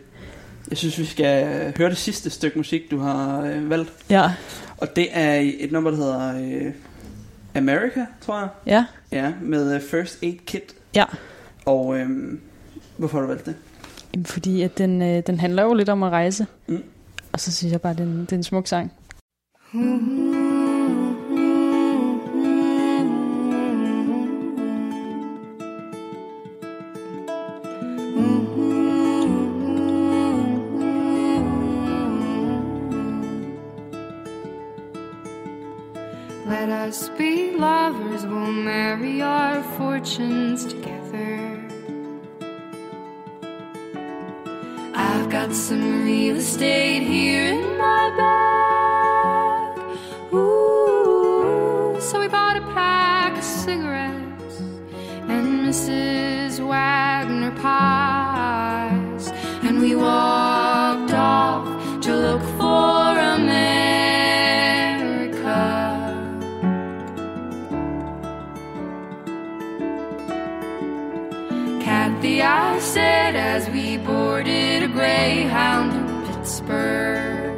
Jeg 0.69 0.77
synes, 0.77 0.99
vi 0.99 1.05
skal 1.05 1.47
øh, 1.47 1.77
høre 1.77 1.89
det 1.89 1.97
sidste 1.97 2.29
stykke 2.29 2.57
musik, 2.57 2.91
du 2.91 2.99
har 2.99 3.41
øh, 3.41 3.69
valgt. 3.69 3.91
Ja. 4.09 4.31
Og 4.77 4.95
det 4.95 5.07
er 5.11 5.51
et 5.59 5.71
nummer, 5.71 5.91
der 5.91 5.97
hedder 5.97 6.41
øh, 6.65 6.71
America, 7.55 8.05
tror 8.25 8.39
jeg. 8.39 8.47
Ja. 8.65 8.85
Ja, 9.11 9.33
med 9.41 9.75
øh, 9.75 9.81
First 9.81 10.23
Aid 10.23 10.37
Kit. 10.45 10.75
Ja. 10.95 11.03
Og 11.65 11.97
øh, 11.97 12.09
hvorfor 12.97 13.17
har 13.17 13.21
du 13.21 13.27
valgt 13.27 13.45
det? 13.45 13.55
Jamen, 14.13 14.25
fordi 14.25 14.61
at 14.61 14.77
den, 14.77 15.01
øh, 15.01 15.23
den 15.27 15.39
handler 15.39 15.63
jo 15.63 15.73
lidt 15.73 15.89
om 15.89 16.03
at 16.03 16.11
rejse. 16.11 16.47
Mm. 16.67 16.83
Og 17.31 17.39
så 17.39 17.51
synes 17.51 17.71
jeg 17.71 17.81
bare, 17.81 17.91
at 17.91 17.97
det 17.97 18.03
er 18.03 18.07
en, 18.07 18.19
det 18.21 18.31
er 18.31 18.37
en 18.37 18.43
smuk 18.43 18.67
sang. 18.67 18.91
Let 19.73 19.83
us 36.67 37.07
be 37.17 37.55
lovers, 37.55 38.25
we'll 38.25 38.51
marry 38.51 39.21
our 39.21 39.63
fortunes 39.77 40.65
together. 40.65 41.65
I've 44.93 45.29
got 45.29 45.53
some 45.53 46.03
real 46.03 46.35
estate 46.35 47.03
here 47.03 47.53
in 47.53 47.77
my 47.77 48.13
bag. 48.17 48.60
Mrs. 55.71 56.59
Wagner 56.67 57.55
pies, 57.61 59.31
and 59.63 59.79
we 59.79 59.95
walked 59.95 61.13
off 61.13 61.65
to 62.01 62.13
look 62.13 62.41
for 62.59 63.17
America. 63.37 63.61
Kathy, 71.79 72.41
I 72.41 72.77
said 72.79 73.37
as 73.37 73.69
we 73.69 73.95
boarded 73.95 74.83
a 74.83 74.89
Greyhound 74.89 75.93
in 75.93 76.05
Pittsburgh. 76.27 77.55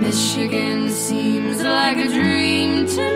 Michigan 0.00 0.88
seems 0.88 1.60
like 1.64 1.96
a 1.96 2.06
dream 2.06 2.86
to 2.86 3.14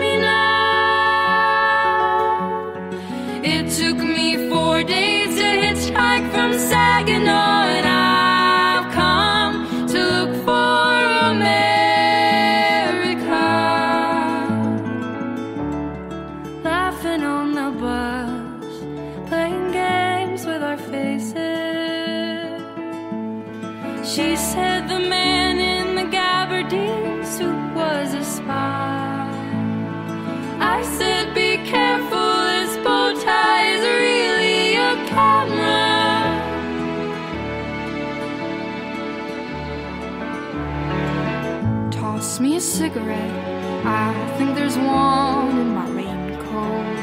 cigarette. 42.93 43.85
I 43.85 44.13
think 44.37 44.55
there's 44.55 44.77
one 44.77 45.57
in 45.57 45.73
my 45.73 45.87
raincoat. 45.89 46.97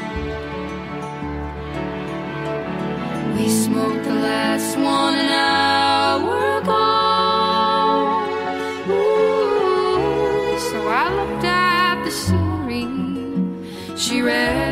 We 3.35 3.49
smoked 3.49 4.03
the 4.03 4.13
last 4.13 4.77
one 4.77 5.15
an 5.15 5.31
hour 5.31 6.57
ago. 6.61 6.85
Ooh, 8.91 10.59
so 10.59 10.77
I 10.87 11.05
looked 11.17 11.45
at 11.45 12.03
the 12.05 12.11
scenery. 12.11 12.87
She 13.97 14.21
read. 14.21 14.68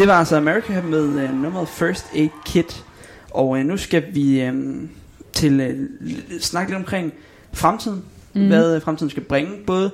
Det 0.00 0.08
var 0.08 0.14
altså 0.14 0.36
America 0.36 0.80
med 0.80 1.04
uh, 1.04 1.42
nummeret 1.42 1.68
First 1.68 2.06
Aid 2.14 2.28
Kit. 2.44 2.84
Og 3.30 3.48
uh, 3.48 3.58
nu 3.58 3.76
skal 3.76 4.04
vi 4.12 4.48
um, 4.48 4.88
til 5.32 5.60
uh, 5.60 6.40
snakke 6.40 6.72
lidt 6.72 6.78
omkring 6.78 7.12
fremtiden. 7.52 8.02
Mm. 8.34 8.46
Hvad 8.46 8.76
uh, 8.76 8.82
fremtiden 8.82 9.10
skal 9.10 9.22
bringe. 9.22 9.50
Både 9.66 9.90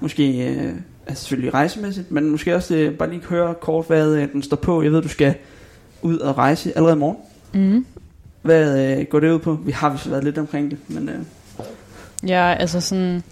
måske 0.00 0.56
uh, 0.58 0.78
altså 1.06 1.24
selvfølgelig 1.24 1.54
rejsemæssigt, 1.54 2.10
men 2.10 2.30
måske 2.30 2.56
også 2.56 2.88
uh, 2.90 2.94
bare 2.94 3.10
lige 3.10 3.22
høre 3.24 3.54
kort, 3.54 3.86
hvad 3.86 4.22
uh, 4.22 4.32
den 4.32 4.42
står 4.42 4.56
på. 4.56 4.82
Jeg 4.82 4.92
ved, 4.92 5.02
du 5.02 5.08
skal 5.08 5.34
ud 6.02 6.18
og 6.18 6.38
rejse 6.38 6.76
allerede 6.76 6.96
i 6.96 6.98
morgen. 6.98 7.16
Mm. 7.54 7.86
Hvad 8.42 8.98
uh, 8.98 9.04
går 9.06 9.20
det 9.20 9.30
ud 9.30 9.38
på? 9.38 9.58
Vi 9.64 9.72
har 9.72 9.90
vist 9.90 10.10
været 10.10 10.24
lidt 10.24 10.38
omkring 10.38 10.70
det, 10.70 10.78
men 10.88 11.08
uh, 11.08 11.14
Ja, 12.28 12.54
altså 12.54 12.80
sådan... 12.80 13.22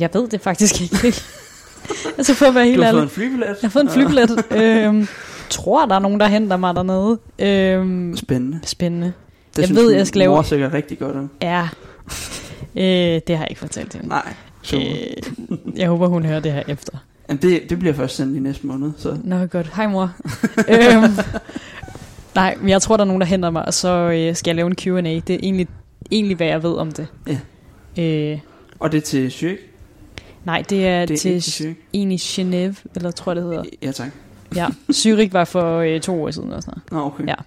Jeg 0.00 0.10
ved 0.12 0.28
det 0.28 0.40
faktisk 0.40 0.80
ikke. 0.80 1.16
altså 2.18 2.34
for 2.34 2.46
at 2.46 2.54
være 2.54 2.64
du 2.64 2.68
helt 2.70 2.84
har 2.84 2.88
ærlig. 2.88 2.98
fået 2.98 3.02
en 3.02 3.10
flybillet. 3.10 3.46
Jeg 3.46 3.56
har 3.62 3.68
fået 3.68 3.82
en 3.84 3.90
flybillet. 3.90 4.44
øhm, 4.56 5.08
tror, 5.50 5.86
der 5.86 5.94
er 5.94 5.98
nogen, 5.98 6.20
der 6.20 6.26
henter 6.26 6.56
mig 6.56 6.74
dernede. 6.74 7.18
Øhm, 7.38 8.16
Spændende. 8.16 8.60
spændende. 8.64 9.12
Det 9.50 9.58
Jeg 9.58 9.64
synes 9.64 9.80
ved, 9.80 9.90
jeg 9.92 10.06
skal 10.06 10.18
lave- 10.18 10.30
mor 10.34 10.42
sikkert 10.42 10.72
rigtig 10.72 10.98
godt 10.98 11.16
om. 11.16 11.30
Ja. 11.42 11.68
Øh, 12.76 12.84
det 13.26 13.36
har 13.36 13.44
jeg 13.44 13.46
ikke 13.50 13.60
fortalt 13.60 13.94
hende. 13.94 14.08
Nej, 14.08 14.32
super. 14.62 14.82
Øh, 15.50 15.58
jeg 15.76 15.88
håber, 15.88 16.06
hun 16.06 16.24
hører 16.24 16.40
det 16.40 16.52
her 16.52 16.62
efter. 16.68 16.92
Jamen, 17.28 17.42
det, 17.42 17.70
det 17.70 17.78
bliver 17.78 17.94
først 17.94 18.16
sendt 18.16 18.36
i 18.36 18.40
næste 18.40 18.66
måned, 18.66 18.90
så 18.98 19.16
Nå, 19.24 19.46
godt. 19.46 19.70
Hej, 19.76 19.86
mor. 19.86 20.10
øhm, 20.68 21.12
nej, 22.34 22.56
men 22.60 22.68
jeg 22.68 22.82
tror, 22.82 22.96
der 22.96 23.04
er 23.04 23.06
nogen, 23.06 23.20
der 23.20 23.26
henter 23.26 23.50
mig, 23.50 23.64
og 23.66 23.74
så 23.74 23.88
øh, 23.88 24.34
skal 24.36 24.50
jeg 24.50 24.56
lave 24.56 24.66
en 24.66 24.76
Q&A. 24.76 25.00
Det 25.02 25.30
er 25.30 25.38
egentlig, 25.42 25.68
egentlig, 26.10 26.36
hvad 26.36 26.46
jeg 26.46 26.62
ved 26.62 26.72
om 26.74 26.92
det. 26.92 27.06
Ja. 27.26 28.02
Øh, 28.02 28.38
Og 28.78 28.92
det 28.92 28.98
er 28.98 29.02
til 29.02 29.28
Zürich? 29.28 29.67
Nej, 30.48 30.64
det 30.70 30.86
er, 30.86 31.06
Det 31.06 31.14
er 31.14 31.18
til 31.18 31.40
til 31.42 31.74
egentlig 31.92 32.18
Genève, 32.20 32.74
eller 32.96 33.10
tror 33.10 33.32
jeg, 33.32 33.36
det 33.36 33.44
hedder. 33.44 33.64
Ja, 33.82 33.92
tak. 33.92 34.08
Ja, 34.56 34.66
Zürich 34.92 35.28
var 35.32 35.44
for 35.44 35.78
øh, 35.78 36.00
to 36.00 36.22
år 36.24 36.30
siden. 36.30 36.52
Og 36.52 36.62
sådan 36.62 36.82
Nå, 36.90 36.98
okay. 37.04 37.26
Ja. 37.26 37.26
noget. 37.26 37.38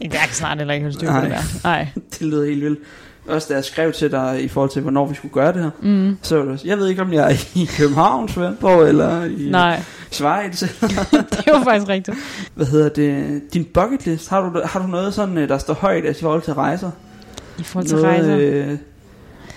Jeg 0.00 0.10
kan 0.10 0.18
snart 0.32 0.58
heller 0.58 0.74
ikke 0.74 0.84
holde 0.84 0.96
styr 0.98 1.06
på 1.06 1.12
Nej. 1.12 1.22
det 1.22 1.30
der. 1.30 1.42
Nej. 1.64 1.88
Det 2.18 2.22
lyder 2.22 2.46
helt 2.46 2.64
vildt. 2.64 2.78
Også 3.28 3.46
da 3.50 3.54
jeg 3.54 3.64
skrev 3.64 3.92
til 3.92 4.10
dig 4.10 4.42
i 4.44 4.48
forhold 4.48 4.70
til, 4.70 4.82
hvornår 4.82 5.06
vi 5.06 5.14
skulle 5.14 5.34
gøre 5.34 5.52
det 5.52 5.62
her, 5.62 5.70
Mm, 5.80 6.16
så 6.22 6.36
var 6.36 6.42
det 6.44 6.52
også, 6.52 6.66
jeg 6.68 6.78
ved 6.78 6.88
ikke, 6.88 7.02
om 7.02 7.12
jeg 7.12 7.32
er 7.32 7.36
i 7.54 7.64
København, 7.78 8.28
Svendborg, 8.28 8.88
eller 8.88 9.24
i 9.24 9.48
nej, 9.50 9.82
Schweiz. 10.10 10.60
det 10.60 11.52
var 11.52 11.64
faktisk 11.64 11.88
rigtigt. 11.88 12.16
Hvad 12.54 12.66
hedder 12.66 12.88
det? 12.88 13.42
Din 13.54 13.64
bucket 13.64 14.06
list, 14.06 14.28
har 14.28 14.40
du, 14.50 14.60
har 14.64 14.80
du 14.82 14.86
noget 14.86 15.14
sådan, 15.14 15.38
øh, 15.38 15.48
der 15.48 15.58
står 15.58 15.74
højt 15.74 16.04
i 16.16 16.20
forhold 16.22 16.42
til 16.42 16.52
rejser? 16.54 16.90
I 17.58 17.62
forhold 17.62 17.86
til 17.86 17.96
noget, 17.96 18.08
rejser. 18.08 18.36
Øh, 18.70 18.78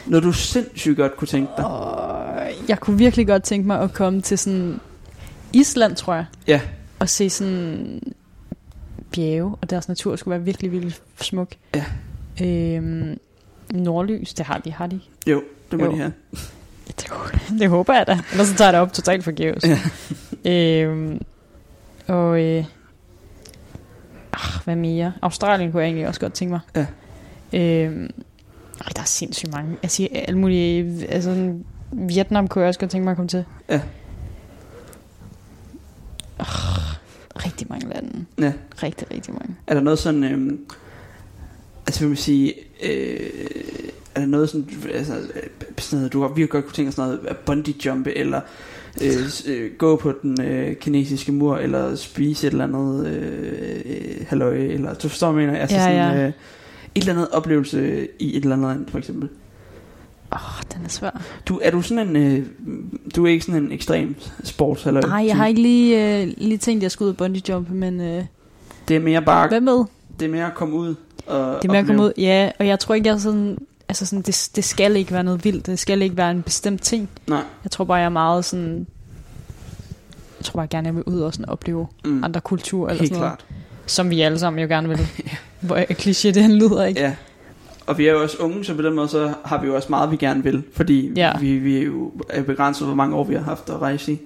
noget, 0.08 0.24
du 0.24 0.32
sindssygt 0.32 0.98
godt 0.98 1.18
kunne 1.18 1.28
tænke 1.28 1.52
dig? 1.58 1.66
Og 1.66 2.38
jeg 2.68 2.80
kunne 2.80 2.98
virkelig 2.98 3.28
godt 3.28 3.44
tænke 3.44 3.68
mig 3.68 3.80
at 3.82 3.94
komme 3.94 4.22
til 4.22 4.38
sådan 4.38 4.80
Island, 5.54 5.96
tror 5.96 6.14
jeg. 6.16 6.26
Ja. 6.48 6.62
Og 7.00 7.10
se 7.10 7.30
sådan 7.30 8.02
bjerge, 9.12 9.56
og 9.62 9.70
deres 9.70 9.88
natur 9.88 10.16
skulle 10.16 10.32
være 10.38 10.46
virkelig, 10.46 10.72
virkelig 10.72 10.96
smuk. 11.22 11.48
Ja. 11.76 11.86
Øhm, 12.46 13.18
nordlys, 13.74 14.34
det 14.34 14.46
har 14.46 14.58
de, 14.58 14.72
har 14.72 14.88
de. 14.88 15.00
Jo, 15.28 15.44
det 15.72 15.80
må 15.80 15.86
Jo. 15.86 15.92
de 15.92 15.98
have. 15.98 16.14
Det, 16.88 17.08
det 17.60 17.70
håber 17.70 17.94
jeg 17.94 18.08
da. 18.08 18.20
Ellers 18.32 18.48
så 18.48 18.56
tager 18.56 18.68
jeg 18.68 18.74
det 18.74 18.82
op 18.82 18.94
totalt 18.94 19.24
forgæves. 19.24 19.64
Ja. 20.46 20.84
øhm, 20.84 21.22
og 22.08 22.42
øh, 22.42 22.66
ah, 24.34 24.64
hvad 24.64 24.76
mere? 24.76 25.14
Australien 25.22 25.72
kunne 25.72 25.82
jeg 25.82 25.88
egentlig 25.88 26.08
også 26.08 26.20
godt 26.20 26.34
tænke 26.34 26.52
mig. 26.52 26.86
Ja. 27.54 27.60
Øhm, 27.60 28.10
ej, 28.82 28.92
der 28.96 29.02
er 29.02 29.06
sindssygt 29.06 29.52
mange. 29.52 29.78
Jeg 29.84 29.92
siger 29.92 30.08
alle 30.14 30.40
mulige... 30.40 31.08
Altså, 31.10 31.30
sådan, 31.30 31.66
Vietnam 31.92 32.48
kunne 32.48 32.62
jeg 32.62 32.68
også 32.68 32.80
godt 32.80 32.92
tænke 32.92 33.04
mig 33.04 33.12
at 33.12 33.18
komme 33.18 33.30
til. 33.30 33.46
Ja. 33.70 33.82
Oh, 36.40 36.46
rigtig 37.46 37.68
mange 37.70 37.90
lande. 37.90 38.26
Ja. 38.40 38.54
Rigtig, 38.84 39.12
rigtig 39.12 39.34
mange. 39.34 39.56
Er 39.68 39.74
der 39.74 39.82
noget 39.82 40.00
sådan, 40.00 40.24
øhm, 40.24 40.60
altså 41.88 42.00
vil 42.00 42.08
man 42.08 42.18
sige, 42.18 42.54
øh, 42.84 43.30
er 44.16 44.20
der 44.20 44.28
noget 44.28 44.50
sådan, 44.50 44.70
altså, 44.94 45.14
øh, 45.14 45.44
sådan 45.78 46.00
noget, 46.00 46.14
du 46.14 46.22
har 46.22 46.28
virkelig 46.28 46.50
godt 46.50 46.66
kunne 46.66 46.74
tænke 46.74 46.92
sådan 46.92 47.10
noget, 47.10 47.28
at 47.28 47.38
bungee 47.38 47.76
jumpe, 47.86 48.18
eller 48.18 48.42
øh, 49.04 49.12
øh, 49.48 49.72
gå 49.78 49.96
på 49.96 50.14
den 50.22 50.42
øh, 50.42 50.76
kinesiske 50.76 51.32
mur, 51.32 51.58
eller 51.58 51.96
spise 51.96 52.48
et 52.48 52.52
eller 52.52 52.64
andet 52.64 53.08
øh, 53.08 53.82
øh, 53.86 54.26
halløj, 54.28 54.56
eller 54.56 54.94
du 54.94 55.10
forstår, 55.10 55.32
hvad 55.32 55.44
jeg 55.44 55.50
mener, 55.52 55.62
altså 55.62 55.78
Ja, 55.78 55.84
sådan, 55.84 56.18
ja. 56.18 56.28
Øh, 56.28 56.32
et 56.96 57.02
eller 57.02 57.14
andet 57.14 57.30
oplevelse 57.32 58.08
i 58.20 58.38
et 58.38 58.44
eller 58.44 58.56
andet 58.56 58.70
land, 58.76 58.88
for 58.88 58.98
eksempel. 58.98 59.30
Åh, 60.34 60.58
oh, 60.58 60.62
den 60.76 60.86
er 60.86 60.90
svær. 60.90 61.22
Du, 61.46 61.60
er 61.64 61.72
du 61.72 61.82
sådan 61.82 62.16
en, 62.16 62.16
øh, 62.16 62.46
du 63.16 63.26
er 63.26 63.30
ikke 63.30 63.46
sådan 63.46 63.64
en 63.64 63.72
ekstrem 63.72 64.16
sports, 64.44 64.86
eller 64.86 65.02
Nej, 65.08 65.26
jeg 65.28 65.36
har 65.38 65.48
ikke 65.48 65.62
lige, 65.62 66.22
øh, 66.24 66.34
lige 66.38 66.58
tænkt, 66.58 66.80
at 66.80 66.84
jeg 66.84 66.92
skulle 66.92 67.08
ud 67.08 67.12
og 67.14 67.18
bungee 67.18 67.42
jump, 67.50 67.70
men 67.70 68.02
øh, 68.02 68.24
Det 68.88 68.96
er 68.96 69.00
mere 69.00 69.22
bare, 69.22 69.48
hvad 69.48 69.62
med? 69.62 69.84
det 70.20 70.26
er 70.26 70.30
mere 70.32 70.46
at 70.48 70.54
komme 70.56 70.76
ud 70.76 70.96
og 71.28 71.58
Det 71.62 71.68
er 71.68 71.72
med 71.72 71.80
at 71.80 71.86
komme 71.86 72.04
ud, 72.04 72.12
ja, 72.18 72.52
og 72.60 72.68
jeg 72.68 72.80
tror 72.80 72.96
ikke, 72.96 73.08
jeg 73.08 73.14
er 73.14 73.18
sådan, 73.20 73.58
altså 73.90 74.06
sådan, 74.06 74.22
det, 74.22 74.50
det 74.56 74.64
skal 74.64 74.96
ikke 74.96 75.12
være 75.12 75.24
noget 75.24 75.46
vildt, 75.46 75.66
det 75.66 75.80
skal 75.80 76.02
ikke 76.02 76.18
være 76.18 76.32
en 76.32 76.42
bestemt 76.42 76.82
ting. 76.82 77.10
Nej. 77.28 77.44
Jeg 77.64 77.72
tror 77.72 77.86
bare, 77.86 77.98
jeg 77.98 78.06
er 78.06 78.10
meget 78.10 78.46
sådan, 78.46 78.88
jeg 80.40 80.46
tror 80.46 80.58
bare 80.58 80.68
gerne, 80.68 80.88
jeg 80.88 80.96
vil 80.96 81.04
ud 81.04 81.20
og 81.20 81.34
sådan 81.34 81.50
opleve 81.50 81.88
Mm. 82.06 82.24
andre 82.24 82.42
kulturer 82.42 82.90
eller 82.90 83.02
Helt 83.02 83.14
sådan 83.14 83.22
noget. 83.24 83.38
klart. 83.40 83.61
Som 83.92 84.10
vi 84.10 84.22
alle 84.22 84.40
sammen 84.40 84.60
jo 84.62 84.68
gerne 84.68 84.88
vil. 84.90 85.00
Hvor 85.60 85.78
kliché 85.78 86.28
det 86.32 86.42
han 86.42 86.54
lyder, 86.54 86.86
ikke? 86.86 87.02
Ja. 87.02 87.16
Og 87.86 87.98
vi 87.98 88.08
er 88.08 88.12
jo 88.12 88.22
også 88.22 88.38
unge, 88.38 88.66
så 88.66 88.76
på 88.76 88.82
den 88.82 88.94
måde 88.94 89.08
så 89.08 89.34
har 89.46 89.62
vi 89.62 89.68
jo 89.68 89.76
også 89.76 89.88
meget, 89.90 90.12
vi 90.12 90.16
gerne 90.16 90.44
vil. 90.44 90.64
Fordi 90.74 91.12
Ja. 91.16 91.32
vi, 91.40 91.58
vi 91.58 91.78
er 91.78 91.82
jo 91.84 92.12
begrænset, 92.46 92.88
hvor 92.88 92.96
mange 92.96 93.16
år 93.16 93.24
vi 93.24 93.34
har 93.34 93.42
haft 93.42 93.70
at 93.70 93.82
rejse 93.82 94.12
i. 94.12 94.20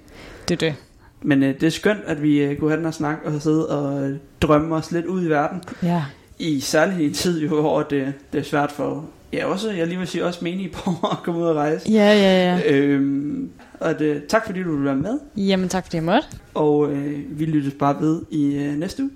Det 0.48 0.54
er 0.64 0.70
det. 0.70 0.76
Men 1.22 1.44
øh, 1.44 1.54
det 1.62 1.64
er 1.64 1.70
skønt, 1.72 2.00
at 2.08 2.24
vi 2.24 2.38
øh, 2.38 2.58
kunne 2.58 2.70
have 2.70 2.78
den 2.78 2.86
her 2.86 2.92
snak 2.92 3.18
og 3.26 3.42
sidde 3.42 3.68
og 3.70 4.10
øh, 4.10 4.18
drømme 4.42 4.76
os 4.76 4.92
lidt 4.92 5.06
ud 5.06 5.26
i 5.26 5.30
verden. 5.30 5.62
Ja. 5.84 6.04
I 6.40 6.60
særligt 6.60 7.00
i 7.00 7.06
en 7.06 7.14
tid, 7.14 7.42
jo, 7.42 7.62
hvor 7.62 7.82
det, 7.82 8.14
det 8.34 8.40
er 8.40 8.44
svært 8.44 8.72
for, 8.72 9.06
ja 9.36 9.46
også, 9.46 9.72
jeg 9.72 9.88
lige 9.88 9.98
vil 10.00 10.08
sige, 10.08 10.26
også 10.26 10.40
menige 10.44 10.70
på 10.70 10.90
at 11.12 11.18
komme 11.24 11.40
ud 11.42 11.46
og 11.46 11.56
rejse. 11.56 11.92
Ja, 11.92 12.14
ja, 12.14 12.56
ja. 12.58 12.72
Øhm, 12.74 13.50
og 13.80 14.00
det, 14.00 14.26
tak 14.26 14.46
fordi 14.46 14.64
du 14.64 14.72
ville 14.72 14.86
være 14.86 14.96
med, 14.96 15.20
Jamen 15.38 15.70
tak 15.70 15.84
fordi 15.86 15.96
jeg 15.98 16.04
måtte. 16.04 16.28
og 16.54 16.92
øh, 16.92 17.40
vi 17.40 17.46
lyttes 17.46 17.74
bare 17.80 17.96
ved 18.00 18.22
i 18.32 18.56
øh, 18.56 18.76
næste 18.78 19.04
uge. 19.04 19.12